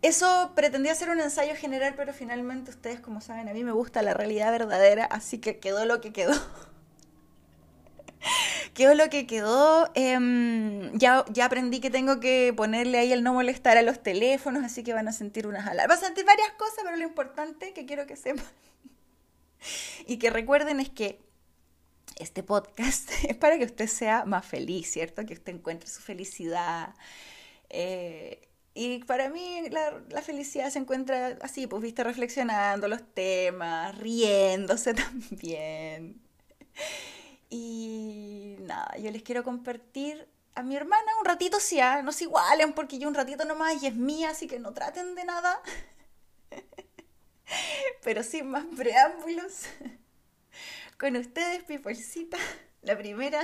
Eso 0.00 0.52
pretendía 0.54 0.94
ser 0.94 1.10
un 1.10 1.20
ensayo 1.20 1.54
general, 1.54 1.94
pero 1.96 2.12
finalmente 2.12 2.70
ustedes, 2.70 3.00
como 3.00 3.20
saben, 3.20 3.48
a 3.48 3.54
mí 3.54 3.64
me 3.64 3.72
gusta 3.72 4.02
la 4.02 4.14
realidad 4.14 4.52
verdadera, 4.52 5.04
así 5.06 5.38
que 5.38 5.58
quedó 5.58 5.84
lo 5.86 6.00
que 6.00 6.12
quedó. 6.12 6.32
quedó 8.74 8.94
lo 8.94 9.08
que 9.10 9.26
quedó. 9.26 9.90
em, 9.94 10.96
ya, 10.98 11.24
ya 11.30 11.46
aprendí 11.46 11.80
que 11.80 11.90
tengo 11.90 12.20
que 12.20 12.52
ponerle 12.56 12.98
ahí 12.98 13.12
el 13.12 13.22
no 13.22 13.34
molestar 13.34 13.76
a 13.76 13.82
los 13.82 14.02
teléfonos, 14.02 14.64
así 14.64 14.82
que 14.82 14.92
van 14.92 15.08
a 15.08 15.12
sentir 15.12 15.46
unas 15.46 15.66
alarmas. 15.66 15.96
Van 15.96 16.04
a 16.04 16.06
sentir 16.06 16.24
varias 16.24 16.50
cosas, 16.52 16.78
pero 16.84 16.96
lo 16.96 17.04
importante 17.04 17.72
que 17.72 17.86
quiero 17.86 18.06
que 18.06 18.16
sepan 18.16 18.44
y 20.06 20.18
que 20.18 20.30
recuerden 20.30 20.80
es 20.80 20.90
que 20.90 21.20
este 22.16 22.42
podcast 22.42 23.10
es 23.28 23.36
para 23.36 23.58
que 23.58 23.64
usted 23.64 23.86
sea 23.86 24.24
más 24.24 24.46
feliz, 24.46 24.90
¿cierto? 24.90 25.24
Que 25.26 25.34
usted 25.34 25.54
encuentre 25.54 25.88
su 25.88 26.00
felicidad. 26.00 26.94
Eh, 27.70 28.48
y 28.74 28.98
para 29.04 29.28
mí 29.28 29.68
la, 29.70 30.02
la 30.10 30.20
felicidad 30.20 30.68
se 30.70 30.80
encuentra 30.80 31.38
así, 31.42 31.66
pues 31.68 31.80
viste, 31.82 32.02
reflexionando 32.02 32.88
los 32.88 33.02
temas, 33.14 33.96
riéndose 33.98 34.94
también. 34.94 36.20
Y 37.56 38.56
nada, 38.62 38.96
yo 38.98 39.12
les 39.12 39.22
quiero 39.22 39.44
compartir 39.44 40.28
a 40.56 40.64
mi 40.64 40.74
hermana 40.74 41.04
un 41.20 41.24
ratito, 41.24 41.60
sí, 41.60 41.78
ah, 41.78 42.02
no 42.02 42.10
se 42.10 42.24
igualen 42.24 42.72
porque 42.72 42.98
yo 42.98 43.06
un 43.06 43.14
ratito 43.14 43.44
nomás 43.44 43.80
y 43.80 43.86
es 43.86 43.94
mía, 43.94 44.30
así 44.30 44.48
que 44.48 44.58
no 44.58 44.72
traten 44.74 45.14
de 45.14 45.24
nada. 45.24 45.62
Pero 48.02 48.24
sin 48.24 48.48
más 48.48 48.64
preámbulos, 48.76 49.66
con 50.98 51.14
ustedes, 51.14 51.62
Pipolcita, 51.62 52.38
la 52.82 52.98
primera 52.98 53.40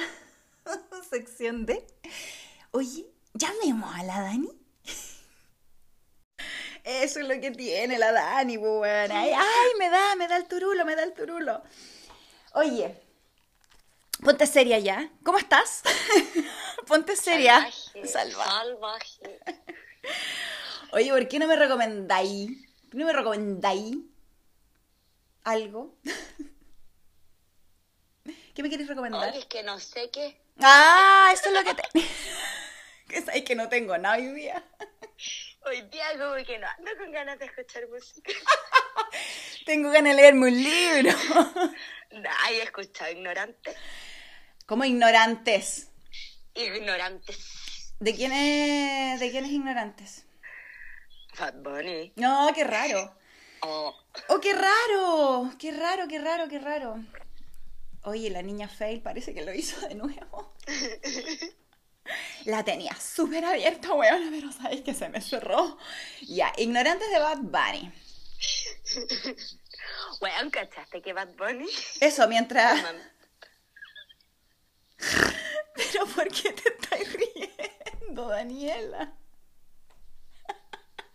sección 1.09 1.65
de 1.65 1.87
Oye, 2.73 3.07
llamemos 3.35 3.95
a 3.95 4.03
la 4.03 4.23
Dani. 4.23 4.51
Eso 6.83 7.21
es 7.21 7.29
lo 7.29 7.41
que 7.41 7.53
tiene 7.53 7.97
la 7.97 8.11
Dani, 8.11 8.59
pues, 8.59 8.73
weón. 8.73 9.13
Ay, 9.13 9.31
ay, 9.37 9.69
me 9.79 9.89
da, 9.89 10.17
me 10.17 10.27
da 10.27 10.37
el 10.37 10.49
turulo, 10.49 10.85
me 10.85 10.97
da 10.97 11.05
el 11.05 11.13
turulo. 11.13 11.63
Oye, 12.55 13.01
ponte 14.23 14.47
seria 14.47 14.79
ya. 14.79 15.11
¿Cómo 15.25 15.39
estás? 15.39 15.83
ponte 16.87 17.17
seria. 17.17 17.71
Salvaje, 17.71 18.07
Salva. 18.07 18.45
salvaje. 18.45 19.41
Oye, 20.93 21.11
¿por 21.11 21.29
qué 21.29 21.39
no 21.39 21.47
me 21.47 21.57
recomendáis? 21.57 22.51
¿Por 22.83 22.91
qué 22.91 22.99
no 22.99 23.07
me 23.07 23.13
recomendáis 23.13 23.97
algo? 25.45 25.97
¿Qué 28.55 28.63
me 28.63 28.71
queréis 28.71 28.89
recomendar? 28.89 29.31
Oye, 29.31 29.39
es 29.39 29.47
que 29.47 29.63
no 29.63 29.79
sé 29.79 30.11
qué. 30.11 30.41
Ah, 30.61 31.31
eso 31.33 31.49
es 31.49 31.55
lo 31.55 31.65
que 31.65 31.75
te... 31.75 31.83
que 33.09 33.23
sabes 33.23 33.45
que 33.45 33.55
no 33.55 33.69
tengo 33.69 33.97
nada 33.97 34.17
hoy 34.17 34.33
día. 34.33 34.63
Hoy 35.63 35.83
día 35.83 36.07
como 36.19 36.35
que 36.45 36.59
no 36.59 36.67
ando 36.67 36.91
con 36.99 37.13
ganas 37.13 37.39
de 37.39 37.47
escuchar 37.47 37.87
música. 37.89 38.33
Tengo 39.67 39.91
ganas 39.91 40.17
de 40.17 40.23
leerme 40.23 40.49
un 40.49 40.63
libro. 40.63 41.11
Ay, 42.43 42.57
he 42.57 42.63
escuchado 42.63 43.13
ignorantes. 43.13 43.77
Como 44.71 44.85
ignorantes. 44.85 45.89
Ignorantes. 46.55 47.93
¿De 47.99 48.15
quién 48.15 48.31
es, 48.31 49.19
de 49.19 49.33
quién 49.33 49.45
es 49.45 49.51
ignorantes? 49.51 50.27
Bad 51.41 51.55
Bunny. 51.55 52.13
No, 52.15 52.53
qué 52.55 52.63
raro. 52.63 53.13
Oh, 53.63 53.93
Oh, 54.29 54.39
qué 54.39 54.53
raro. 54.53 55.51
Qué 55.59 55.73
raro, 55.73 56.07
qué 56.07 56.21
raro, 56.21 56.49
qué 56.49 56.61
raro. 56.61 57.03
Oye, 58.05 58.31
la 58.31 58.43
niña 58.43 58.69
Fail 58.69 59.03
parece 59.03 59.35
que 59.35 59.45
lo 59.45 59.53
hizo 59.53 59.89
de 59.89 59.97
nuevo. 59.97 60.55
La 62.45 62.63
tenía 62.63 62.95
súper 62.95 63.45
abierta, 63.45 63.93
weón, 63.93 64.29
pero 64.31 64.53
sabéis 64.53 64.83
que 64.83 64.95
se 64.95 65.09
me 65.09 65.21
cerró. 65.21 65.79
Ya, 66.29 66.53
ignorantes 66.57 67.11
de 67.11 67.19
Bad 67.19 67.39
Bunny. 67.39 67.93
weón, 70.21 70.51
¿cachaste 70.51 71.03
que 71.03 71.13
Bad 71.13 71.35
Bunny? 71.35 71.67
Eso, 72.01 72.29
mientras... 72.29 72.81
Pero 75.75 76.07
¿por 76.07 76.29
qué 76.29 76.53
te 76.53 76.69
estás 76.69 77.01
riendo, 77.13 78.29
Daniela? 78.29 79.13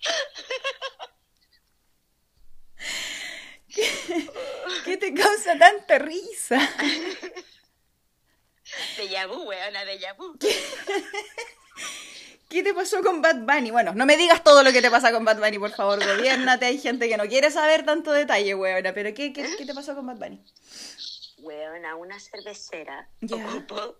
¿Qué, 3.73 3.89
qué 4.85 4.97
te 4.97 5.13
causa 5.13 5.57
tanta 5.57 5.99
risa? 5.99 6.57
De 8.97 9.25
vu, 9.27 9.43
weona, 9.43 9.85
de 9.85 9.99
vu. 10.17 10.37
¿Qué 12.49 12.63
te 12.63 12.73
pasó 12.73 13.01
con 13.03 13.21
Bad 13.21 13.41
Bunny? 13.41 13.71
Bueno, 13.71 13.93
no 13.93 14.05
me 14.05 14.17
digas 14.17 14.43
todo 14.43 14.63
lo 14.63 14.71
que 14.71 14.81
te 14.81 14.89
pasa 14.89 15.11
con 15.11 15.25
Bad 15.25 15.39
Bunny, 15.39 15.59
por 15.59 15.71
favor, 15.71 16.03
gobiernate. 16.03 16.65
Hay 16.65 16.79
gente 16.79 17.09
que 17.09 17.17
no 17.17 17.27
quiere 17.27 17.51
saber 17.51 17.85
tanto 17.85 18.11
detalle, 18.13 18.55
weona. 18.55 18.93
Pero 18.93 19.13
¿qué, 19.13 19.33
qué, 19.33 19.53
qué 19.57 19.65
te 19.65 19.73
pasó 19.73 19.95
con 19.95 20.05
Bad 20.05 20.17
Bunny? 20.17 20.41
Weona, 21.45 21.95
una 21.95 22.19
cervecera 22.19 23.07
ocupó 23.31 23.97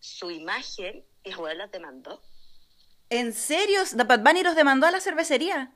su 0.00 0.30
imagen 0.30 1.04
y 1.24 1.30
el 1.30 1.36
weón 1.38 1.58
los 1.58 1.70
demandó. 1.70 2.22
¿En 3.10 3.32
serio? 3.32 3.80
¿Bad 4.06 4.20
Bunny 4.20 4.42
los 4.42 4.54
demandó 4.56 4.86
a 4.86 4.90
la 4.90 5.00
cervecería? 5.00 5.72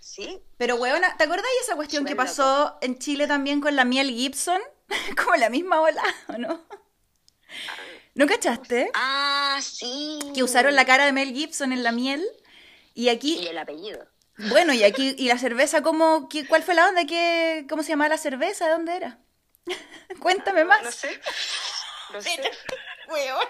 ¿Sí? 0.00 0.40
Pero, 0.56 0.76
weona, 0.76 1.16
¿te 1.16 1.24
acordás 1.24 1.44
de 1.44 1.64
esa 1.64 1.76
cuestión 1.76 2.04
que 2.04 2.16
pasó 2.16 2.78
en 2.80 2.98
Chile 2.98 3.26
también 3.26 3.60
con 3.60 3.76
la 3.76 3.84
miel 3.84 4.10
Gibson? 4.10 4.60
Como 5.22 5.36
la 5.36 5.50
misma 5.50 5.80
ola, 5.80 6.02
¿o 6.28 6.32
no? 6.38 6.64
¿No 8.14 8.26
cachaste? 8.26 8.90
Ah, 8.94 9.60
sí. 9.62 10.18
Que 10.34 10.42
usaron 10.42 10.74
la 10.74 10.84
cara 10.84 11.04
de 11.06 11.12
Mel 11.12 11.32
Gibson 11.32 11.72
en 11.72 11.82
la 11.82 11.92
miel. 11.92 12.24
Y 12.94 13.04
Y 13.04 13.08
aquí, 13.10 13.46
el 13.46 13.56
apellido. 13.58 14.06
bueno, 14.50 14.72
y 14.72 14.82
aquí, 14.82 15.14
y 15.16 15.28
la 15.28 15.38
cerveza, 15.38 15.82
¿cómo, 15.82 16.28
qué- 16.28 16.46
¿cuál 16.46 16.62
fue 16.64 16.74
la 16.74 16.88
onda? 16.88 17.04
¿Qué, 17.06 17.64
¿Cómo 17.68 17.82
se 17.82 17.90
llamaba 17.90 18.08
la 18.08 18.18
cerveza? 18.18 18.64
¿De 18.66 18.72
dónde 18.72 18.96
era? 18.96 19.18
Cuéntame 20.20 20.64
más. 20.64 20.82
No 20.82 20.92
sé. 20.92 21.20
No 22.12 22.22
sé. 22.22 22.50
Weón. 23.08 23.46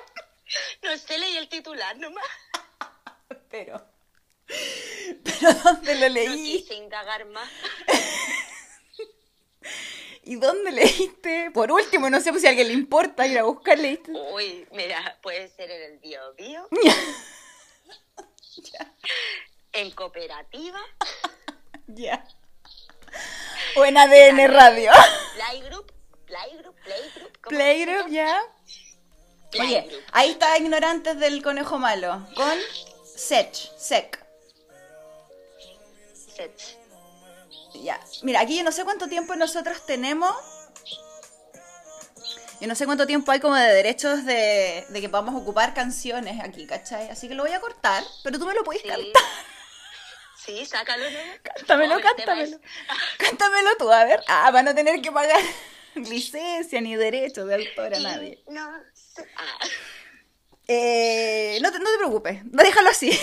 No 0.83 0.97
sé, 0.97 1.19
leí 1.19 1.37
el 1.37 1.49
titular 1.49 1.97
nomás. 1.99 2.25
Pero, 3.51 3.87
pero 5.23 5.53
¿dónde 5.63 5.95
lo 5.95 6.09
No 6.09 6.15
leí? 6.15 6.61
quise 6.63 6.75
indagar 6.75 7.25
más. 7.27 7.49
¿Y 10.25 10.37
dónde 10.37 10.73
leíste? 10.73 11.51
Por 11.53 11.71
último, 11.73 12.11
no 12.11 12.21
sé 12.21 12.31
pues, 12.31 12.43
si 12.43 12.49
a 12.49 12.51
alguien 12.51 12.69
le 12.69 12.75
importa 12.75 13.27
ir 13.27 13.39
a 13.39 13.45
buscar, 13.45 13.79
leíste. 13.79 14.11
Uy, 14.13 14.67
mira, 14.73 15.19
puede 15.23 15.49
ser 15.49 15.71
en 15.71 15.93
el 15.93 15.99
bio 16.01 16.35
bio. 16.35 16.69
en 19.73 19.91
cooperativa, 19.93 20.81
Ya. 21.87 22.27
O 23.77 23.85
en 23.87 23.97
ADN 23.97 24.53
Radio. 24.53 24.91
Playgroup, 26.29 26.77
playgroup, 26.85 27.39
playgroup. 27.49 28.09
ya. 28.09 28.41
Oye, 29.59 30.03
ahí 30.13 30.31
está 30.33 30.59
Ignorantes 30.59 31.19
del 31.19 31.43
Conejo 31.43 31.79
Malo. 31.79 32.27
Con 32.35 32.53
Sech, 33.17 33.55
Sec. 33.79 34.19
Set. 36.37 36.53
Ya. 37.75 37.99
Mira, 38.23 38.41
aquí 38.41 38.57
yo 38.59 38.63
no 38.65 38.73
sé 38.73 38.85
cuánto 38.85 39.09
tiempo 39.09 39.35
nosotros 39.37 39.85
tenemos. 39.87 40.33
Yo 42.61 42.67
no 42.67 42.75
sé 42.75 42.87
cuánto 42.87 43.07
tiempo 43.07 43.31
hay 43.31 43.39
como 43.41 43.55
de 43.55 43.73
derechos 43.73 44.25
de, 44.25 44.85
de 44.89 45.01
que 45.01 45.09
podamos 45.09 45.41
ocupar 45.41 45.75
canciones 45.75 46.43
aquí, 46.45 46.67
¿cachai? 46.67 47.09
Así 47.09 47.29
que 47.29 47.35
lo 47.35 47.45
voy 47.45 47.53
a 47.53 47.61
cortar, 47.61 48.03
pero 48.25 48.39
tú 48.39 48.47
me 48.47 48.55
lo 48.55 48.65
puedes 48.65 48.83
Sí. 48.83 48.89
cantar. 48.89 49.23
Sí, 50.45 50.67
sácalo, 50.67 51.09
¿no? 51.11 51.19
Cántamelo, 51.43 51.97
Oh, 51.97 52.01
cántamelo. 52.01 52.59
Cántamelo 53.19 53.77
tú, 53.79 53.93
a 53.93 54.05
ver. 54.05 54.23
Ah, 54.29 54.51
van 54.51 54.67
a 54.67 54.75
tener 54.75 55.01
que 55.01 55.13
pagar 55.13 55.41
licencia 56.11 56.81
ni 56.81 56.97
derechos 56.97 57.47
de 57.47 57.55
autor 57.55 57.95
a 57.95 58.01
nadie. 58.01 58.43
No. 58.49 58.71
Ah. 59.37 59.67
Eh, 60.67 61.59
no, 61.63 61.73
te, 61.73 61.79
no 61.79 61.91
te 61.91 61.97
preocupes, 61.99 62.41
déjalo 62.45 62.91
así. 62.91 63.11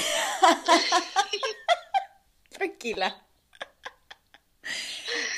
Tranquila. 2.49 3.21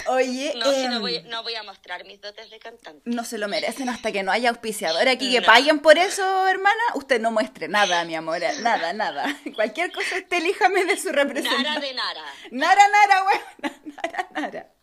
Oye, 0.09 0.53
No, 0.55 0.71
si 0.71 0.87
no 0.87 1.01
voy, 1.01 1.21
no 1.23 1.43
voy 1.43 1.55
a 1.55 1.63
mostrar 1.63 2.05
mis 2.05 2.21
dotes 2.21 2.49
de 2.49 2.59
cantante. 2.59 3.01
no 3.03 3.25
se 3.25 3.37
lo 3.37 3.49
merecen 3.49 3.89
hasta 3.89 4.13
que 4.13 4.23
no 4.23 4.31
haya 4.31 4.49
auspiciador 4.49 5.05
aquí 5.09 5.29
que 5.29 5.41
No. 5.41 5.45
paguen 5.45 5.79
por 5.79 5.97
eso, 5.97 6.47
hermana. 6.47 6.81
Usted 6.95 7.19
no 7.19 7.31
muestre 7.31 7.67
nada, 7.67 8.05
mi 8.05 8.15
amor, 8.15 8.39
nada, 8.61 8.93
nada. 8.93 9.25
Cualquier 9.55 9.91
cosa 9.91 10.15
usted 10.15 10.37
elíjame 10.37 10.85
de 10.85 10.95
su 10.97 11.09
representante. 11.09 11.63
Nara 11.63 11.79
de 11.81 11.93
Nara. 11.93 12.23
Nara, 12.51 12.81
nara, 12.87 13.23
weón. 13.25 13.73
Nara, 14.01 14.29
nara. 14.33 14.73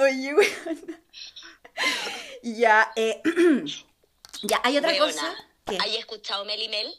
Oye, 0.00 0.34
weón. 0.34 1.02
Ya, 2.42 2.92
eh. 2.96 3.20
ya, 4.42 4.60
hay 4.62 4.78
otra 4.78 4.90
Weona, 4.90 5.06
cosa. 5.06 5.34
¿Qué? 5.66 5.78
¿Hay 5.80 5.96
escuchado 5.96 6.44
Melimel? 6.44 6.94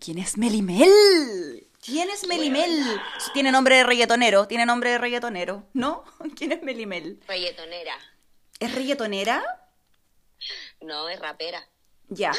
¿Quién 0.00 0.18
es 0.18 0.36
Melimel? 0.36 1.68
¿Quién 1.80 2.10
es 2.10 2.26
Melimel? 2.26 3.00
Tiene 3.32 3.52
nombre 3.52 3.76
de 3.76 3.84
reggaetonero, 3.84 4.46
tiene 4.48 4.66
nombre 4.66 4.90
de 4.90 4.98
reggaetonero, 4.98 5.68
¿no? 5.72 6.04
¿Quién 6.36 6.52
es 6.52 6.62
Melimel? 6.62 7.20
Reggaetonera. 7.26 7.96
¿Es 8.58 8.74
reggaetonera? 8.74 9.44
No, 10.80 11.08
es 11.08 11.18
rapera. 11.20 11.66
Ya. 12.08 12.32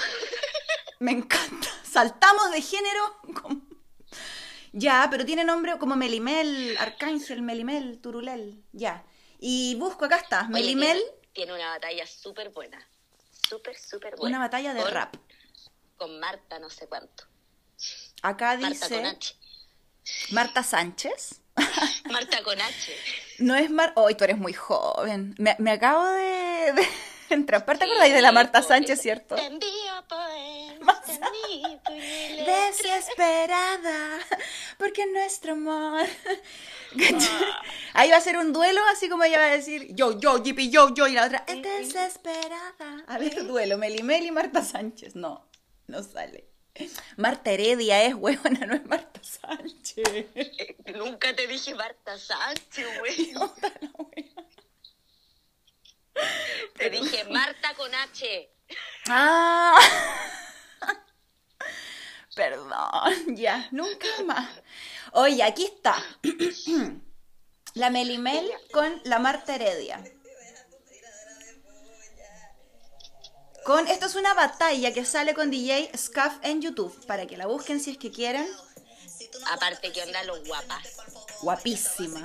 Me 0.99 1.11
encanta. 1.11 1.67
Saltamos 1.83 2.51
de 2.51 2.61
género. 2.61 3.17
como- 3.41 3.61
Ya, 4.73 5.07
pero 5.09 5.25
tiene 5.25 5.43
nombre 5.43 5.77
como 5.77 5.95
Melimel, 5.95 6.77
Arcángel, 6.79 7.41
Melimel, 7.41 7.99
Turulel. 7.99 8.63
Ya. 8.71 9.03
Y 9.39 9.75
busco, 9.75 10.05
acá 10.05 10.17
está, 10.17 10.41
Oye, 10.41 10.49
Melimel, 10.53 10.97
Tiene, 10.97 11.29
tiene 11.33 11.53
una 11.53 11.69
batalla 11.69 12.05
súper 12.07 12.49
buena. 12.49 12.79
Súper, 13.47 13.77
súper 13.77 14.15
buena. 14.17 14.37
una 14.37 14.45
batalla 14.45 14.73
de 14.73 14.81
Con- 14.81 14.91
rap. 14.91 15.15
Con 15.97 16.19
Marta 16.19 16.59
no 16.59 16.69
sé 16.69 16.87
cuánto. 16.87 17.23
Acá 18.21 18.57
Marta 18.57 18.87
con 18.89 18.99
dice 18.99 19.05
H. 19.05 19.35
Marta 20.31 20.63
Sánchez. 20.63 21.41
Marta 22.11 22.43
con 22.43 22.59
H. 22.61 22.95
No 23.39 23.55
es 23.55 23.69
Mar... 23.69 23.93
Hoy 23.95 24.15
tú 24.15 24.23
eres 24.23 24.37
muy 24.37 24.53
joven. 24.53 25.33
Me, 25.37 25.55
me 25.59 25.71
acabo 25.71 26.05
de, 26.07 26.73
de 26.73 26.87
entrar. 27.29 27.65
¿Te 27.65 27.71
acordáis 27.71 28.13
de 28.13 28.21
la 28.21 28.31
Marta 28.31 28.61
Sánchez, 28.61 29.01
cierto? 29.01 29.35
Te 29.35 29.45
envío 29.45 30.03
poemas. 30.07 30.97
Desesperada, 32.45 34.19
porque 34.77 35.05
nuestro 35.07 35.53
amor. 35.53 36.07
Ahí 37.93 38.09
va 38.11 38.17
a 38.17 38.21
ser 38.21 38.37
un 38.37 38.53
duelo, 38.53 38.81
así 38.91 39.09
como 39.09 39.23
ella 39.23 39.39
va 39.39 39.45
a 39.45 39.51
decir 39.51 39.93
yo, 39.93 40.19
yo, 40.19 40.43
Jippy, 40.43 40.69
yo, 40.69 40.93
yo, 40.93 41.07
y 41.07 41.13
la 41.13 41.25
otra, 41.25 41.43
es 41.47 41.61
desesperada. 41.61 43.03
A 43.07 43.17
ver, 43.17 43.45
duelo, 43.45 43.77
Melimel 43.77 44.25
y 44.25 44.31
Marta 44.31 44.63
Sánchez. 44.63 45.15
No, 45.15 45.47
no 45.87 46.03
sale. 46.03 46.45
Marta 47.15 47.51
Heredia 47.51 48.03
es 48.03 48.13
huevona, 48.13 48.65
no 48.65 48.75
es 48.75 48.85
Marta 48.85 49.19
Sánchez. 49.23 50.25
Nunca 50.95 51.35
te 51.35 51.47
dije 51.47 51.73
Marta 51.75 52.17
Sánchez, 52.17 52.87
güey. 52.99 53.33
Te 56.77 56.89
dije 56.89 57.23
Marta 57.25 57.73
con 57.75 57.93
H. 57.93 58.49
Ah. 59.09 59.79
Perdón, 62.35 63.35
ya, 63.35 63.67
nunca 63.71 64.07
más. 64.25 64.49
Oye, 65.13 65.41
aquí 65.43 65.65
está. 65.65 65.95
La 67.73 67.89
Melimel 67.89 68.51
con 68.71 69.01
la 69.05 69.19
Marta 69.19 69.55
Heredia. 69.55 70.03
Con, 73.63 73.87
esto 73.87 74.05
es 74.05 74.15
una 74.15 74.33
batalla 74.33 74.93
que 74.93 75.05
sale 75.05 75.33
con 75.33 75.51
DJ 75.51 75.91
Scuff 75.95 76.39
en 76.41 76.61
YouTube, 76.61 77.05
para 77.05 77.27
que 77.27 77.37
la 77.37 77.47
busquen 77.47 77.79
si 77.79 77.91
es 77.91 77.97
que 77.97 78.11
quieren. 78.11 78.47
Aparte 79.51 79.91
que 79.91 80.01
onda 80.01 80.23
los 80.23 80.43
guapas. 80.47 80.87
Guapísima. 81.41 82.21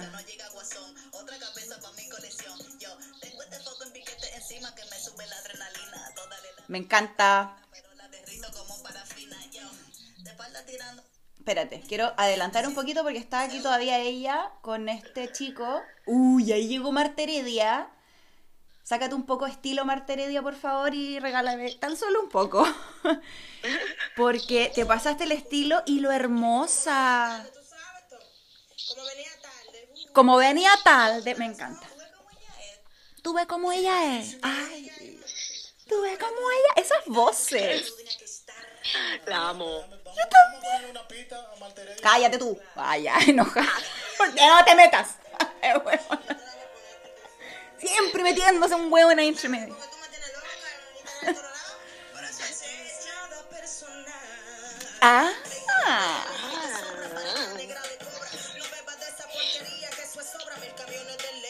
Me 6.68 6.78
encanta. 6.78 7.56
Espérate, 11.38 11.80
quiero 11.88 12.12
adelantar 12.16 12.66
un 12.68 12.74
poquito 12.74 13.02
porque 13.02 13.18
está 13.18 13.40
aquí 13.42 13.60
todavía 13.60 13.98
ella 13.98 14.50
con 14.62 14.88
este 14.88 15.32
chico. 15.32 15.82
Uy, 16.06 16.52
ahí 16.52 16.68
llegó 16.68 16.92
Marta 16.92 17.22
Heredia. 17.22 17.88
Sácate 18.84 19.14
un 19.14 19.26
poco 19.26 19.46
estilo 19.46 19.84
Marta 19.84 20.12
Heredia, 20.12 20.42
por 20.42 20.54
favor, 20.54 20.94
y 20.94 21.18
regálame 21.18 21.72
tan 21.76 21.96
solo 21.96 22.20
un 22.22 22.28
poco. 22.28 22.66
Porque 24.16 24.70
te 24.74 24.84
pasaste 24.86 25.24
el 25.24 25.32
estilo 25.32 25.82
y 25.86 26.00
lo 26.00 26.10
hermosa. 26.12 27.44
Como 30.12 30.36
venía 30.36 30.70
tal, 30.84 31.24
de- 31.24 31.34
me 31.36 31.46
encanta. 31.46 31.86
Tú 33.22 33.32
ves 33.34 33.46
como 33.46 33.70
ella 33.72 34.18
es. 34.18 34.36
Ay, 34.42 35.20
tú 35.88 36.02
ves 36.02 36.18
como 36.18 36.36
ella. 36.36 36.72
Esas 36.76 37.04
voces. 37.06 37.94
La 39.26 39.50
amo. 39.50 39.84
Cállate 42.02 42.38
tú. 42.38 42.58
Vaya, 42.74 43.14
enojada. 43.26 43.72
No 44.18 44.64
te 44.64 44.74
metas. 44.74 45.16
Siempre 47.78 48.22
metiéndose 48.22 48.74
un 48.74 48.92
huevo 48.92 49.12
en 49.12 49.20
ahí 49.20 49.28
entre 49.28 49.48
medio. 49.48 49.76
Ah. 55.00 55.32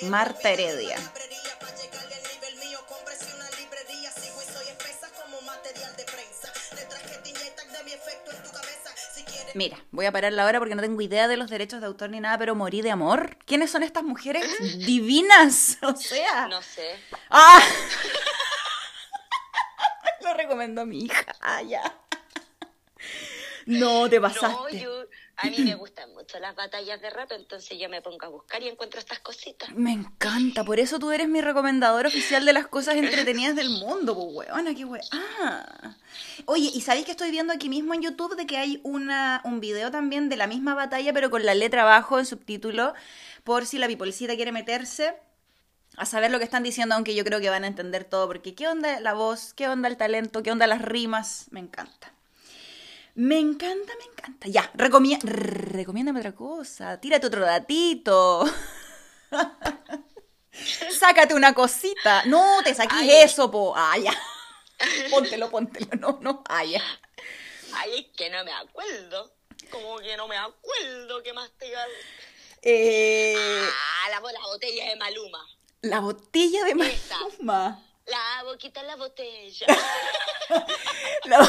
Marta 0.02 0.50
Heredia. 0.50 0.96
Mira, 9.54 9.78
voy 9.90 10.06
a 10.06 10.12
parar 10.12 10.32
la 10.32 10.46
hora 10.46 10.58
porque 10.58 10.74
no 10.74 10.82
tengo 10.82 11.00
idea 11.00 11.28
de 11.28 11.36
los 11.36 11.50
derechos 11.50 11.80
de 11.80 11.86
autor 11.86 12.10
ni 12.10 12.20
nada, 12.20 12.38
pero 12.38 12.54
morí 12.54 12.80
de 12.82 12.90
amor. 12.90 13.36
¿Quiénes 13.44 13.70
son 13.70 13.82
estas 13.82 14.02
mujeres 14.02 14.44
divinas? 14.86 15.78
O 15.82 15.94
sea. 15.96 16.48
No 16.48 16.62
sé. 16.62 16.96
¡Ah! 17.30 17.60
Lo 20.22 20.34
recomendó 20.34 20.86
mi 20.86 21.04
hija. 21.04 21.34
Ah, 21.40 21.62
ya. 21.62 21.82
No, 23.66 24.08
te 24.10 24.16
No, 24.16 24.22
pasaste. 24.22 24.80
yo, 24.80 25.04
a 25.42 25.50
mí 25.50 25.58
me 25.58 25.74
gustan 25.74 26.12
mucho 26.14 26.38
las 26.38 26.54
batallas 26.54 27.00
de 27.00 27.10
rap, 27.10 27.30
entonces 27.32 27.78
yo 27.78 27.88
me 27.88 28.00
pongo 28.00 28.24
a 28.24 28.28
buscar 28.28 28.62
y 28.62 28.68
encuentro 28.68 29.00
estas 29.00 29.18
cositas. 29.18 29.70
Me 29.74 29.92
encanta, 29.92 30.64
por 30.64 30.78
eso 30.78 30.98
tú 30.98 31.10
eres 31.10 31.28
mi 31.28 31.40
recomendador 31.40 32.06
oficial 32.06 32.44
de 32.44 32.52
las 32.52 32.66
cosas 32.68 32.96
entretenidas 32.96 33.56
del 33.56 33.70
mundo, 33.70 34.14
pues 34.14 34.48
weona, 34.48 34.74
qué 34.74 34.84
wea. 34.84 35.02
Ah. 35.12 35.96
Oye, 36.46 36.70
¿y 36.72 36.80
sabéis 36.80 37.04
que 37.04 37.12
estoy 37.12 37.30
viendo 37.30 37.52
aquí 37.52 37.68
mismo 37.68 37.94
en 37.94 38.02
YouTube 38.02 38.36
de 38.36 38.46
que 38.46 38.56
hay 38.56 38.80
una, 38.84 39.40
un 39.44 39.60
video 39.60 39.90
también 39.90 40.28
de 40.28 40.36
la 40.36 40.46
misma 40.46 40.74
batalla, 40.74 41.12
pero 41.12 41.30
con 41.30 41.44
la 41.44 41.54
letra 41.54 41.82
abajo 41.82 42.18
en 42.18 42.26
subtítulo, 42.26 42.94
por 43.44 43.66
si 43.66 43.78
la 43.78 43.88
pipolicita 43.88 44.36
quiere 44.36 44.52
meterse 44.52 45.14
a 45.96 46.06
saber 46.06 46.30
lo 46.30 46.38
que 46.38 46.44
están 46.44 46.62
diciendo, 46.62 46.94
aunque 46.94 47.14
yo 47.14 47.24
creo 47.24 47.40
que 47.40 47.50
van 47.50 47.64
a 47.64 47.66
entender 47.66 48.04
todo, 48.04 48.26
porque 48.26 48.54
qué 48.54 48.68
onda 48.68 49.00
la 49.00 49.12
voz, 49.12 49.52
qué 49.54 49.68
onda 49.68 49.88
el 49.88 49.96
talento, 49.96 50.42
qué 50.42 50.50
onda 50.50 50.66
las 50.66 50.82
rimas, 50.82 51.46
me 51.50 51.60
encanta. 51.60 52.12
Me 53.14 53.38
encanta, 53.38 53.92
me 53.98 54.04
encanta. 54.04 54.48
Ya, 54.48 54.70
recomi- 54.74 55.20
recomiéndame 55.22 56.20
otra 56.20 56.32
cosa. 56.34 56.98
Tírate 57.00 57.26
otro 57.26 57.44
datito. 57.44 58.44
Sácate 60.98 61.34
una 61.34 61.54
cosita. 61.54 62.24
No, 62.26 62.60
te 62.62 62.74
saquís 62.74 62.98
Ay. 63.00 63.10
eso, 63.22 63.50
po. 63.50 63.74
Ah, 63.76 63.96
ya. 63.98 64.12
Póntelo, 65.10 65.50
póntelo. 65.50 65.88
No, 65.98 66.18
no. 66.22 66.42
Ah, 66.48 66.64
ya. 66.64 66.82
Ay, 67.74 68.00
es 68.10 68.16
que 68.16 68.30
no 68.30 68.44
me 68.44 68.52
acuerdo. 68.52 69.32
como 69.70 69.98
que 69.98 70.16
no 70.16 70.28
me 70.28 70.36
acuerdo 70.36 71.22
qué 71.22 71.32
más 71.32 71.50
te 71.58 71.68
iba 71.68 71.80
a... 71.80 71.86
Eh, 72.62 73.34
Ah, 73.34 74.08
la, 74.10 74.20
la 74.20 74.40
botella 74.46 74.88
de 74.88 74.96
Maluma. 74.96 75.38
la 75.82 76.00
botella 76.00 76.64
de. 76.64 76.74
Maluma. 76.74 77.82
La 78.06 78.42
boquita 78.44 78.80
en 78.80 78.86
la 78.88 78.96
botella. 78.96 79.66
La, 81.24 81.38
bo- 81.38 81.46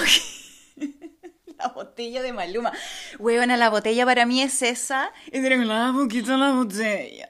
la 1.64 1.70
botella 1.70 2.22
de 2.22 2.34
Maluma. 2.34 2.72
Huevona, 3.20 3.58
la 3.58 3.70
botella 3.70 4.06
para 4.06 4.26
mí 4.26 4.42
es 4.42 4.62
esa. 4.62 5.12
Y 5.32 5.40
diré, 5.40 5.58
la 5.58 5.92
boquita 5.92 6.38
la 6.38 6.52
botella. 6.52 7.28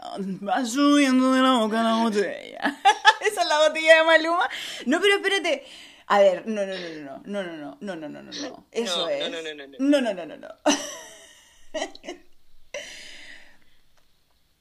Va 0.48 0.66
subiendo 0.66 1.34
de 1.34 1.42
la 1.42 1.54
boca 1.58 1.84
la 1.84 1.96
botella. 2.04 2.78
esa 3.22 3.42
es 3.42 3.48
la 3.48 3.68
botella 3.68 3.98
de 3.98 4.04
Maluma. 4.04 4.50
No, 4.86 5.00
pero 5.02 5.16
espérate. 5.16 5.66
A 6.08 6.20
ver, 6.20 6.46
no, 6.48 6.66
no, 6.66 6.74
no, 6.74 7.22
no, 7.26 7.44
no, 7.44 7.44
no, 7.44 7.58
no, 7.58 7.78
no, 7.80 7.96
no, 7.96 8.10
no, 8.10 8.22
no, 8.24 8.32
no. 8.50 8.68
Eso 8.72 8.98
No, 8.98 9.04
no, 9.06 9.10
es. 9.10 9.32
no, 9.32 9.42
no, 9.42 9.54
no, 9.54 9.68
no. 9.68 9.78
No, 9.80 10.02
no, 10.02 10.14
no, 10.14 10.26
no, 10.26 10.38
no. 10.38 10.50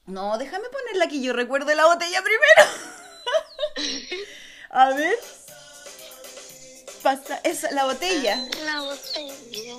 No, 0.06 0.36
déjame 0.38 0.64
poner 0.68 0.96
la 0.96 1.08
que 1.08 1.20
yo 1.22 1.32
recuerde 1.32 1.74
la 1.74 1.86
botella 1.86 2.20
primero. 2.22 2.70
A 4.70 4.90
ver. 4.90 5.14
Pasa, 7.02 7.40
esa, 7.42 7.70
la 7.72 7.84
botella. 7.84 8.36
La 8.64 8.80
botella. 8.80 9.76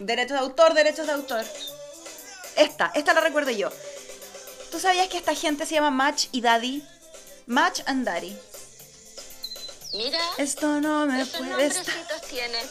Derechos 0.00 0.32
de 0.32 0.38
autor, 0.38 0.74
derechos 0.74 1.06
de 1.06 1.12
autor. 1.12 1.44
Esta, 2.56 2.90
esta 2.94 3.14
la 3.14 3.20
recuerdo 3.20 3.50
yo. 3.50 3.70
¿Tú 4.70 4.78
sabías 4.80 5.08
que 5.08 5.18
esta 5.18 5.34
gente 5.34 5.66
se 5.66 5.74
llama 5.74 5.90
Match 5.90 6.26
y 6.32 6.40
Daddy? 6.40 6.82
Match 7.46 7.80
and 7.86 8.04
Daddy. 8.04 8.36
Mira, 9.94 10.20
Esto 10.36 10.80
no 10.80 11.06
me 11.06 11.22
esos 11.22 11.38
puede 11.40 11.66
estar. 11.66 12.20
tienen. 12.28 12.66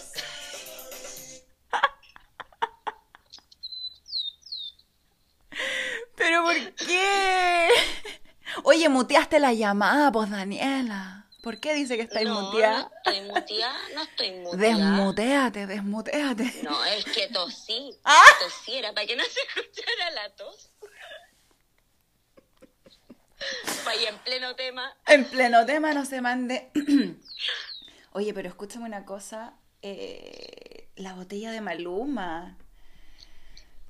¿Pero 6.15 6.43
por 6.43 6.55
qué? 6.75 7.69
Oye, 8.63 8.89
muteaste 8.89 9.39
la 9.39 9.53
llamada, 9.53 10.11
pues 10.11 10.29
Daniela. 10.29 11.27
¿Por 11.41 11.59
qué 11.59 11.73
dice 11.73 11.95
que 11.95 12.03
estáis 12.03 12.27
no, 12.27 12.41
muteada? 12.41 12.91
no 13.05 13.11
estoy 13.11 13.21
muteada, 13.29 13.79
no 13.95 14.01
estoy 14.03 14.31
muteada. 14.31 14.91
Desmuteate, 14.91 15.67
desmuteate. 15.67 16.59
No, 16.63 16.83
es 16.85 17.05
que 17.05 17.27
tosí. 17.27 17.95
Ah. 18.03 18.23
Tosiera 18.41 18.91
para 18.93 19.05
que 19.07 19.15
no 19.15 19.23
se 19.23 19.39
escuchara 19.61 20.11
la 20.11 20.29
tos. 20.35 20.71
Vaya 23.85 24.09
en 24.09 24.17
pleno 24.19 24.55
tema. 24.55 24.93
En 25.05 25.25
pleno 25.25 25.65
tema 25.65 25.93
no 25.93 26.05
se 26.05 26.21
mande. 26.21 26.69
Oye, 28.11 28.33
pero 28.33 28.49
escúchame 28.49 28.85
una 28.85 29.05
cosa. 29.05 29.53
eh, 29.81 30.89
la 30.95 31.13
botella 31.13 31.51
de 31.51 31.61
Maluma. 31.61 32.57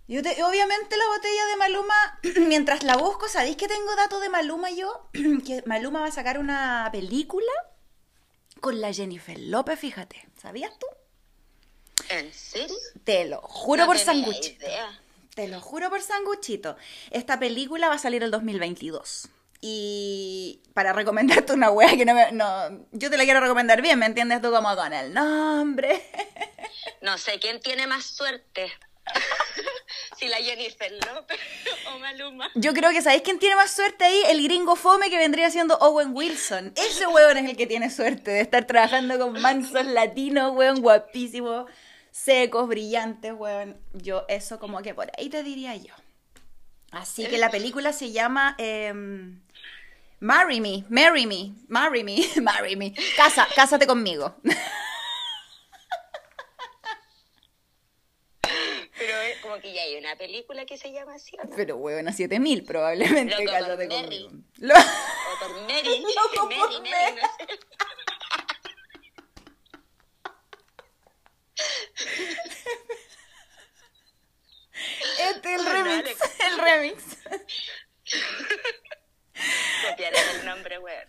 Yo 0.07 0.21
te- 0.23 0.41
obviamente 0.43 0.95
la 0.95 1.07
botella 1.07 1.45
de 1.47 1.55
Maluma, 1.57 2.19
mientras 2.47 2.83
la 2.83 2.95
busco, 2.97 3.27
¿sabéis 3.27 3.57
que 3.57 3.67
tengo 3.67 3.95
datos 3.95 4.21
de 4.21 4.29
Maluma 4.29 4.69
yo? 4.71 5.09
que 5.45 5.63
Maluma 5.65 5.99
va 6.01 6.07
a 6.07 6.11
sacar 6.11 6.39
una 6.39 6.87
película 6.91 7.51
con 8.61 8.79
la 8.81 8.93
Jennifer 8.93 9.37
López, 9.37 9.79
fíjate. 9.79 10.25
¿Sabías 10.41 10.71
tú? 10.79 10.87
¿En 12.09 12.31
serio? 12.33 12.75
Te 13.03 13.25
lo 13.25 13.41
juro 13.41 13.81
No 13.83 13.87
por 13.87 13.97
sanguchito. 13.99 14.65
Te 15.35 15.47
lo 15.47 15.59
juro 15.61 15.89
por 15.89 16.01
sanguchito. 16.01 16.77
Esta 17.11 17.37
película 17.37 17.89
va 17.89 17.95
a 17.95 17.99
salir 17.99 18.23
el 18.23 18.31
2022. 18.31 19.27
Y 19.61 20.61
para 20.73 20.93
recomendarte 20.93 21.53
una 21.53 21.69
wea 21.71 21.95
que 21.97 22.05
no 22.05 22.13
me... 22.13 22.31
No, 22.31 22.85
yo 22.91 23.09
te 23.09 23.17
la 23.17 23.23
quiero 23.25 23.39
recomendar 23.39 23.81
bien, 23.81 23.99
¿me 23.99 24.05
entiendes 24.05 24.41
tú 24.41 24.51
como 24.51 24.73
con 24.75 24.93
el 24.93 25.13
nombre? 25.13 26.03
No 27.01 27.17
sé 27.17 27.39
quién 27.39 27.59
tiene 27.59 27.85
más 27.85 28.05
suerte. 28.05 28.71
si 30.17 30.27
la 30.27 30.37
Jennifer 30.37 30.91
López 30.91 31.39
o 31.93 31.99
Maluma. 31.99 32.49
Yo 32.55 32.73
creo 32.73 32.91
que 32.91 33.01
¿sabéis 33.01 33.21
quién 33.23 33.39
tiene 33.39 33.55
más 33.55 33.71
suerte 33.71 34.05
ahí? 34.05 34.21
El 34.27 34.43
gringo 34.43 34.75
fome 34.75 35.09
que 35.09 35.17
vendría 35.17 35.49
siendo 35.51 35.77
Owen 35.77 36.11
Wilson. 36.13 36.73
Ese 36.75 37.07
weón 37.07 37.37
es 37.37 37.49
el 37.49 37.57
que 37.57 37.67
tiene 37.67 37.89
suerte 37.89 38.31
de 38.31 38.41
estar 38.41 38.65
trabajando 38.65 39.17
con 39.19 39.41
mansos 39.41 39.85
latinos, 39.85 40.55
weón, 40.55 40.81
guapísimos, 40.81 41.69
secos, 42.11 42.67
brillantes, 42.67 43.33
weón. 43.33 43.79
Yo 43.93 44.25
eso 44.27 44.59
como 44.59 44.81
que 44.81 44.93
por 44.93 45.11
ahí 45.17 45.29
te 45.29 45.43
diría 45.43 45.75
yo. 45.75 45.93
Así 46.91 47.25
que 47.27 47.37
la 47.37 47.51
película 47.51 47.91
se 47.91 48.11
llama 48.11 48.55
em, 48.57 49.41
Marry 50.19 50.61
Me, 50.61 50.85
Marry 50.89 51.27
Me, 51.27 51.53
Marry 51.67 52.03
Me, 52.03 52.17
Marry 52.41 52.75
Me. 52.75 52.93
Casa, 53.15 53.47
cásate 53.55 53.85
conmigo. 53.85 54.35
Pero 58.97 59.21
es 59.21 59.37
como 59.57 59.61
que 59.61 59.73
ya 59.73 59.81
hay 59.83 59.95
una 59.97 60.15
película 60.15 60.65
que 60.65 60.77
se 60.77 60.91
llama 60.91 61.15
así, 61.15 61.35
¿o 61.41 61.45
no? 61.45 61.55
Pero 61.55 61.75
weón, 61.77 62.07
a 62.07 62.13
7000 62.13 62.63
probablemente, 62.63 63.35
Loco 63.43 63.57
por 63.57 63.77
Mary. 63.77 63.87
conmigo. 63.89 64.29
Lo- 64.57 64.73
O 64.75 65.39
por 65.39 65.61
Mary. 65.61 66.03
Loco 66.15 66.45
Mary, 66.47 66.59
por 66.59 66.71
Mary, 66.81 66.89
Mary. 66.89 67.15
no 67.15 67.27
sé. 67.37 67.59
Este 75.19 75.53
es 75.55 75.59
el 75.59 75.65
No, 75.65 75.73
remix, 75.73 76.21
Alex. 76.21 76.39
el 76.39 76.57
remix. 76.59 77.03
Copiaré 79.89 80.17
el 80.39 80.45
nombre, 80.45 80.79
weón. 80.79 81.05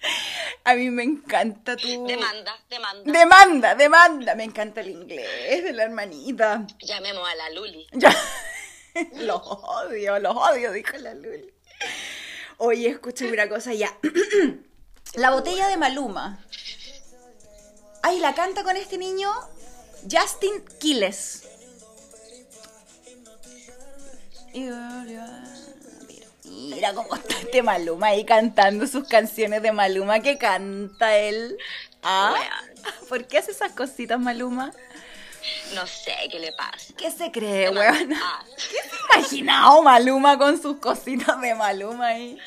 A 0.64 0.74
mí 0.74 0.90
me 0.90 1.02
encanta 1.02 1.76
tu... 1.76 2.06
Demanda, 2.06 2.58
demanda. 2.68 3.12
Demanda, 3.12 3.74
demanda. 3.74 4.34
Me 4.34 4.44
encanta 4.44 4.80
el 4.80 4.90
inglés 4.90 5.64
de 5.64 5.72
la 5.72 5.84
hermanita. 5.84 6.66
Llamemos 6.80 7.28
a 7.28 7.34
la 7.34 7.50
Luli. 7.50 7.86
Ya. 7.92 8.14
Los 9.14 9.40
odio, 9.44 10.18
los 10.18 10.36
odio, 10.36 10.72
dijo 10.72 10.96
la 10.96 11.14
Luli. 11.14 11.54
Oye, 12.58 12.88
escúchame 12.88 13.32
una 13.32 13.48
cosa 13.48 13.72
ya. 13.72 13.96
La 15.14 15.30
botella 15.30 15.68
de 15.68 15.76
Maluma. 15.76 16.44
Ay, 18.02 18.20
la 18.20 18.34
canta 18.34 18.62
con 18.62 18.76
este 18.76 18.96
niño 18.96 19.30
Justin 20.10 20.64
Quiles. 20.78 21.48
Mira 26.50 26.92
cómo 26.92 27.14
está 27.14 27.34
este 27.38 27.62
Maluma 27.62 28.08
ahí 28.08 28.24
cantando 28.24 28.86
sus 28.86 29.06
canciones 29.06 29.62
de 29.62 29.72
Maluma 29.72 30.20
que 30.20 30.36
canta 30.36 31.16
él. 31.16 31.56
¿Ah? 32.02 32.34
¿Por 33.08 33.26
qué 33.26 33.38
hace 33.38 33.52
esas 33.52 33.72
cositas 33.72 34.18
Maluma? 34.18 34.72
No 35.74 35.86
sé 35.86 36.14
qué 36.30 36.38
le 36.38 36.52
pasa. 36.52 36.92
¿Qué 36.96 37.10
se 37.10 37.30
cree, 37.30 37.70
weón? 37.70 38.12
Ah. 38.14 38.44
imaginado 39.14 39.82
Maluma 39.82 40.36
con 40.38 40.60
sus 40.60 40.78
cositas 40.78 41.40
de 41.40 41.54
Maluma 41.54 42.08
ahí? 42.08 42.38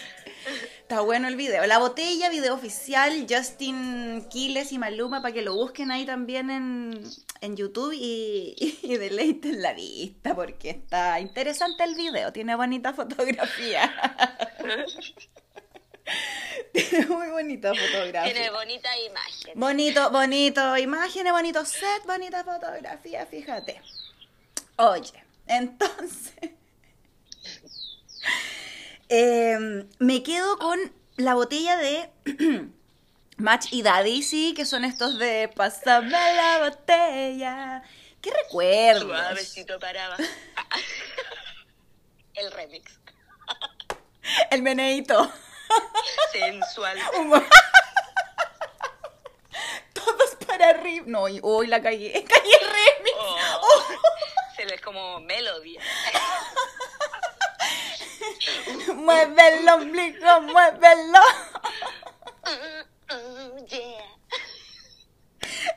Está 0.93 1.01
bueno 1.01 1.27
el 1.27 1.35
video. 1.35 1.65
La 1.65 1.79
botella, 1.79 2.29
video 2.29 2.53
oficial, 2.53 3.25
Justin 3.27 4.27
Quiles 4.29 4.71
y 4.71 4.77
Maluma, 4.77 5.23
para 5.23 5.33
que 5.33 5.41
lo 5.41 5.55
busquen 5.55 5.89
ahí 5.89 6.05
también 6.05 6.51
en, 6.51 7.03
en 7.41 7.57
YouTube 7.57 7.93
y, 7.95 8.53
y 8.83 8.97
deleiten 8.97 9.63
la 9.63 9.73
vista, 9.73 10.35
porque 10.35 10.69
está 10.69 11.19
interesante 11.19 11.83
el 11.83 11.95
video, 11.95 12.31
tiene 12.31 12.55
bonita 12.55 12.93
fotografía. 12.93 13.91
tiene 16.73 17.07
muy 17.07 17.31
bonita 17.31 17.73
fotografía. 17.73 18.31
Tiene 18.31 18.51
bonita 18.51 18.89
imagen. 18.99 19.59
Bonito, 19.59 20.11
bonito, 20.11 20.77
imágenes, 20.77 21.33
bonito 21.33 21.65
set, 21.65 22.05
bonita 22.05 22.43
fotografía, 22.43 23.25
fíjate. 23.25 23.81
Oye, 24.75 25.23
entonces, 25.47 26.35
em, 29.63 29.87
me 29.99 30.23
quedo 30.23 30.57
con 30.57 30.79
la 31.17 31.33
botella 31.35 31.77
de 31.77 32.09
Match 33.37 33.67
y 33.71 33.81
Daddy, 33.81 34.21
sí, 34.23 34.53
que 34.55 34.65
son 34.65 34.83
estos 34.85 35.17
de 35.17 35.49
Pásame 35.55 36.09
la 36.11 36.69
botella. 36.69 37.83
¿Qué 38.21 38.31
recuerdos? 38.31 39.03
Suavecito 39.03 39.79
paraba. 39.79 40.17
El 42.35 42.51
remix. 42.51 42.99
El 44.49 44.63
meneito. 44.63 45.31
Sensual. 46.31 46.97
Todos 49.93 50.35
para 50.47 50.69
arriba. 50.69 51.05
No, 51.07 51.27
y- 51.27 51.39
uy, 51.43 51.67
la 51.67 51.81
cagué. 51.81 52.11
Caí 52.11 52.51
el 52.61 52.67
remix. 52.67 53.17
Oh, 53.19 53.83
Se 54.55 54.65
le 54.65 54.75
es 54.75 54.81
como 54.81 55.19
melodía. 55.19 55.81
Mueve 58.95 59.59
el 59.59 59.69
ombligo, 59.69 60.41
muévelo. 60.41 61.19
Yeah. 63.67 64.05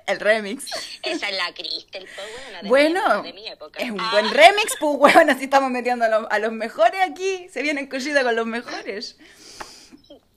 El 0.06 0.20
remix. 0.20 0.70
Esa 1.02 1.28
es 1.28 1.36
la 1.36 1.52
Crystal, 1.54 2.06
pues, 2.14 2.28
bueno, 2.44 2.62
de, 2.62 2.68
Bueno, 2.68 3.22
mi, 3.22 3.28
de 3.28 3.32
mi 3.34 3.48
época. 3.48 3.78
es 3.80 3.90
un 3.90 4.00
Ah, 4.00 4.10
buen 4.12 4.30
remix, 4.32 4.74
pues, 4.78 4.96
weón. 4.98 5.30
Así 5.30 5.44
estamos 5.44 5.70
metiendo 5.70 6.04
a 6.04 6.08
los, 6.08 6.26
a 6.30 6.38
los 6.38 6.52
mejores 6.52 7.00
aquí. 7.02 7.48
Se 7.50 7.62
vienen 7.62 7.88
cositas 7.88 8.22
con 8.24 8.36
los 8.36 8.46
mejores. 8.46 9.16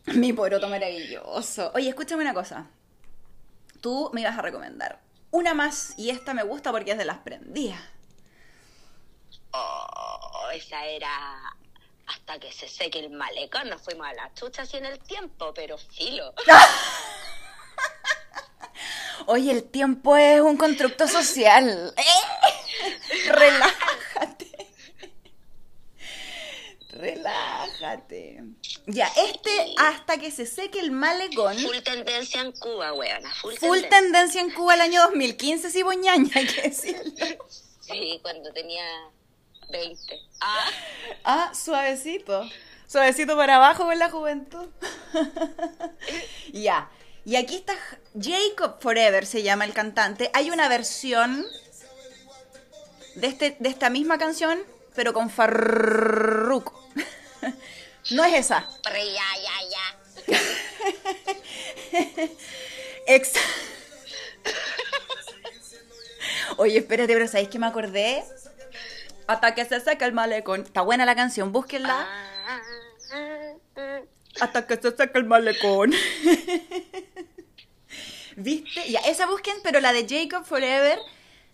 Mi 0.08 0.34
poroto 0.34 0.68
maravilloso. 0.68 1.72
Oye, 1.76 1.90
escúchame 1.90 2.22
una 2.24 2.34
cosa. 2.34 2.68
tú 3.82 4.10
me 4.14 4.22
ibas 4.22 4.38
a 4.38 4.42
recomendar 4.42 5.00
una 5.32 5.54
más 5.54 5.94
y 5.98 6.10
esta 6.10 6.34
me 6.34 6.42
gusta 6.44 6.72
porque 6.72 6.92
es 6.92 6.98
de 6.98 7.06
las 7.06 7.20
prendidas. 7.20 7.80
Oh, 9.52 10.50
esa 10.54 10.86
era 10.86 11.10
hasta 12.10 12.40
que 12.40 12.52
se 12.52 12.68
seque 12.68 13.00
el 13.00 13.12
malecón. 13.12 13.70
Nos 13.70 13.82
fuimos 13.82 14.08
a 14.08 14.14
la 14.14 14.34
chucha 14.34 14.64
así 14.64 14.78
en 14.78 14.86
el 14.86 15.00
tiempo, 15.00 15.54
pero 15.54 15.78
filo. 15.78 16.34
Oye, 19.28 19.52
el 19.52 19.64
tiempo 19.64 20.18
es 20.18 20.42
un 20.42 20.58
constructo 20.58 21.08
social. 21.08 21.94
¡Eh! 21.96 23.28
Relájate. 23.32 24.50
Relájate. 26.90 28.44
Ya, 28.88 29.08
este 29.16 29.76
hasta 29.78 30.18
que 30.18 30.32
se 30.32 30.48
seque 30.48 30.80
el 30.80 30.92
malecón. 30.92 31.58
Full 31.60 31.78
tendencia 31.84 32.42
en 32.42 32.52
Cuba, 32.54 32.94
weona. 32.94 33.32
Full, 33.36 33.54
Full 33.56 33.82
tendencia. 33.82 33.90
tendencia 33.90 34.42
en 34.42 34.52
Cuba 34.52 34.74
el 34.74 34.82
año 34.82 35.02
2015, 35.04 35.70
sí, 35.70 35.84
boñaña, 35.84 36.32
hay 36.34 36.48
que 36.48 36.62
decirlo. 36.64 37.46
Sí, 37.80 38.20
cuando 38.24 38.52
tenía 38.52 38.84
20. 39.70 40.20
Ah, 40.42 40.70
Ah, 41.24 41.52
suavecito. 41.54 42.48
Suavecito 42.88 43.36
para 43.36 43.58
abajo 43.58 43.84
con 43.86 43.98
la 44.00 44.10
juventud. 44.10 44.68
ya. 46.54 46.90
Y 47.26 47.36
aquí 47.36 47.58
está 47.58 47.74
Jacob 48.20 48.82
Forever, 48.82 49.26
se 49.26 49.44
llama 49.44 49.66
el 49.66 49.74
cantante. 49.74 50.32
Hay 50.34 50.50
una 50.50 50.68
versión 50.70 51.46
de, 53.16 53.28
este, 53.28 53.58
de 53.60 53.70
esta 53.70 53.90
misma 53.90 54.18
canción, 54.18 54.60
pero 54.96 55.14
con 55.14 55.30
Farruko. 55.30 56.74
no 58.12 58.24
es 58.26 58.34
esa. 58.34 58.68
pero 58.84 58.98
ya, 58.98 59.28
ya, 59.44 59.70
ya. 59.70 60.40
Ex- 63.08 63.34
Oye, 66.58 66.78
espérate, 66.80 67.14
pero 67.14 67.28
¿sabéis 67.28 67.50
que 67.50 67.60
me 67.60 67.68
acordé? 67.68 68.24
Hasta 69.30 69.54
que 69.54 69.64
se 69.64 69.80
seque 69.80 70.06
el 70.06 70.12
malecón. 70.12 70.62
Está 70.62 70.82
buena 70.82 71.06
la 71.06 71.16
canción, 71.16 71.52
búsquenla. 71.52 72.08
Hasta 74.42 74.66
que 74.66 74.76
se 74.78 74.90
seque 74.90 75.20
el 75.20 75.26
malecón. 75.26 75.94
¿Viste? 78.36 78.90
Ya, 78.90 79.02
esa 79.02 79.28
busquen, 79.28 79.58
pero 79.62 79.82
la 79.82 79.94
de 79.94 80.08
Jacob 80.10 80.46
Forever, 80.46 80.98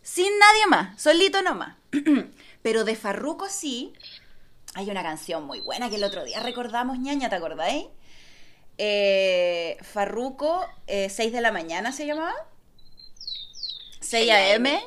sin 0.01 0.39
nadie 0.39 0.67
más, 0.67 1.01
solito 1.01 1.41
nomás. 1.41 1.76
pero 2.61 2.86
de 2.86 2.95
Farruko 2.95 3.49
sí. 3.49 3.91
Hay 4.76 4.89
una 4.89 5.03
canción 5.03 5.43
muy 5.43 5.59
buena 5.59 5.89
que 5.89 5.97
el 5.97 6.05
otro 6.05 6.23
día 6.23 6.39
recordamos, 6.39 6.97
ñaña, 6.97 7.28
¿te 7.28 7.36
acordáis? 7.36 7.88
Eh, 8.78 9.78
Farruko, 9.82 10.65
eh, 10.88 11.09
6 11.09 11.34
de 11.34 11.41
la 11.41 11.51
mañana 11.51 11.91
se 11.91 12.05
llamaba. 12.05 12.36
6 13.99 14.32
a.m. 14.32 14.82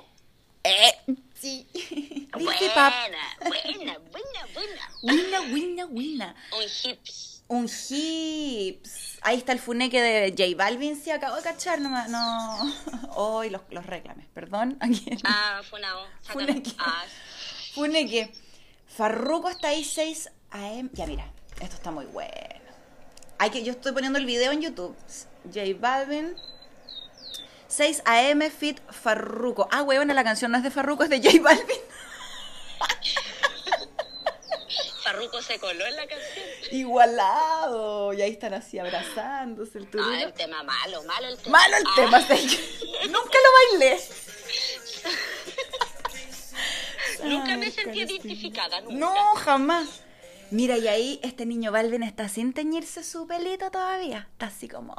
Eh, 0.64 1.14
sí. 1.41 1.66
Buena, 2.32 3.18
buena, 3.41 3.99
buena, 3.99 4.47
buena. 4.55 4.91
Wina, 5.03 5.41
wina, 5.53 5.86
wina. 5.86 6.34
Un 6.53 6.62
hips. 6.62 7.43
Un 7.49 7.64
hips. 7.66 9.18
Ahí 9.22 9.39
está 9.39 9.53
el 9.53 9.59
funeque 9.59 10.01
de 10.01 10.30
J 10.36 10.57
Balvin, 10.57 11.01
se 11.01 11.12
acabó 11.12 11.36
de 11.36 11.43
cachar, 11.43 11.80
no. 11.80 11.89
ma- 11.91 12.07
no. 12.09 12.74
Hoy 13.16 13.51
los, 13.51 13.62
los 13.70 13.84
reclames, 13.86 14.26
perdón. 14.34 14.76
Aquí 14.80 15.05
el 15.11 15.18
Ah, 15.24 15.61
fue 15.68 15.78
una 15.80 15.97
O. 15.99 16.07
Sácalo. 16.22 16.47
Funeque. 16.47 16.72
Ah, 16.78 17.05
funeque. 17.74 18.32
Farruko 18.86 19.49
está 19.49 19.68
ahí 19.68 19.84
6 19.84 20.30
AM. 20.51 20.91
Ya, 20.93 21.07
mira, 21.07 21.30
esto 21.61 21.76
está 21.76 21.91
muy 21.91 22.07
bueno. 22.07 22.32
Hay 23.39 23.51
que, 23.51 23.62
yo 23.62 23.72
estoy 23.72 23.93
poniendo 23.93 24.18
el 24.18 24.26
video 24.26 24.53
en 24.53 24.61
YouTube. 24.62 24.97
J 25.45 25.61
Balvin. 25.78 26.34
6 27.69 28.03
AM 28.07 28.43
Fit 28.51 28.81
Farruko. 28.91 29.69
Ah, 29.71 29.83
huevona, 29.83 30.14
la 30.14 30.25
canción 30.25 30.51
no 30.51 30.57
es 30.59 30.64
de 30.64 30.71
Farruko, 30.71 31.05
es 31.05 31.11
de 31.11 31.23
J 31.23 31.41
Balvin. 31.43 31.66
Farruko 35.05 35.41
se 35.43 35.59
coló 35.59 35.87
en 35.87 35.97
la 35.97 36.07
canción. 36.07 36.45
Igualado. 36.73 38.12
Y 38.12 38.23
ahí 38.23 38.33
están 38.33 38.55
así 38.55 38.79
abrazándose 38.79 39.79
el 39.79 39.85
Ah, 39.85 39.89
turino. 39.91 40.12
el 40.14 40.33
tema 40.35 40.62
malo, 40.62 41.03
malo 41.05 41.29
el 41.29 41.39
tema. 41.39 41.59
Malo 41.59 41.77
el 41.77 41.85
Ah, 41.87 41.93
tema, 41.97 42.19
Nunca 43.09 43.39
lo 43.45 43.79
bailé. 43.79 44.01
Nunca 47.25 47.57
me 47.57 47.71
sentí 47.71 48.01
identificada, 48.01 48.81
nunca. 48.81 48.97
No, 48.97 49.14
jamás. 49.37 49.89
Mira, 50.51 50.77
y 50.79 50.89
ahí 50.89 51.21
este 51.23 51.45
niño 51.47 51.73
Balvin 51.73 52.03
está 52.03 52.29
sin 52.29 52.53
teñirse 52.55 53.03
su 53.05 53.27
pelito 53.27 53.71
todavía. 53.71 54.29
Está 54.33 54.47
así 54.47 54.69
como 54.69 54.95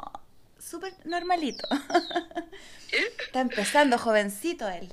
súper 0.60 0.94
normalito. 1.04 1.66
está 3.26 3.40
empezando, 3.40 3.98
jovencito 3.98 4.68
él. 4.68 4.92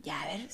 Ya, 0.00 0.20
a 0.20 0.26
ver. 0.26 0.48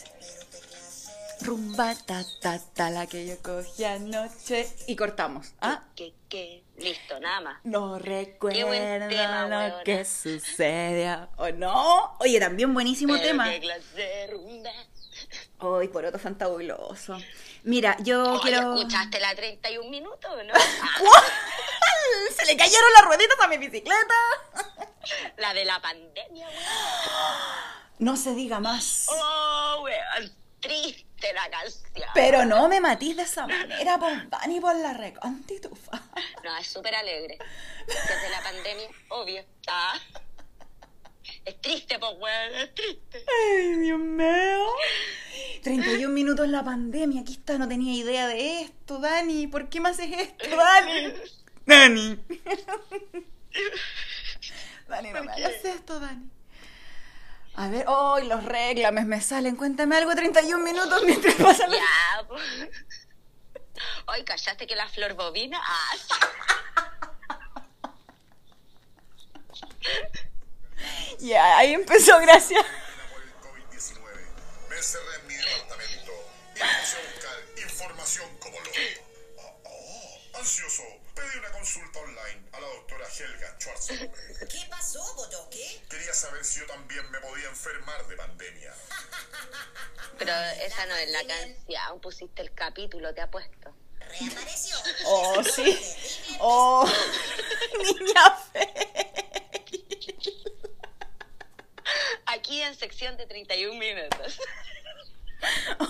Rumba, 1.40 1.94
ta, 1.94 2.24
ta, 2.40 2.58
ta, 2.74 2.90
la 2.90 3.06
que 3.06 3.26
yo 3.26 3.38
cogí 3.40 3.84
anoche. 3.84 4.68
Y 4.86 4.96
cortamos. 4.96 5.54
Ah, 5.60 5.84
¿Qué, 5.94 6.12
qué? 6.28 6.64
Listo, 6.78 7.18
nada 7.20 7.40
más. 7.40 7.58
no 7.64 7.98
recuerdo 7.98 8.70
tema, 8.70 9.48
lo 9.48 9.56
weona. 9.56 9.82
que 9.84 10.04
sucedió. 10.04 11.28
¿O 11.36 11.50
no? 11.50 12.16
Oye, 12.18 12.40
también 12.40 12.74
buenísimo 12.74 13.14
Pero 13.14 13.26
tema. 13.26 13.46
Ay, 15.58 15.88
por 15.88 16.04
otro 16.04 16.18
fantabuloso. 16.18 17.16
Mira, 17.62 17.96
yo 18.00 18.32
Oye, 18.32 18.40
quiero. 18.42 18.74
¿escuchaste 18.74 19.20
la 19.20 19.34
31 19.34 19.88
minutos 19.90 20.30
o 20.30 20.42
no? 20.42 20.54
Se 22.36 22.46
le 22.46 22.56
cayeron 22.56 22.92
las 22.94 23.04
rueditas 23.04 23.36
a 23.40 23.48
mi 23.48 23.58
bicicleta. 23.58 24.14
La 25.38 25.54
de 25.54 25.64
la 25.64 25.80
pandemia, 25.80 26.46
weón. 26.46 26.58
No 27.98 28.16
se 28.16 28.34
diga 28.34 28.60
más. 28.60 29.06
Oh, 29.10 29.80
weón. 29.82 30.32
Triste 30.60 31.32
la 31.32 31.48
canción. 31.50 32.08
Pero 32.14 32.44
no 32.44 32.68
me 32.68 32.80
matís 32.80 33.16
de 33.16 33.22
esa 33.22 33.46
manera, 33.46 33.98
por 33.98 34.28
Dani, 34.28 34.60
por 34.60 34.76
la 34.76 34.92
recontitufa. 34.92 36.00
No, 36.44 36.56
es 36.56 36.66
súper 36.66 36.94
alegre. 36.94 37.38
Desde 37.86 38.30
la 38.30 38.42
pandemia, 38.42 38.88
obvio. 39.10 39.44
Ah. 39.68 39.98
Es 41.44 41.60
triste, 41.60 41.98
pues, 41.98 42.12
weón. 42.18 42.54
Es 42.54 42.74
triste. 42.74 43.24
Ay, 43.26 43.74
Dios 43.76 43.98
mío. 43.98 44.66
31 45.62 46.12
minutos 46.12 46.44
en 46.44 46.52
la 46.52 46.64
pandemia. 46.64 47.22
Aquí 47.22 47.34
está, 47.34 47.58
no 47.58 47.68
tenía 47.68 47.94
idea 47.94 48.26
de 48.26 48.62
esto, 48.62 48.98
Dani. 48.98 49.46
¿Por 49.46 49.68
qué 49.68 49.80
me 49.80 49.90
haces 49.90 50.10
esto, 50.10 50.56
Dani? 50.56 51.14
Dani. 51.66 52.18
Dani, 54.88 55.10
no 55.12 55.24
me 55.24 55.32
hagas 55.32 55.64
esto, 55.64 56.00
Dani. 56.00 56.30
A 57.54 57.68
ver, 57.68 57.86
hoy 57.88 58.26
los 58.28 58.44
reclames 58.44 59.04
me 59.06 59.20
salen. 59.20 59.56
Cuéntame 59.56 59.96
algo, 59.96 60.14
31 60.14 60.62
minutos 60.62 61.02
mientras 61.04 61.34
pasan 61.42 61.70
los... 61.70 61.80
Ya, 61.80 62.28
pues. 62.28 62.42
Hoy 64.06 64.24
callaste 64.24 64.66
que 64.66 64.76
la 64.76 64.88
flor 64.88 65.14
bobina. 65.14 65.60
Ah. 65.60 65.96
Ya, 71.18 71.58
ahí 71.58 71.74
empezó, 71.74 72.18
gracias. 72.20 72.64
Por 74.78 74.84
el 74.84 74.84
COVID-19. 74.84 74.84
Me 74.84 74.84
encerré 74.84 75.14
en 75.16 75.26
mi 75.26 75.34
departamento 75.34 76.12
y 76.54 76.58
puse 76.58 76.96
a 76.96 77.12
buscar 77.12 77.36
información 77.56 78.38
como 78.38 78.60
loco. 78.60 78.70
Oh, 79.38 79.60
oh, 79.64 80.38
ansioso, 80.38 80.82
pedí 81.14 81.38
una 81.38 81.50
consulta 81.50 81.98
online 81.98 82.48
a 82.52 82.60
la 82.60 82.66
doctora 82.68 83.06
Helga 83.08 83.56
Schwarzenegger. 83.58 84.48
¿Qué 84.48 84.66
pasó, 84.70 85.14
Botoque? 85.16 85.82
Quería 85.90 86.14
saber 86.14 86.44
si 86.44 86.60
yo 86.60 86.66
también 86.66 87.10
me 87.10 87.20
podía 87.20 87.48
enfermar 87.48 88.06
de 88.06 88.16
pandemia. 88.16 88.74
Pero 90.18 90.32
esa 90.64 90.86
no 90.86 90.94
es 90.96 91.10
la 91.10 91.26
canción. 91.26 92.00
Pusiste 92.00 92.42
el 92.42 92.54
capítulo, 92.54 93.12
te 93.14 93.20
apuesto. 93.20 93.74
Reapareció. 94.00 94.76
Oh, 95.06 95.42
sí. 95.42 95.78
Oh, 96.40 96.88
niña 97.82 98.36
fe. 98.52 98.88
Aquí 102.26 102.60
en 102.62 102.74
sección 102.74 103.16
de 103.16 103.26
31 103.26 103.78
minutos. 103.78 104.38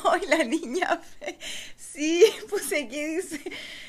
Ay, 0.04 0.26
la 0.26 0.44
niña 0.44 1.00
fe. 1.18 1.38
Sí, 1.76 2.22
puse 2.50 2.84
aquí, 2.84 3.02
dice. 3.16 3.40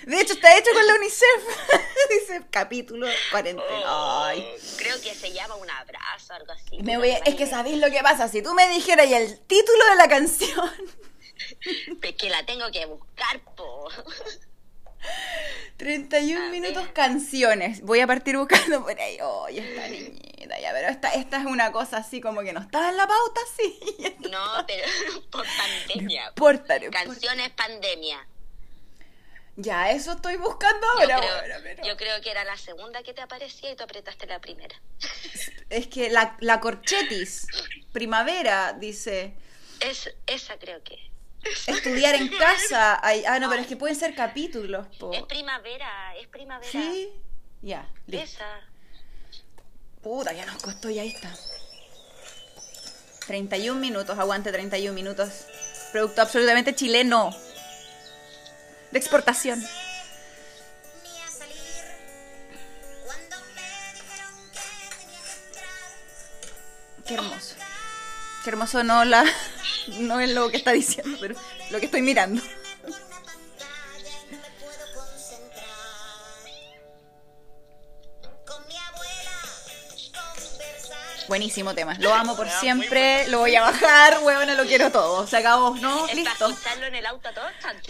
De 0.03 0.22
hecho, 0.22 0.34
está 0.34 0.57
hecho 0.57 0.72
con 0.74 0.88
la 0.88 0.95
UNICEF. 0.95 1.43
dice 2.10 2.41
capítulo 2.49 3.07
40. 3.32 3.62
Ay. 3.86 4.47
Creo 4.78 4.99
que 5.01 5.14
se 5.14 5.34
llama 5.34 5.55
un 5.55 5.70
abrazo, 5.70 6.34
algo 6.34 6.53
así. 6.53 6.82
Me 6.82 6.97
voy 6.97 7.12
a- 7.12 7.18
es 7.20 7.36
que 7.36 7.45
sabéis 7.45 7.78
lo 7.78 7.91
que 7.91 8.01
pasa. 8.01 8.30
Si 8.30 8.41
tú 8.41 8.53
me 8.53 8.70
dijeras 8.70 9.10
ya 9.10 9.18
el 9.18 9.38
título 9.41 9.86
de 9.89 9.95
la 9.95 10.07
canción. 10.07 10.72
Es 12.01 12.16
que 12.16 12.30
la 12.30 12.45
tengo 12.45 12.70
que 12.72 12.86
buscar, 12.86 13.39
po. 13.55 13.89
31 15.78 16.47
A 16.47 16.50
minutos 16.50 16.84
ver. 16.84 16.93
canciones. 16.93 17.82
Voy 17.82 18.00
a 18.02 18.08
partir 18.08 18.36
buscando 18.38 18.82
por 18.84 19.00
ahí. 19.00 19.18
Oye, 19.22 19.60
esta 19.60 19.88
niñita, 19.88 20.60
ya, 20.60 20.72
pero 20.74 20.89
esta, 20.89 21.14
esta 21.14 21.38
es 21.39 21.45
una 21.45 21.72
cosa 21.72 21.97
así 21.97 22.20
como 22.20 22.41
que 22.41 22.52
no 22.54 22.60
estaba 22.60 22.89
en 22.89 22.97
la 22.97 23.08
pauta, 23.08 23.39
sí. 23.58 23.80
No, 24.30 24.66
pero 24.68 24.84
por 25.32 25.45
pandemia. 25.45 26.28
importa. 26.30 26.80
Canciones 26.91 27.50
pandemia. 27.52 28.28
Ya, 29.56 29.91
eso 29.91 30.14
estoy 30.14 30.38
buscando 30.38 30.88
Yo 30.95 31.02
ahora, 31.02 31.18
creo, 31.20 31.38
bueno, 31.39 31.56
pero- 31.64 31.84
yo 31.84 31.97
creo 31.97 32.22
que 32.22 32.32
era 32.32 32.45
la 32.45 32.56
segunda 32.58 33.04
que 33.04 33.14
te 33.14 33.22
aparecía 33.22 33.72
y 33.72 33.76
tú 33.76 33.84
apretaste 33.84 34.26
la 34.28 34.39
primera. 34.39 34.76
Es 35.70 35.86
que 35.88 36.10
la, 36.10 36.36
la 36.39 36.60
corchetis, 36.62 37.45
primavera, 37.93 38.74
dice. 38.74 39.34
Es, 39.82 40.10
esa 40.28 40.58
creo 40.58 40.82
que. 40.84 41.09
Estudiar 41.68 42.16
en 42.16 42.28
casa. 42.30 43.00
Ay, 43.02 43.24
ah, 43.28 43.40
no, 43.40 43.50
pero 43.50 43.62
es 43.62 43.68
que 43.68 43.78
pueden 43.78 43.96
ser 43.96 44.16
capítulos, 44.16 44.88
po. 44.98 45.14
Es 45.14 45.24
primavera, 45.24 46.16
es 46.20 46.28
primavera. 46.28 46.72
¿Sí? 46.72 47.10
Ya, 47.62 47.88
listo. 48.08 48.26
Esa. 48.26 48.62
Puta, 50.02 50.34
ya 50.34 50.46
nos 50.46 50.62
costó, 50.62 50.90
ya 50.90 51.02
ahí 51.02 51.10
está. 51.10 51.34
31 53.28 53.80
minutos, 53.80 54.18
aguante 54.18 54.52
31 54.52 54.94
minutos. 54.94 55.46
Producto 55.92 56.22
absolutamente 56.22 56.74
chileno. 56.74 57.36
De 58.92 59.00
exportación. 59.00 59.64
Qué 67.06 67.16
hermoso. 67.16 67.56
Qué 68.44 68.50
hermoso 68.52 68.84
no 68.84 69.04
la 69.04 69.26
no 69.99 70.20
es 70.20 70.34
lo 70.34 70.49
que 70.49 70.57
está 70.57 70.72
diciendo, 70.72 71.17
pero 71.20 71.36
lo 71.72 71.80
que 71.80 71.86
estoy 71.86 72.01
mirando. 72.01 72.41
Buenísimo 81.30 81.75
tema. 81.75 81.93
Lo 81.99 82.11
amo 82.11 82.36
por 82.36 82.49
siempre. 82.49 83.27
Lo 83.27 83.38
voy 83.38 83.55
a 83.55 83.61
bajar, 83.61 84.17
huevona, 84.23 84.55
lo 84.55 84.65
quiero 84.65 84.91
todo. 84.91 85.27
Se 85.27 85.38
acabó, 85.38 85.75
¿no? 85.75 86.07
Listo. 86.07 86.49
en 86.88 86.95
el 86.95 87.05
auto 87.05 87.30
todo. 87.34 87.45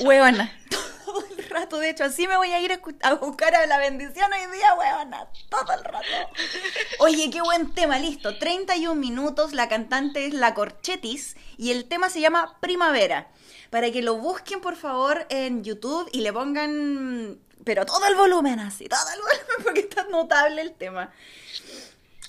Huevona. 0.06 0.54
Todo 1.10 1.24
el 1.40 1.50
rato, 1.50 1.80
de 1.80 1.90
hecho, 1.90 2.04
así 2.04 2.28
me 2.28 2.38
voy 2.38 2.52
a 2.52 2.60
ir 2.60 2.80
a 3.02 3.14
buscar 3.16 3.56
a 3.56 3.66
la 3.66 3.80
bendición 3.80 4.32
hoy 4.32 4.56
día, 4.56 4.76
huevona. 4.76 5.28
Todo 5.50 5.74
el 5.74 5.84
rato. 5.84 6.06
Oye, 7.00 7.32
qué 7.32 7.42
buen 7.42 7.74
tema, 7.74 7.98
listo. 7.98 8.38
31 8.38 8.94
minutos, 8.94 9.54
la 9.54 9.68
cantante 9.68 10.28
es 10.28 10.36
La 10.36 10.54
Corchetis 10.54 11.36
y 11.58 11.72
el 11.72 11.86
tema 11.86 12.12
se 12.12 12.22
llama 12.22 12.60
Primavera. 12.60 13.30
Para 13.72 13.90
que 13.90 14.04
lo 14.04 14.18
busquen, 14.18 14.62
por 14.62 14.76
favor, 14.76 15.26
en 15.30 15.64
YouTube 15.64 16.08
y 16.12 16.22
le 16.22 16.32
pongan, 16.32 17.40
pero 17.64 17.88
todo 17.88 18.06
el 18.06 18.14
volumen 18.14 18.60
así, 18.60 18.88
todo 18.88 19.10
el 19.12 19.20
volumen, 19.20 19.64
porque 19.64 19.80
está 19.80 20.04
notable 20.04 20.62
el 20.62 20.74
tema. 20.74 21.12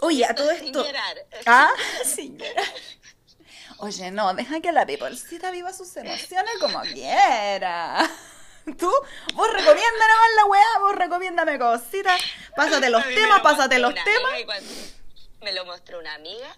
Oye, 0.00 0.24
a 0.24 0.34
todo 0.34 0.50
esto... 0.50 0.84
llorar. 0.84 1.26
Ah, 1.46 1.70
sin 2.04 2.38
llorar. 2.38 2.64
Oye, 3.78 4.10
no, 4.10 4.34
deja 4.34 4.60
que 4.60 4.72
la 4.72 4.84
peoplecita 4.84 5.50
viva 5.50 5.72
sus 5.72 5.96
emociones 5.96 6.52
como 6.60 6.80
quiera. 6.82 8.08
Tú, 8.78 8.92
vos 9.34 9.52
recomienda 9.52 10.06
nomás 10.06 10.30
la 10.36 10.44
weá, 10.44 10.78
vos 10.80 10.94
recomiéndame 10.96 11.58
cositas. 11.58 12.20
Pásate 12.54 12.90
los 12.90 13.02
temas, 13.14 13.38
lo 13.38 13.42
pásate 13.42 13.78
los 13.78 13.94
temas. 13.94 14.62
me 15.40 15.52
lo 15.52 15.64
mostró 15.64 15.98
una 15.98 16.14
amiga. 16.14 16.56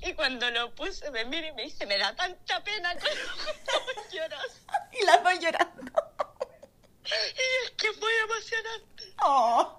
Y 0.00 0.12
cuando 0.14 0.48
lo 0.50 0.72
puse, 0.76 1.10
me 1.10 1.24
mira 1.24 1.48
y 1.48 1.52
me 1.52 1.64
dice, 1.64 1.86
me 1.86 1.98
da 1.98 2.14
tanta 2.14 2.62
pena 2.62 2.94
que 2.94 3.08
no 3.08 4.10
lloras. 4.12 4.60
Y 4.92 5.04
las 5.04 5.22
dos 5.24 5.38
llorando. 5.40 5.92
Y 7.04 7.64
es 7.64 7.70
que 7.76 7.92
fue 7.92 8.10
emocionante. 8.20 9.14
Oh. 9.22 9.78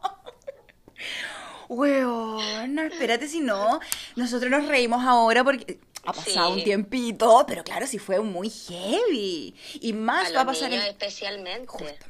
Weona, 1.70 2.86
espérate 2.88 3.28
si 3.28 3.40
no. 3.42 3.80
Nosotros 4.16 4.50
nos 4.50 4.68
reímos 4.68 5.04
ahora 5.06 5.44
porque 5.44 5.80
ha 6.06 6.14
pasado 6.14 6.54
Sí. 6.54 6.60
un 6.60 6.64
tiempito, 6.64 7.46
pero 7.48 7.64
claro, 7.64 7.86
sí 7.88 8.00
fue 8.00 8.20
muy 8.22 8.50
heavy. 8.50 9.54
Y 9.82 9.94
más 9.94 10.32
A 10.32 10.36
va 10.36 10.42
a 10.42 10.46
pasar 10.46 10.72
el... 10.74 10.80
especialmente. 10.82 11.68
Justamente. 11.68 12.08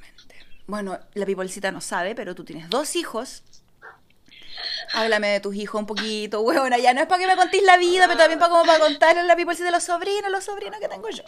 Bueno, 0.68 1.00
la 1.14 1.26
pipolcita 1.26 1.72
no 1.72 1.82
sabe, 1.82 2.14
pero 2.14 2.36
tú 2.36 2.44
tienes 2.44 2.70
dos 2.70 2.96
hijos. 2.96 3.44
Háblame 4.94 5.28
de 5.30 5.40
tus 5.40 5.56
hijos 5.56 5.80
un 5.80 5.88
poquito, 5.88 6.42
huevona. 6.42 6.78
Ya 6.78 6.94
no 6.94 7.02
es 7.02 7.08
para 7.08 7.20
que 7.22 7.28
me 7.28 7.36
contéis 7.36 7.64
la 7.64 7.78
vida, 7.78 8.06
pero 8.08 8.18
también 8.20 8.40
para 8.40 8.52
como 8.52 8.66
para 8.66 8.80
contarle 8.80 9.22
a 9.22 9.24
la 9.24 9.36
pipolcita 9.36 9.66
de 9.68 9.72
los 9.72 9.84
sobrinos, 9.84 10.30
los 10.32 10.44
sobrinos 10.44 10.80
que 10.80 10.88
tengo 10.88 11.10
yo. 11.10 11.24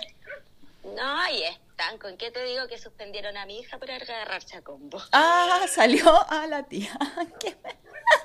No, 0.95 1.19
ahí 1.21 1.43
están. 1.89 1.97
¿Con 1.99 2.17
qué 2.17 2.31
te 2.31 2.43
digo 2.43 2.67
que 2.67 2.77
suspendieron 2.77 3.37
a 3.37 3.45
mi 3.45 3.59
hija 3.59 3.77
por 3.77 3.89
agarrarse 3.91 4.57
a 4.57 4.61
combo? 4.61 5.01
Ah, 5.11 5.65
salió 5.67 6.29
a 6.31 6.47
la 6.47 6.63
tía. 6.63 6.91
Qué. 7.39 7.55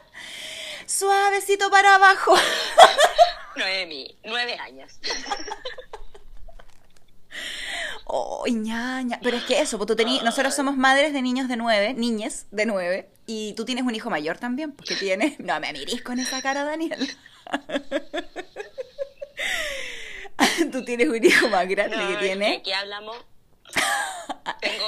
Suavecito 0.87 1.71
para 1.71 1.95
abajo. 1.97 2.35
Noemi, 3.57 4.19
nueve 4.25 4.57
años. 4.59 4.99
Oh, 8.05 8.45
ñaña. 8.47 9.19
Pero 9.23 9.37
es 9.39 9.45
que 9.45 9.61
eso, 9.61 9.79
pues 9.79 9.89
tú 9.89 9.95
tení- 9.97 10.23
nosotros 10.23 10.55
somos 10.55 10.77
madres 10.77 11.13
de 11.13 11.23
niños 11.23 11.49
de 11.49 11.57
nueve, 11.57 11.95
niñes 11.95 12.47
de 12.51 12.67
nueve, 12.67 13.11
y 13.27 13.55
tú 13.55 13.65
tienes 13.65 13.85
un 13.85 13.95
hijo 13.95 14.11
mayor 14.11 14.39
también, 14.39 14.73
porque 14.73 14.95
tienes... 14.95 15.41
No 15.41 15.59
me 15.59 15.73
mirís 15.73 16.03
con 16.03 16.19
esa 16.19 16.43
cara, 16.43 16.65
Daniel. 16.65 17.09
tú 20.71 20.85
tienes 20.85 21.09
un 21.09 21.25
hijo 21.25 21.49
más 21.49 21.67
grande 21.69 21.97
No, 21.97 22.09
que 22.09 22.17
tiene... 22.17 22.57
Aquí 22.57 22.73
hablamos. 22.73 23.17
Tengo, 24.61 24.87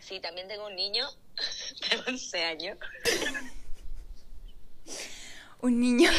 sí, 0.00 0.20
también 0.20 0.48
tengo 0.48 0.66
un 0.66 0.76
niño 0.76 1.06
de 1.90 2.10
11 2.12 2.44
años. 2.44 2.78
Un 5.60 5.80
niño, 5.80 6.10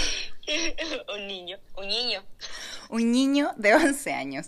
un 1.16 1.28
niño, 1.28 1.60
un 1.78 1.88
niño. 1.88 2.24
un 2.90 3.12
niño 3.12 3.52
de 3.58 3.76
11 3.76 4.14
años. 4.14 4.48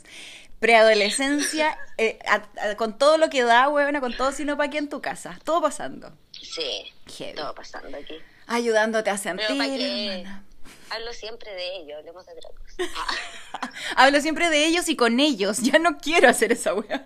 Preadolescencia, 0.59 1.77
eh, 1.99 2.17
con 2.77 2.97
todo 2.97 3.17
lo 3.19 3.29
que 3.29 3.43
da, 3.43 3.69
huevona, 3.69 3.99
con 4.01 4.17
todo 4.17 4.31
sino 4.31 4.57
para 4.57 4.67
aquí 4.69 4.77
en 4.77 4.89
tu 4.89 5.01
casa. 5.01 5.39
Todo 5.43 5.61
pasando. 5.61 6.17
Sí, 6.31 6.91
Heavy. 7.17 7.35
todo 7.35 7.53
pasando 7.53 7.95
aquí. 7.95 8.15
Ayudándote 8.47 9.11
a 9.11 9.17
Pero 9.21 9.45
sentir, 9.47 9.81
hermana. 9.81 10.43
hablo 10.89 11.13
siempre 11.13 11.53
de 11.53 11.75
ello, 11.75 11.97
hablemos 11.97 12.25
de 12.25 12.31
otra 12.31 12.49
cosa. 12.49 12.91
Hablo 13.95 14.19
siempre 14.19 14.49
de 14.49 14.65
ellos 14.65 14.89
y 14.89 14.95
con 14.95 15.19
ellos. 15.19 15.59
Ya 15.59 15.77
no 15.77 15.97
quiero 15.99 16.27
hacer 16.27 16.51
esa 16.51 16.73
weá. 16.73 17.05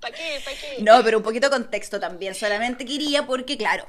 ¿Para 0.00 0.14
qué? 0.16 0.40
¿Para 0.44 0.56
qué? 0.56 0.82
No, 0.82 1.02
pero 1.04 1.18
un 1.18 1.24
poquito 1.24 1.48
de 1.48 1.50
contexto 1.52 2.00
también. 2.00 2.34
Solamente 2.34 2.84
quería 2.84 3.26
porque, 3.26 3.56
claro, 3.56 3.86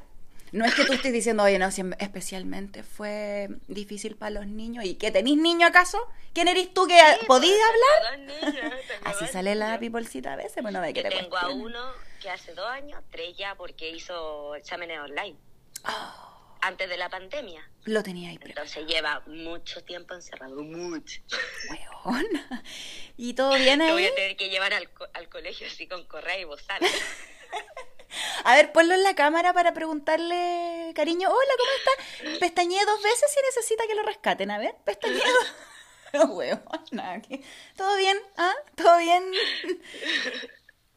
no 0.51 0.65
es 0.65 0.75
que 0.75 0.83
tú 0.85 0.91
estés 0.93 1.13
diciendo, 1.13 1.43
oye, 1.43 1.57
no, 1.57 1.71
si 1.71 1.81
especialmente 1.99 2.83
fue 2.83 3.47
difícil 3.67 4.15
para 4.17 4.31
los 4.31 4.47
niños. 4.47 4.83
¿Y 4.83 4.95
que 4.95 5.11
tenéis 5.11 5.37
niño 5.37 5.65
acaso? 5.67 5.99
¿Quién 6.33 6.47
eres 6.49 6.73
tú 6.73 6.85
que 6.87 6.97
Sí, 7.19 7.25
podías 7.25 7.57
pues, 7.57 7.69
hablar? 7.69 8.27
tengo 8.27 8.33
dos 8.33 8.53
niños, 8.53 8.73
Así 9.05 9.27
sale 9.27 9.55
la 9.55 9.79
pipolcita 9.79 10.33
a 10.33 10.35
veces, 10.35 10.61
bueno, 10.61 10.81
de 10.81 10.93
que 10.93 11.03
Yo 11.03 11.09
te 11.09 11.15
tengo 11.15 11.37
a 11.37 11.49
uno 11.49 11.79
que 12.21 12.29
hace 12.29 12.53
dos 12.53 12.67
años, 12.69 13.01
tres 13.09 13.35
ya 13.37 13.55
porque 13.55 13.89
hizo 13.89 14.53
exámenes 14.55 14.99
online 14.99 15.37
Oh, 15.87 16.30
antes 16.61 16.87
de 16.89 16.97
la 16.97 17.09
pandemia. 17.09 17.67
lo 17.85 18.03
tenía 18.03 18.29
ahí 18.29 18.37
preparado, 18.37 18.65
Entonces 18.67 18.87
lleva 18.93 19.21
mucho 19.27 19.83
tiempo 19.83 20.13
encerrado, 20.13 20.61
mucho. 20.63 21.21
weona. 21.69 22.63
¿Y 23.17 23.33
todo 23.33 23.55
bien 23.57 23.79
Lo 23.87 23.93
voy 23.93 24.03
ahí? 24.03 24.09
a 24.11 24.15
tener 24.15 24.37
que 24.37 24.49
llevar 24.49 24.73
al, 24.73 24.91
co- 24.93 25.07
al 25.13 25.29
colegio 25.29 25.67
así 25.67 25.87
con 25.87 26.05
correa 26.07 26.37
y 26.39 26.43
bozal. 26.45 26.81
A 28.43 28.55
ver, 28.55 28.71
ponlo 28.73 28.93
en 28.93 29.03
la 29.03 29.15
cámara 29.15 29.53
para 29.53 29.73
preguntarle, 29.73 30.91
cariño, 30.95 31.29
hola, 31.29 31.53
¿cómo 31.57 31.71
está? 31.77 32.39
Pestañeé 32.39 32.83
dos 32.85 33.01
veces 33.01 33.31
si 33.33 33.39
necesita 33.41 33.87
que 33.87 33.95
lo 33.95 34.03
rescaten. 34.03 34.51
A 34.51 34.57
ver, 34.57 34.75
pestañeé 34.85 35.21
dos. 35.21 35.47
No, 36.13 36.25
huevona, 36.25 37.21
¿qué? 37.21 37.41
¿Todo 37.77 37.95
bien? 37.95 38.19
¿Ah? 38.35 38.53
¿Todo 38.75 38.97
bien? 38.97 39.31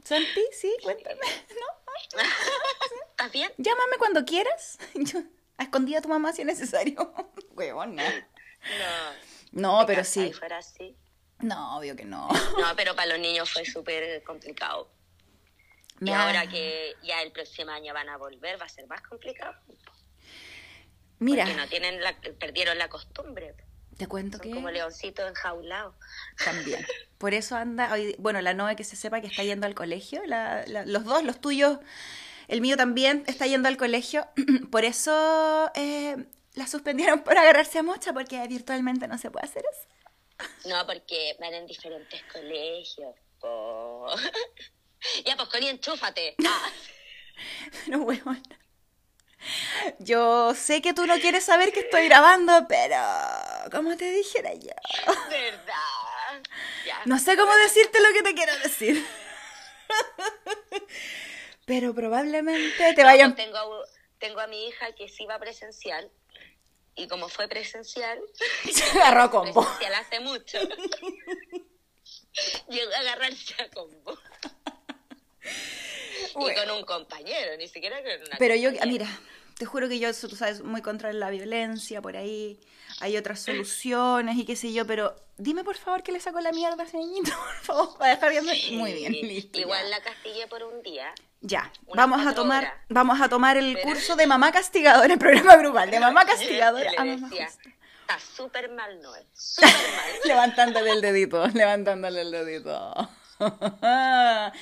¿Santi? 0.02 0.42
Sí, 0.52 0.74
cuéntame. 0.82 1.20
¿No? 1.50 2.20
¿Estás 3.10 3.30
bien? 3.32 3.52
Llámame 3.56 3.96
cuando 3.98 4.24
quieras. 4.24 4.76
Yo, 4.94 5.20
a 5.58 5.62
escondida 5.64 5.98
a 5.98 6.02
tu 6.02 6.08
mamá 6.08 6.32
si 6.32 6.42
es 6.42 6.46
necesario. 6.46 7.12
Huevona. 7.52 8.02
No. 8.02 9.20
No, 9.52 9.86
¿Te 9.86 9.92
pero 9.92 10.04
sí. 10.04 10.32
fuera 10.32 10.58
así? 10.58 10.96
No, 11.40 11.78
obvio 11.78 11.94
que 11.96 12.04
no. 12.04 12.28
No, 12.28 12.74
pero 12.76 12.94
para 12.96 13.06
los 13.08 13.18
niños 13.18 13.52
fue 13.52 13.64
súper 13.64 14.22
complicado. 14.24 14.90
Y 16.00 16.10
ahora 16.10 16.46
que 16.48 16.94
ya 17.04 17.22
el 17.22 17.30
próximo 17.32 17.70
año 17.70 17.94
van 17.94 18.08
a 18.08 18.16
volver, 18.16 18.60
va 18.60 18.66
a 18.66 18.68
ser 18.68 18.86
más 18.88 19.00
complicado. 19.02 19.54
Mira, 21.20 21.44
Porque 21.44 21.56
no 21.60 21.68
tienen 21.68 22.02
la, 22.02 22.14
perdieron 22.40 22.76
la 22.78 22.88
costumbre. 22.88 23.54
te 23.96 24.06
cuento 24.08 24.38
Son 24.38 24.46
que 24.48 24.54
como 24.54 24.70
leoncitos 24.70 25.28
enjaulados. 25.28 25.94
también. 26.44 26.84
Por 27.18 27.32
eso 27.32 27.56
anda, 27.56 27.92
hoy, 27.92 28.16
bueno, 28.18 28.40
la 28.42 28.52
Noe 28.54 28.74
que 28.76 28.84
se 28.84 28.96
sepa 28.96 29.20
que 29.20 29.28
está 29.28 29.44
yendo 29.44 29.66
al 29.66 29.74
colegio, 29.74 30.22
la- 30.26 30.64
la- 30.66 30.84
los 30.84 31.04
dos, 31.04 31.22
los 31.22 31.40
tuyos, 31.40 31.78
el 32.48 32.60
mío 32.60 32.76
también 32.76 33.24
está 33.26 33.46
yendo 33.46 33.68
al 33.68 33.76
colegio. 33.76 34.26
Por 34.70 34.84
eso 34.84 35.70
eh, 35.74 36.16
la 36.54 36.66
suspendieron 36.66 37.22
por 37.22 37.36
agarrarse 37.36 37.78
a 37.78 37.82
mocha, 37.82 38.12
porque 38.12 38.46
virtualmente 38.46 39.08
no 39.08 39.18
se 39.18 39.30
puede 39.30 39.46
hacer 39.46 39.64
eso. 39.70 39.88
No, 40.68 40.86
porque 40.86 41.36
van 41.40 41.54
en 41.54 41.66
diferentes 41.66 42.22
colegios. 42.32 43.14
po. 43.40 44.06
ya, 45.24 45.36
pues 45.36 45.48
Connie, 45.48 45.70
enchúfate. 45.70 46.36
Ah, 46.46 46.70
Pero 47.84 48.00
bueno. 48.00 48.36
Yo 49.98 50.54
sé 50.54 50.80
que 50.80 50.94
tú 50.94 51.06
no 51.06 51.18
quieres 51.18 51.44
saber 51.44 51.72
que 51.72 51.80
estoy 51.80 52.08
grabando, 52.08 52.66
pero 52.66 52.96
como 53.70 53.94
te 53.96 54.10
dijera 54.10 54.54
yo. 54.54 54.72
¿Verdad? 55.30 56.42
Ya. 56.86 57.02
No 57.04 57.18
sé 57.18 57.36
cómo 57.36 57.54
decirte 57.56 58.00
lo 58.00 58.12
que 58.14 58.22
te 58.22 58.34
quiero 58.34 58.58
decir. 58.60 59.06
Pero 61.66 61.94
probablemente 61.94 62.92
te 62.94 63.02
No, 63.02 63.08
vayan... 63.08 63.34
tengo, 63.34 63.56
a- 63.56 63.88
tengo 64.18 64.40
a 64.40 64.46
mi 64.46 64.66
hija 64.68 64.92
que 64.94 65.08
sí 65.08 65.24
va 65.26 65.38
presencial. 65.38 66.10
Y 66.96 67.08
como 67.08 67.28
fue 67.28 67.48
presencial, 67.48 68.20
Se 68.72 68.84
agarró 69.00 69.30
combo. 69.30 69.62
presencial 69.62 69.94
hace 69.94 70.20
mucho, 70.20 70.58
llegó 72.68 72.92
a 72.94 72.98
agarrarse 73.00 73.54
a 73.62 73.68
combo. 73.70 74.18
Bueno. 76.34 76.50
Y 76.50 76.54
con 76.66 76.70
un 76.78 76.84
compañero, 76.84 77.56
ni 77.56 77.68
siquiera 77.68 78.02
con 78.02 78.12
una 78.26 78.36
Pero 78.38 78.54
yo, 78.54 78.70
mira, 78.86 79.06
te 79.56 79.64
juro 79.66 79.88
que 79.88 79.98
yo, 79.98 80.12
tú 80.12 80.36
sabes, 80.36 80.62
muy 80.62 80.82
contra 80.82 81.12
la 81.12 81.30
violencia, 81.30 82.00
por 82.02 82.16
ahí 82.16 82.58
hay 83.00 83.16
otras 83.16 83.40
soluciones 83.40 84.36
y 84.36 84.44
qué 84.44 84.56
sé 84.56 84.72
yo, 84.72 84.86
pero 84.86 85.14
dime 85.36 85.64
por 85.64 85.76
favor 85.76 86.02
que 86.02 86.12
le 86.12 86.20
sacó 86.20 86.40
la 86.40 86.52
mierda 86.52 86.82
a 86.82 86.86
ese 86.86 86.96
niñito, 86.98 87.30
por 87.66 87.76
favor, 87.76 87.98
para 87.98 88.14
dejar 88.14 88.30
bien. 88.30 88.78
Muy 88.78 88.92
bien, 88.92 89.12
listo. 89.12 89.58
Igual 89.58 89.90
la 89.90 90.00
castigué 90.02 90.46
por 90.46 90.62
un 90.62 90.82
día. 90.82 91.12
Ya, 91.40 91.70
vamos 91.94 92.26
a 92.26 92.34
tomar, 92.34 92.64
horas. 92.64 92.74
vamos 92.88 93.20
a 93.20 93.28
tomar 93.28 93.56
el 93.56 93.74
Pero- 93.74 93.88
curso 93.88 94.16
de 94.16 94.26
mamá 94.26 94.50
castigadora, 94.52 95.12
el 95.12 95.18
programa 95.18 95.56
grupal, 95.56 95.90
de 95.90 96.00
mamá 96.00 96.24
Que 96.26 96.32
castigadora 96.32 96.90
a 96.96 97.04
mamá 97.04 97.28
está 97.32 98.18
súper 98.18 98.70
mal, 98.70 99.00
Noel, 99.00 99.26
súper 99.34 99.70
mal. 99.70 100.10
Levantándole 100.24 100.90
el 100.90 101.00
dedito, 101.00 101.46
levantándole 101.48 102.20
el 102.22 102.30
dedito. 102.30 103.08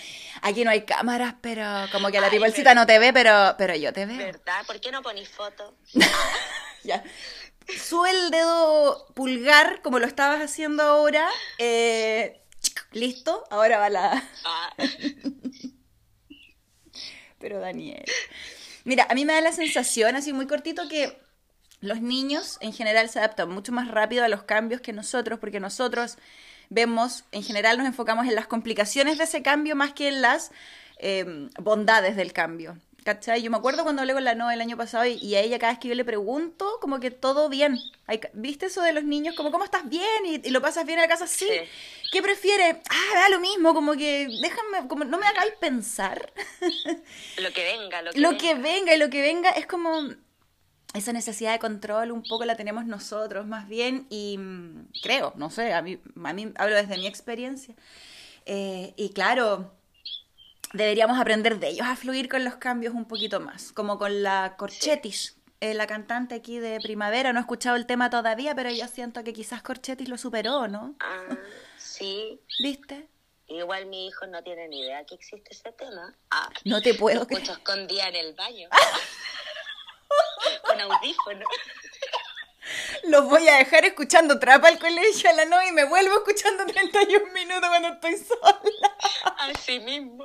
Aquí 0.42 0.64
no 0.64 0.70
hay 0.70 0.84
cámaras, 0.84 1.34
pero 1.40 1.64
como 1.92 2.10
que 2.10 2.20
la 2.20 2.26
Ay, 2.26 2.30
pipolcita 2.30 2.74
no 2.74 2.86
te 2.86 2.98
ve, 2.98 3.12
pero, 3.12 3.54
pero 3.58 3.76
yo 3.76 3.92
te 3.92 4.06
veo. 4.06 4.18
¿Verdad? 4.18 4.64
¿Por 4.66 4.80
qué 4.80 4.90
no 4.90 5.02
ponís 5.02 5.28
foto? 5.28 5.74
Ya. 6.84 7.04
Sube 7.78 8.10
el 8.10 8.30
dedo 8.32 9.06
pulgar, 9.14 9.82
como 9.82 10.00
lo 10.00 10.06
estabas 10.06 10.40
haciendo 10.40 10.82
ahora. 10.82 11.28
eh, 11.58 12.40
Listo, 12.92 13.44
ahora 13.50 13.78
va 13.78 13.88
la... 13.88 14.22
Ah, 14.44 14.74
Pero 17.38 17.60
Daniel. 17.60 18.04
Mira, 18.84 19.06
a 19.08 19.14
mí 19.14 19.24
me 19.24 19.32
da 19.34 19.40
la 19.40 19.52
sensación, 19.52 20.16
así 20.16 20.32
muy 20.32 20.46
cortito, 20.46 20.88
que 20.88 21.18
los 21.80 22.00
niños 22.00 22.58
en 22.60 22.72
general 22.72 23.08
se 23.08 23.18
adaptan 23.18 23.50
mucho 23.50 23.72
más 23.72 23.88
rápido 23.88 24.24
a 24.24 24.28
los 24.28 24.44
cambios 24.44 24.80
que 24.80 24.92
nosotros, 24.92 25.38
porque 25.40 25.60
nosotros 25.60 26.18
vemos, 26.72 27.24
en 27.32 27.42
general 27.42 27.78
nos 27.78 27.86
enfocamos 27.86 28.26
en 28.26 28.34
las 28.34 28.46
complicaciones 28.46 29.18
de 29.18 29.24
ese 29.24 29.42
cambio 29.42 29.76
más 29.76 29.92
que 29.92 30.08
en 30.08 30.22
las 30.22 30.50
eh, 30.98 31.48
bondades 31.60 32.16
del 32.16 32.32
cambio. 32.32 32.76
¿Cachai? 33.04 33.42
Yo 33.42 33.50
me 33.50 33.56
acuerdo 33.56 33.82
cuando 33.82 34.00
hablé 34.02 34.12
con 34.14 34.22
la 34.22 34.36
Noa 34.36 34.54
el 34.54 34.60
año 34.60 34.76
pasado 34.76 35.04
y, 35.04 35.14
y 35.14 35.34
a 35.34 35.40
ella 35.40 35.58
cada 35.58 35.72
vez 35.72 35.80
que 35.80 35.88
yo 35.88 35.94
le 35.96 36.04
pregunto, 36.04 36.78
como 36.80 37.00
que 37.00 37.10
todo 37.10 37.48
bien. 37.48 37.76
Hay 38.06 38.20
¿Viste 38.32 38.66
eso 38.66 38.80
de 38.80 38.92
los 38.92 39.02
niños? 39.02 39.34
Como, 39.34 39.50
¿cómo 39.50 39.64
estás 39.64 39.88
bien? 39.88 40.24
¿Y, 40.24 40.40
y 40.46 40.50
lo 40.50 40.62
pasas 40.62 40.86
bien 40.86 41.00
en 41.00 41.02
la 41.02 41.08
casa? 41.08 41.26
Sí. 41.26 41.46
Sí. 41.48 41.68
¿Qué 42.12 42.22
prefieres? 42.22 42.76
Ah, 42.90 43.14
da 43.16 43.28
lo 43.30 43.40
mismo, 43.40 43.74
como 43.74 43.94
que 43.94 44.28
déjame, 44.40 44.86
como 44.86 45.02
no 45.04 45.18
me 45.18 45.26
hagáis 45.26 45.52
pensar. 45.58 46.32
lo 47.38 47.52
que 47.52 47.64
venga, 47.64 48.02
lo 48.02 48.12
que 48.12 48.20
Lo 48.20 48.28
venga. 48.30 48.40
que 48.40 48.54
venga 48.54 48.94
y 48.94 48.98
lo 48.98 49.10
que 49.10 49.20
venga 49.20 49.50
es 49.50 49.66
como 49.66 50.08
esa 50.94 51.12
necesidad 51.12 51.52
de 51.52 51.58
control 51.58 52.12
un 52.12 52.22
poco 52.22 52.44
la 52.44 52.56
tenemos 52.56 52.84
nosotros 52.86 53.46
más 53.46 53.68
bien 53.68 54.06
y 54.10 54.36
mm, 54.38 54.88
creo, 55.02 55.32
no 55.36 55.50
sé, 55.50 55.72
a 55.72 55.82
mí, 55.82 55.98
a 56.22 56.32
mí 56.32 56.52
hablo 56.56 56.76
desde 56.76 56.96
mi 56.98 57.06
experiencia. 57.06 57.74
Eh, 58.46 58.92
y 58.96 59.10
claro, 59.10 59.72
deberíamos 60.72 61.18
aprender 61.18 61.58
de 61.58 61.68
ellos 61.68 61.86
a 61.86 61.96
fluir 61.96 62.28
con 62.28 62.44
los 62.44 62.56
cambios 62.56 62.94
un 62.94 63.04
poquito 63.06 63.40
más, 63.40 63.72
como 63.72 63.98
con 63.98 64.22
la 64.22 64.54
Corchetis. 64.58 65.36
eh, 65.60 65.74
la 65.74 65.86
cantante 65.86 66.34
aquí 66.34 66.58
de 66.58 66.80
Primavera, 66.80 67.32
no 67.32 67.38
he 67.38 67.42
escuchado 67.42 67.76
el 67.76 67.86
tema 67.86 68.10
todavía, 68.10 68.54
pero 68.54 68.70
yo 68.70 68.86
siento 68.88 69.22
que 69.22 69.32
quizás 69.32 69.62
Corchetis 69.62 70.08
lo 70.08 70.18
superó, 70.18 70.66
¿no? 70.68 70.94
Ah, 71.00 71.36
sí. 71.78 72.40
¿Viste? 72.62 73.08
Igual 73.46 73.86
mi 73.86 74.06
hijo 74.06 74.26
no 74.26 74.42
tiene 74.42 74.66
ni 74.68 74.80
idea 74.80 75.04
que 75.04 75.14
existe 75.14 75.52
ese 75.52 75.70
tema. 75.72 76.14
Ah, 76.30 76.48
No 76.64 76.80
te 76.80 76.94
puedo 76.94 77.16
lo 77.16 77.22
escucho 77.30 77.52
escondida 77.52 78.08
en 78.08 78.16
el 78.16 78.34
baño. 78.34 78.68
Con 80.64 80.80
audífono. 80.80 81.46
Los 83.04 83.24
voy 83.24 83.48
a 83.48 83.56
dejar 83.56 83.84
escuchando 83.84 84.38
trapa 84.38 84.68
al 84.68 84.78
colegio 84.78 85.28
a 85.30 85.32
la 85.32 85.44
noche 85.44 85.68
y 85.68 85.72
me 85.72 85.84
vuelvo 85.84 86.16
escuchando 86.16 86.64
31 86.66 87.32
minutos 87.32 87.68
cuando 87.68 87.88
estoy 87.88 88.16
sola. 88.16 88.96
Así 89.38 89.80
mismo. 89.80 90.24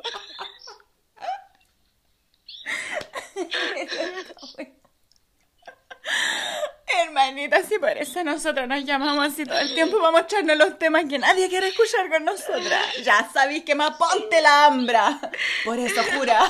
Hermanita, 6.86 7.64
si 7.64 7.80
por 7.80 7.98
eso 7.98 8.24
nosotros 8.24 8.68
nos 8.68 8.84
llamamos 8.86 9.34
así 9.34 9.46
todo 9.46 9.60
el 9.60 9.74
tiempo 9.74 10.00
para 10.00 10.12
mostrarnos 10.12 10.58
los 10.58 10.80
temas 10.80 11.06
que 11.06 11.20
nadie 11.20 11.50
quiere 11.50 11.68
escuchar 11.70 12.10
con 12.10 12.26
nosotras. 12.26 12.98
Ya 13.04 13.30
sabéis 13.34 13.64
que 13.64 13.76
más 13.76 13.98
ponte 13.98 14.42
la 14.42 14.66
hambra. 14.66 15.20
Por 15.66 15.78
eso, 15.80 16.02
jura. 16.16 16.50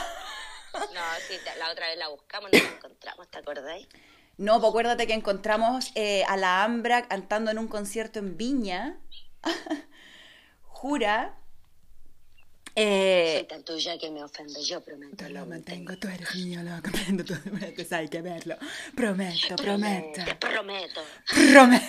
No, 0.74 1.02
sí, 1.28 1.36
la 1.58 1.72
otra 1.72 1.88
vez 1.88 1.98
la 1.98 2.08
buscamos, 2.10 2.52
no 2.52 2.60
la 2.60 2.70
encontramos, 2.70 3.28
¿te 3.30 3.38
acordáis? 3.40 3.88
No, 4.38 4.60
pues 4.60 4.70
acuérdate 4.70 5.08
que 5.08 5.14
encontramos 5.14 5.92
eh, 5.96 6.24
a 6.28 6.38
la 6.38 6.64
Ambra 6.64 7.08
cantando 7.08 7.50
en 7.52 7.58
un 7.58 7.68
concierto 7.68 8.20
en 8.20 8.38
Viña. 8.38 8.98
Jura. 10.62 11.36
Eh, 12.76 13.38
Soy 13.40 13.48
tan 13.48 13.64
tuya 13.64 13.98
que 13.98 14.12
me 14.12 14.24
ofendo, 14.24 14.62
yo 14.62 14.82
prometo. 14.82 15.16
Te 15.16 15.30
lo 15.30 15.48
mantengo. 15.48 15.98
tú 15.98 16.08
eres 16.08 16.36
mío, 16.36 16.62
lo 16.62 16.80
comprendo, 16.84 17.26
tú 17.26 17.34
prometes, 17.44 17.92
hay 17.92 18.08
que 18.08 18.22
verlo. 18.22 18.56
Prometo, 18.96 19.56
prometo, 19.56 20.24
Te 20.24 20.36
prometo, 20.36 21.02
prometo. 21.52 21.86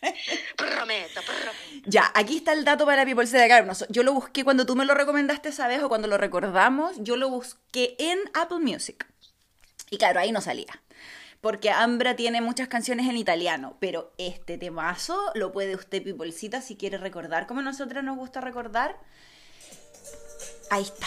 prometo, 0.56 1.20
prometo. 1.22 1.84
Ya, 1.86 2.10
aquí 2.14 2.38
está 2.38 2.52
el 2.52 2.64
dato 2.64 2.86
para 2.86 3.04
People 3.04 3.26
de 3.26 3.46
Claro, 3.46 3.72
Yo 3.88 4.02
lo 4.02 4.12
busqué 4.12 4.44
cuando 4.44 4.66
tú 4.66 4.76
me 4.76 4.84
lo 4.84 4.94
recomendaste 4.94 5.50
esa 5.50 5.68
vez 5.68 5.82
o 5.82 5.88
cuando 5.88 6.08
lo 6.08 6.16
recordamos. 6.16 6.96
Yo 6.98 7.16
lo 7.16 7.28
busqué 7.28 7.96
en 7.98 8.18
Apple 8.34 8.60
Music. 8.60 9.06
Y 9.90 9.98
claro, 9.98 10.20
ahí 10.20 10.32
no 10.32 10.40
salía. 10.40 10.82
Porque 11.40 11.70
Ambra 11.70 12.16
tiene 12.16 12.40
muchas 12.40 12.68
canciones 12.68 13.08
en 13.08 13.16
italiano. 13.16 13.76
Pero 13.80 14.12
este 14.18 14.58
temazo 14.58 15.18
lo 15.34 15.52
puede 15.52 15.74
usted, 15.74 16.02
Peoplecita, 16.02 16.62
si 16.62 16.76
quiere 16.76 16.98
recordar 16.98 17.46
como 17.46 17.60
a 17.60 17.62
nosotras 17.62 18.04
nos 18.04 18.16
gusta 18.16 18.40
recordar. 18.40 18.96
Ahí 20.70 20.82
está. 20.82 21.06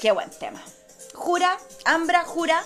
Qué 0.00 0.12
buen 0.12 0.30
tema. 0.30 0.62
Jura, 1.14 1.58
Ambra, 1.84 2.24
jura. 2.24 2.62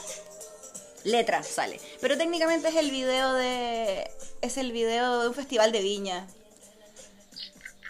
Letra 1.05 1.42
sale. 1.42 1.80
Pero 2.00 2.16
técnicamente 2.16 2.68
es 2.68 2.76
el 2.76 2.90
video 2.90 3.32
de. 3.34 4.09
Es 4.43 4.57
el 4.59 4.72
video 4.72 5.22
de 5.22 5.28
un 5.28 5.34
festival 5.34 5.72
de 5.72 5.80
viña. 5.80 6.26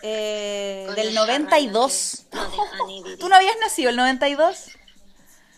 Eh, 0.03 0.87
del 0.97 1.09
esa 1.09 1.27
92. 1.27 2.25
rana 2.31 2.51
que 2.51 2.57
no 2.57 2.65
deja 2.65 2.87
ni 2.87 3.03
vivir. 3.03 3.19
¿Tú 3.21 3.29
no 3.29 3.35
habías 3.37 3.57
nacido 3.61 3.91
el 3.91 3.97
92? 3.97 4.69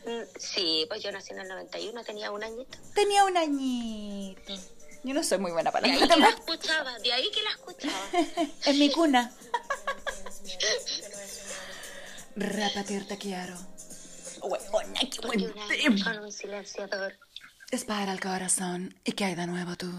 Mm, 0.06 0.20
Sí, 0.38 0.84
pues 0.88 1.02
yo 1.02 1.10
nací 1.12 1.32
en 1.32 1.40
el 1.40 1.48
91, 1.48 2.04
tenía 2.04 2.30
un 2.30 2.44
añito. 2.44 2.78
Tenía 2.94 3.24
un 3.24 3.36
añito. 3.36 4.54
Yo 5.02 5.12
no 5.14 5.22
soy 5.24 5.38
muy 5.38 5.50
buena 5.52 5.70
para 5.70 5.86
De 5.86 5.94
ahí 5.94 6.08
que 6.08 6.16
la 6.16 6.28
escuchaba, 6.28 6.98
de 6.98 7.12
ahí 7.12 7.30
que 7.30 7.42
la 7.42 7.50
escuchaba. 7.50 8.10
En 8.66 8.78
mi 8.78 8.90
cuna. 8.90 9.32
Repetir 12.36 13.06
te 13.06 13.18
quiero. 13.18 13.54
Huevona, 14.42 15.00
qué 15.00 15.26
buen 15.26 16.02
con 16.02 16.18
un 16.18 16.32
silenciador. 16.32 17.18
Dispara 17.70 18.12
el 18.12 18.20
corazón. 18.20 18.94
¿Y 19.04 19.12
qué 19.12 19.24
hay 19.24 19.34
de 19.34 19.46
nuevo 19.46 19.76
tú? 19.76 19.90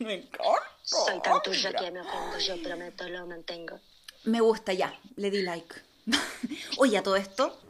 Me 0.04 0.14
encanta. 0.14 0.44
Soy 0.82 1.20
tan 1.20 1.42
tuya 1.42 1.72
que 1.72 1.90
me 1.90 2.00
ofendo, 2.00 2.38
yo 2.38 2.62
prometo, 2.62 3.08
lo 3.08 3.26
mantengo. 3.26 3.78
Me 4.24 4.40
gusta 4.40 4.72
ya, 4.72 4.98
le 5.16 5.30
di 5.30 5.42
like. 5.42 5.74
Oye, 6.78 6.98
a 6.98 7.02
todo 7.02 7.16
esto, 7.16 7.60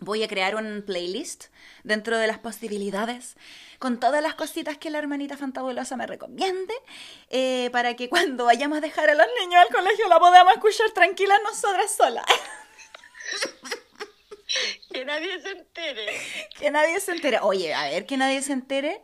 voy 0.00 0.22
a 0.22 0.28
crear 0.28 0.54
un 0.54 0.84
playlist 0.86 1.46
dentro 1.84 2.18
de 2.18 2.26
las 2.26 2.38
posibilidades 2.38 3.36
con 3.78 3.98
todas 3.98 4.22
las 4.22 4.34
cositas 4.34 4.76
que 4.76 4.90
la 4.90 4.98
hermanita 4.98 5.36
fantabulosa 5.36 5.96
me 5.96 6.06
recomiende 6.06 6.74
eh, 7.30 7.70
para 7.72 7.96
que 7.96 8.08
cuando 8.08 8.44
vayamos 8.44 8.78
a 8.78 8.80
dejar 8.80 9.08
a 9.08 9.14
los 9.14 9.26
niños 9.40 9.60
al 9.60 9.74
colegio 9.74 10.06
la 10.08 10.18
podamos 10.18 10.52
escuchar 10.52 10.90
tranquilas 10.90 11.40
nosotras 11.42 11.94
solas. 11.96 12.26
Que 14.90 15.04
nadie 15.04 15.40
se 15.42 15.50
entere. 15.50 16.06
que 16.58 16.70
nadie 16.70 16.98
se 17.00 17.12
entere. 17.12 17.38
Oye, 17.42 17.74
a 17.74 17.90
ver, 17.90 18.06
que 18.06 18.16
nadie 18.16 18.40
se 18.40 18.54
entere. 18.54 19.02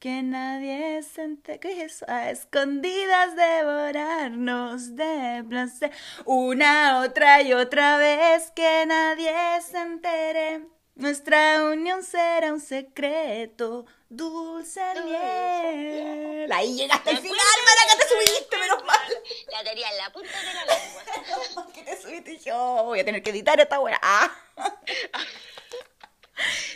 Que 0.00 0.22
nadie 0.22 1.02
se 1.02 1.22
entere. 1.24 1.60
¿Qué 1.60 1.72
es 1.72 1.92
eso? 1.92 2.06
A 2.08 2.30
escondidas 2.30 3.36
devorarnos 3.36 4.96
de 4.96 5.44
placer. 5.46 5.90
Una, 6.24 7.00
otra 7.00 7.42
y 7.42 7.52
otra 7.52 7.98
vez. 7.98 8.50
Que 8.52 8.86
nadie 8.86 9.30
se 9.60 9.76
entere. 9.76 10.62
Nuestra 10.94 11.64
unión 11.64 12.02
será 12.02 12.50
un 12.50 12.62
secreto. 12.62 13.84
Dulce 14.08 14.80
miel. 15.04 16.50
Ahí 16.50 16.76
llegaste 16.76 17.10
al 17.10 17.18
final, 17.18 17.36
Maraca, 17.36 17.98
te 17.98 18.08
subiste, 18.08 18.56
menos 18.56 18.82
mal. 18.84 19.22
La 19.52 19.64
tenía 19.64 19.90
en 19.90 19.98
la 19.98 20.10
punta 20.10 20.30
de 20.30 20.54
la 20.54 20.64
lengua. 20.64 21.66
Que 21.74 21.82
te 21.82 22.00
subiste 22.00 22.30
y 22.30 22.36
dije, 22.38 22.52
oh, 22.54 22.84
voy 22.84 23.00
a 23.00 23.04
tener 23.04 23.22
que 23.22 23.28
editar 23.30 23.60
esta 23.60 23.78
weá. 23.78 24.00
Ah. 24.02 24.30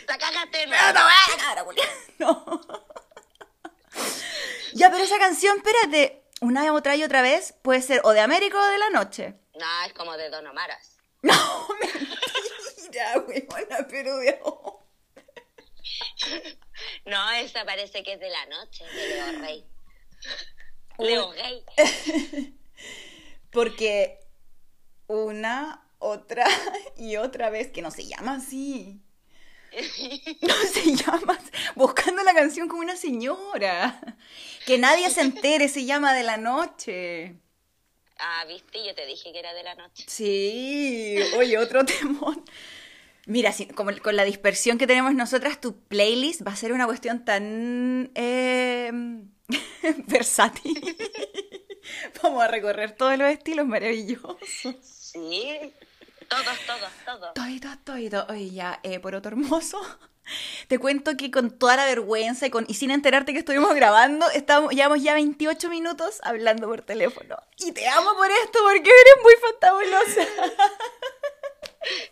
La 0.07 0.17
cagaste, 0.19 0.67
No, 2.19 2.45
no. 2.47 2.61
No. 2.67 2.85
Ya, 4.75 4.91
pero 4.91 5.05
esa 5.05 5.17
canción, 5.17 5.55
espérate, 5.55 6.21
una 6.41 6.73
otra 6.73 6.97
y 6.97 7.03
otra 7.05 7.21
vez, 7.21 7.55
puede 7.61 7.81
ser 7.81 8.01
o 8.03 8.11
de 8.11 8.19
América 8.19 8.59
o 8.59 8.65
de 8.65 8.77
la 8.77 8.89
noche. 8.89 9.35
No, 9.57 9.85
es 9.87 9.93
como 9.93 10.17
de 10.17 10.29
Don 10.29 10.45
Omaras. 10.45 10.97
No, 11.21 11.67
mentira, 11.79 13.17
weona, 13.25 13.87
pero 13.89 14.17
de... 14.17 14.37
No, 17.05 17.31
esa 17.31 17.63
parece 17.63 18.03
que 18.03 18.13
es 18.13 18.19
de 18.19 18.29
la 18.29 18.45
noche, 18.47 18.83
de 18.85 19.07
Leo 19.07 19.39
Rey. 19.39 19.65
Leo 20.99 21.29
Gay. 21.31 21.65
Porque 23.51 24.19
una, 25.07 25.87
otra 25.99 26.45
y 26.97 27.15
otra 27.15 27.49
vez, 27.49 27.71
que 27.71 27.81
no 27.81 27.91
se 27.91 28.05
llama 28.05 28.35
así. 28.35 29.01
No 30.41 30.53
se 30.71 30.95
llama 30.95 31.33
así. 31.33 31.51
Buscando 31.75 32.23
la 32.23 32.33
canción 32.33 32.67
como 32.67 32.81
una 32.81 32.97
señora. 32.97 34.01
Que 34.65 34.77
nadie 34.77 35.09
se 35.09 35.21
entere, 35.21 35.67
se 35.69 35.85
llama 35.85 36.13
de 36.13 36.23
la 36.23 36.37
noche. 36.37 37.35
Ah, 38.17 38.45
viste, 38.47 38.83
yo 38.85 38.95
te 38.95 39.05
dije 39.05 39.31
que 39.31 39.39
era 39.39 39.53
de 39.53 39.63
la 39.63 39.75
noche. 39.75 40.05
Sí, 40.07 41.17
oye, 41.37 41.57
otro 41.57 41.85
temón. 41.85 42.43
Mira, 43.27 43.51
si- 43.51 43.67
como 43.67 43.91
con 44.01 44.15
la 44.15 44.23
dispersión 44.23 44.77
que 44.77 44.87
tenemos 44.87 45.13
nosotras, 45.15 45.59
tu 45.59 45.77
playlist 45.87 46.45
va 46.47 46.51
a 46.51 46.55
ser 46.55 46.73
una 46.73 46.85
cuestión 46.85 47.25
tan 47.25 48.11
eh, 48.15 48.91
versátil. 50.07 50.97
Vamos 52.23 52.43
a 52.43 52.47
recorrer 52.47 52.93
todos 52.95 53.17
los 53.17 53.29
estilos 53.29 53.65
maravillosos. 53.67 54.37
Sí, 54.81 55.73
todos, 56.27 56.59
todos, 56.65 56.91
todos. 57.05 57.33
Toito, 57.33 57.67
toito. 57.83 58.25
Oye, 58.29 58.51
ya, 58.51 58.79
eh, 58.83 58.99
por 58.99 59.15
otro 59.15 59.31
hermoso. 59.31 59.81
Te 60.67 60.79
cuento 60.79 61.15
que 61.17 61.29
con 61.31 61.51
toda 61.51 61.77
la 61.77 61.85
vergüenza 61.85 62.47
y, 62.47 62.49
con, 62.49 62.65
y 62.67 62.73
sin 62.73 62.91
enterarte 62.91 63.33
que 63.33 63.39
estuvimos 63.39 63.73
grabando, 63.75 64.29
estamos, 64.31 64.71
llevamos 64.73 65.03
ya 65.03 65.13
28 65.13 65.69
minutos 65.69 66.19
hablando 66.23 66.67
por 66.67 66.81
teléfono. 66.81 67.37
Y 67.57 67.71
te 67.71 67.87
amo 67.87 68.15
por 68.15 68.29
esto, 68.31 68.59
porque 68.63 68.89
eres 68.89 69.23
muy 69.23 69.33
fantabulosa. 69.41 70.21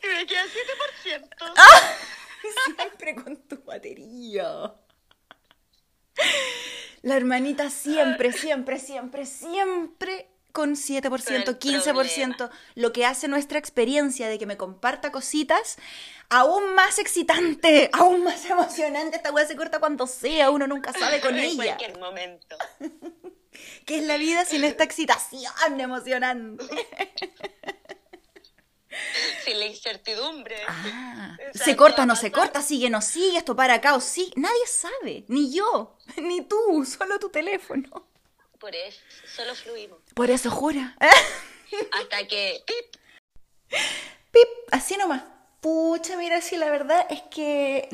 Y 0.04 0.08
me 0.08 0.28
queda 0.28 0.44
7%. 1.04 1.30
Siempre 2.78 3.16
con 3.16 3.38
tu 3.48 3.64
batería. 3.64 4.72
La 7.02 7.18
hermanita 7.18 7.70
siempre, 7.72 8.32
siempre, 8.32 8.80
siempre, 8.80 9.26
siempre 9.26 10.33
con 10.54 10.76
7%, 10.76 11.10
Con 11.10 11.36
el 11.36 11.46
15%. 11.46 12.50
Lo 12.76 12.94
que 12.94 13.06
hace 13.06 13.28
nuestra 13.28 13.58
experiencia 13.60 14.30
de 14.30 14.38
que 14.40 14.46
me 14.46 14.56
comparta 14.56 15.12
cositas 15.12 15.78
aún 16.30 16.76
más 16.76 17.00
excitante, 17.00 17.90
aún 17.94 18.24
más 18.24 18.46
emocionante. 18.46 19.18
Esta 19.18 19.32
weá 19.34 19.46
se 19.46 19.58
corta 19.58 19.80
cuando 19.80 20.08
sea, 20.08 20.52
uno 20.52 20.68
nunca 20.68 20.94
sabe 20.94 21.20
con 21.20 21.36
en 21.38 21.44
ella. 21.44 21.76
cualquier 21.76 22.00
momento. 22.00 22.56
¿Qué 23.86 23.98
es 23.98 24.04
la 24.04 24.18
vida 24.18 24.46
sin 24.46 24.64
esta 24.64 24.84
excitación 24.84 25.80
emocionante? 25.80 26.66
Sin 29.44 29.60
la 29.60 29.66
incertidumbre. 29.66 30.56
Ah, 30.68 31.36
se 31.54 31.76
corta 31.76 32.04
o 32.04 32.06
no 32.06 32.16
se 32.16 32.32
corta, 32.32 32.62
sigue 32.62 32.88
o 32.88 32.90
no 32.92 33.02
sigue, 33.02 33.38
esto 33.40 33.56
para 33.56 33.76
acá 33.76 33.96
o 33.96 34.00
sí. 34.00 34.32
Nadie 34.36 34.68
sabe, 34.68 35.26
ni 35.28 35.52
yo, 35.54 35.98
ni 36.18 36.42
tú, 36.42 36.86
solo 36.86 37.20
tu 37.20 37.30
teléfono. 37.30 38.13
Por 38.64 38.74
eso, 38.78 39.02
solo 39.28 39.54
fluimos. 39.56 40.00
Por 40.14 40.32
eso 40.32 40.50
jura. 40.50 40.96
Hasta 41.92 42.26
que. 42.30 42.64
¡pip! 42.66 42.96
Pip, 44.32 44.48
así 44.72 44.96
nomás. 44.96 45.22
Pucha, 45.60 46.16
mira, 46.16 46.40
si 46.40 46.56
la 46.56 46.70
verdad 46.70 47.06
es 47.10 47.24
que 47.24 47.90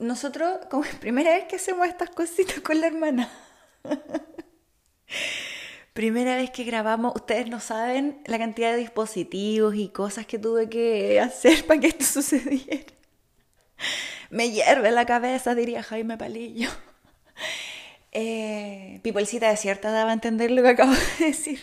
nosotros, 0.00 0.66
como 0.68 0.82
es 0.82 0.96
primera 0.96 1.30
vez 1.30 1.44
que 1.44 1.54
hacemos 1.54 1.86
estas 1.86 2.10
cositas 2.10 2.58
con 2.58 2.80
la 2.80 2.88
hermana. 2.88 3.30
Primera 5.92 6.34
vez 6.34 6.50
que 6.50 6.64
grabamos, 6.64 7.14
ustedes 7.14 7.48
no 7.48 7.60
saben 7.60 8.20
la 8.26 8.38
cantidad 8.38 8.72
de 8.72 8.78
dispositivos 8.78 9.76
y 9.76 9.90
cosas 9.90 10.26
que 10.26 10.40
tuve 10.40 10.68
que 10.68 11.20
hacer 11.20 11.64
para 11.68 11.78
que 11.78 11.86
esto 11.86 12.04
sucediera. 12.04 12.92
Me 14.28 14.50
hierve 14.50 14.90
la 14.90 15.06
cabeza, 15.06 15.54
diría 15.54 15.84
Jaime 15.84 16.18
Palillo. 16.18 16.68
Eh, 18.12 19.00
cierta 19.56 19.90
edad 19.90 20.06
va 20.06 20.10
a 20.10 20.14
entender 20.14 20.50
lo 20.50 20.62
que 20.62 20.68
acabo 20.68 20.92
de 21.18 21.26
decir. 21.26 21.60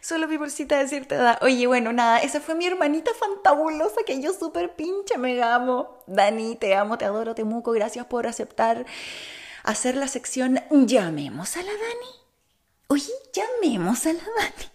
Solo 0.00 0.28
Pipolcita 0.28 0.78
de 0.78 0.88
cierta 0.88 1.14
edad. 1.14 1.38
Oye, 1.40 1.66
bueno, 1.66 1.92
nada, 1.92 2.18
esa 2.18 2.40
fue 2.40 2.54
mi 2.54 2.66
hermanita 2.66 3.10
fantabulosa 3.18 4.02
que 4.06 4.20
yo 4.20 4.34
súper 4.34 4.76
pinche 4.76 5.16
me 5.16 5.42
amo. 5.42 6.02
Dani, 6.06 6.56
te 6.56 6.74
amo, 6.74 6.98
te 6.98 7.06
adoro, 7.06 7.34
te 7.34 7.44
muco. 7.44 7.72
Gracias 7.72 8.04
por 8.06 8.26
aceptar 8.26 8.84
hacer 9.62 9.96
la 9.96 10.08
sección 10.08 10.60
Llamemos 10.70 11.56
a 11.56 11.62
la 11.62 11.72
Dani. 11.72 12.12
Oye, 12.88 13.12
llamemos 13.32 14.04
a 14.06 14.12
la 14.12 14.20
Dani. 14.36 14.70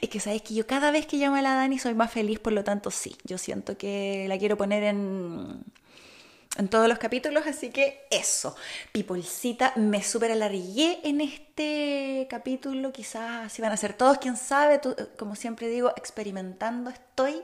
Es 0.00 0.08
que 0.08 0.20
sabes 0.20 0.42
que 0.42 0.54
yo 0.54 0.66
cada 0.66 0.90
vez 0.90 1.06
que 1.06 1.16
llamo 1.16 1.36
a 1.36 1.42
la 1.42 1.54
Dani 1.54 1.78
soy 1.78 1.94
más 1.94 2.12
feliz, 2.12 2.38
por 2.38 2.52
lo 2.52 2.62
tanto 2.62 2.90
sí, 2.90 3.16
yo 3.24 3.38
siento 3.38 3.76
que 3.76 4.26
la 4.28 4.38
quiero 4.38 4.56
poner 4.56 4.84
en, 4.84 5.64
en 6.56 6.68
todos 6.68 6.88
los 6.88 6.98
capítulos, 6.98 7.46
así 7.46 7.70
que 7.70 8.06
eso. 8.10 8.56
Pipolcita, 8.92 9.72
me 9.76 10.02
super 10.02 10.30
alargué 10.30 11.00
en 11.04 11.20
este 11.20 12.26
capítulo, 12.28 12.92
quizás 12.92 13.46
así 13.46 13.62
van 13.62 13.72
a 13.72 13.76
ser 13.76 13.94
todos, 13.94 14.18
quién 14.18 14.36
sabe, 14.36 14.78
tú, 14.78 14.94
como 15.18 15.36
siempre 15.36 15.68
digo, 15.68 15.92
experimentando 15.96 16.90
estoy. 16.90 17.42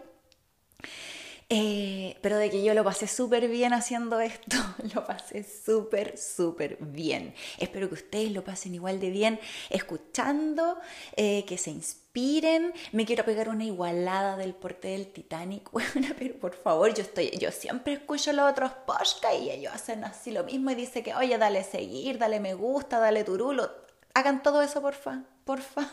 Eh, 1.49 2.19
pero 2.23 2.39
de 2.39 2.51
que 2.51 2.65
yo 2.65 2.75
lo 2.75 2.83
pasé 2.83 3.07
súper 3.07 3.47
bien 3.47 3.73
haciendo 3.73 4.19
esto, 4.19 4.57
lo 4.95 5.05
pasé 5.05 5.45
súper, 5.45 6.19
súper 6.19 6.77
bien. 6.81 7.35
Espero 7.59 7.89
que 7.89 7.95
ustedes 7.95 8.33
lo 8.33 8.43
pasen 8.43 8.75
igual 8.75 8.99
de 8.99 9.11
bien 9.11 9.39
escuchando, 9.71 10.79
eh, 11.15 11.45
que 11.47 11.57
se 11.57 11.71
inspiren. 11.71 12.75
Me 12.91 13.07
quiero 13.07 13.25
pegar 13.25 13.49
una 13.49 13.65
igualada 13.65 14.37
del 14.37 14.55
porte 14.55 14.89
del 14.89 15.13
Titanic, 15.13 15.71
pero 16.19 16.35
por 16.41 16.55
favor, 16.55 16.93
yo 16.93 17.03
estoy, 17.03 17.31
yo 17.39 17.53
siempre 17.53 17.93
escucho 17.93 18.33
los 18.33 18.51
otros 18.51 18.73
podcasts 18.85 19.41
y 19.41 19.51
ellos 19.51 19.73
hacen 19.73 20.03
así 20.03 20.33
lo 20.33 20.43
mismo 20.43 20.73
y 20.73 20.75
dice 20.75 21.05
que, 21.05 21.15
oye, 21.15 21.39
dale 21.39 21.63
seguir, 21.63 22.19
dale 22.19 22.41
me 22.41 22.55
gusta, 22.55 22.99
dale 22.99 23.23
turulo. 23.23 23.71
Hagan 24.15 24.43
todo 24.43 24.63
eso, 24.63 24.83
porfa, 24.83 25.23
porfa. 25.45 25.89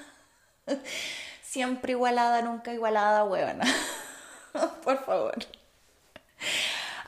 Siempre 1.43 1.91
igualada, 1.91 2.41
nunca 2.41 2.73
igualada, 2.73 3.23
huevona. 3.23 3.65
Por 4.83 5.03
favor. 5.05 5.35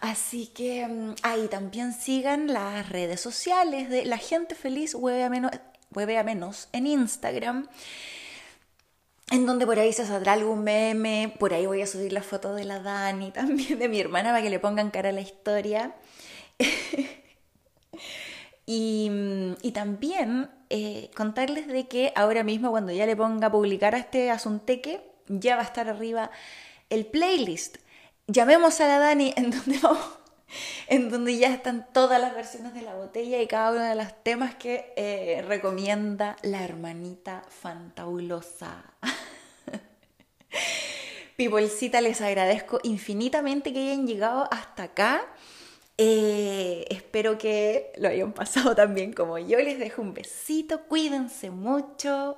Así 0.01 0.47
que 0.47 0.87
mm, 0.87 1.15
ahí 1.23 1.47
también 1.47 1.93
sigan 1.93 2.47
las 2.47 2.89
redes 2.89 3.21
sociales 3.21 3.89
de 3.89 4.05
La 4.05 4.17
Gente 4.17 4.55
Feliz 4.55 4.93
Hueve 4.93 5.23
a 5.23 5.29
Menos, 5.29 5.51
Hueve 5.91 6.17
a 6.17 6.23
Menos 6.23 6.69
en 6.73 6.87
Instagram. 6.87 7.67
En 9.31 9.47
donde 9.47 9.65
por 9.65 9.79
ahí 9.79 9.91
se 9.91 10.05
saldrá 10.05 10.33
algún 10.33 10.63
meme, 10.63 11.33
por 11.39 11.53
ahí 11.53 11.65
voy 11.65 11.81
a 11.81 11.87
subir 11.87 12.13
la 12.13 12.21
foto 12.21 12.53
de 12.53 12.63
la 12.63 12.79
Dani, 12.79 13.31
también 13.33 13.79
de 13.79 13.89
mi 13.89 13.99
hermana, 13.99 14.29
para 14.29 14.43
que 14.43 14.51
le 14.51 14.59
pongan 14.59 14.91
cara 14.91 15.09
a 15.09 15.13
la 15.13 15.21
historia. 15.21 15.95
Y, 18.67 19.09
mm, 19.11 19.57
y 19.61 19.71
también 19.73 20.49
eh, 20.71 21.11
contarles 21.15 21.67
de 21.67 21.87
que 21.87 22.11
ahora 22.15 22.43
mismo 22.43 22.71
cuando 22.71 22.91
ya 22.91 23.05
le 23.05 23.15
ponga 23.15 23.47
a 23.47 23.51
publicar 23.51 23.93
a 23.93 23.99
este 23.99 24.31
asunteque, 24.31 25.01
ya 25.27 25.55
va 25.55 25.61
a 25.61 25.65
estar 25.65 25.87
arriba 25.87 26.31
el 26.89 27.05
playlist. 27.05 27.77
Llamemos 28.27 28.81
a 28.81 28.87
la 28.87 28.99
Dani 28.99 29.33
en 29.35 29.51
donde 29.51 29.79
vamos, 29.79 30.19
en 30.87 31.09
donde 31.09 31.37
ya 31.37 31.53
están 31.53 31.87
todas 31.93 32.19
las 32.19 32.33
versiones 32.33 32.73
de 32.73 32.81
la 32.81 32.95
botella 32.95 33.41
y 33.41 33.47
cada 33.47 33.71
uno 33.71 33.83
de 33.83 33.95
los 33.95 34.23
temas 34.23 34.55
que 34.55 34.93
eh, 34.95 35.43
recomienda 35.47 36.35
la 36.41 36.63
hermanita 36.63 37.43
fantabulosa. 37.49 38.83
Pipolcita, 41.37 42.01
les 42.01 42.21
agradezco 42.21 42.79
infinitamente 42.83 43.73
que 43.73 43.79
hayan 43.79 44.07
llegado 44.07 44.47
hasta 44.51 44.83
acá. 44.83 45.25
Eh, 45.97 46.85
espero 46.89 47.37
que 47.37 47.93
lo 47.97 48.09
hayan 48.09 48.33
pasado 48.33 48.75
tan 48.75 48.95
bien 48.95 49.13
como 49.13 49.37
yo. 49.37 49.59
Les 49.59 49.79
dejo 49.79 50.01
un 50.01 50.13
besito, 50.13 50.83
cuídense 50.87 51.51
mucho. 51.51 52.37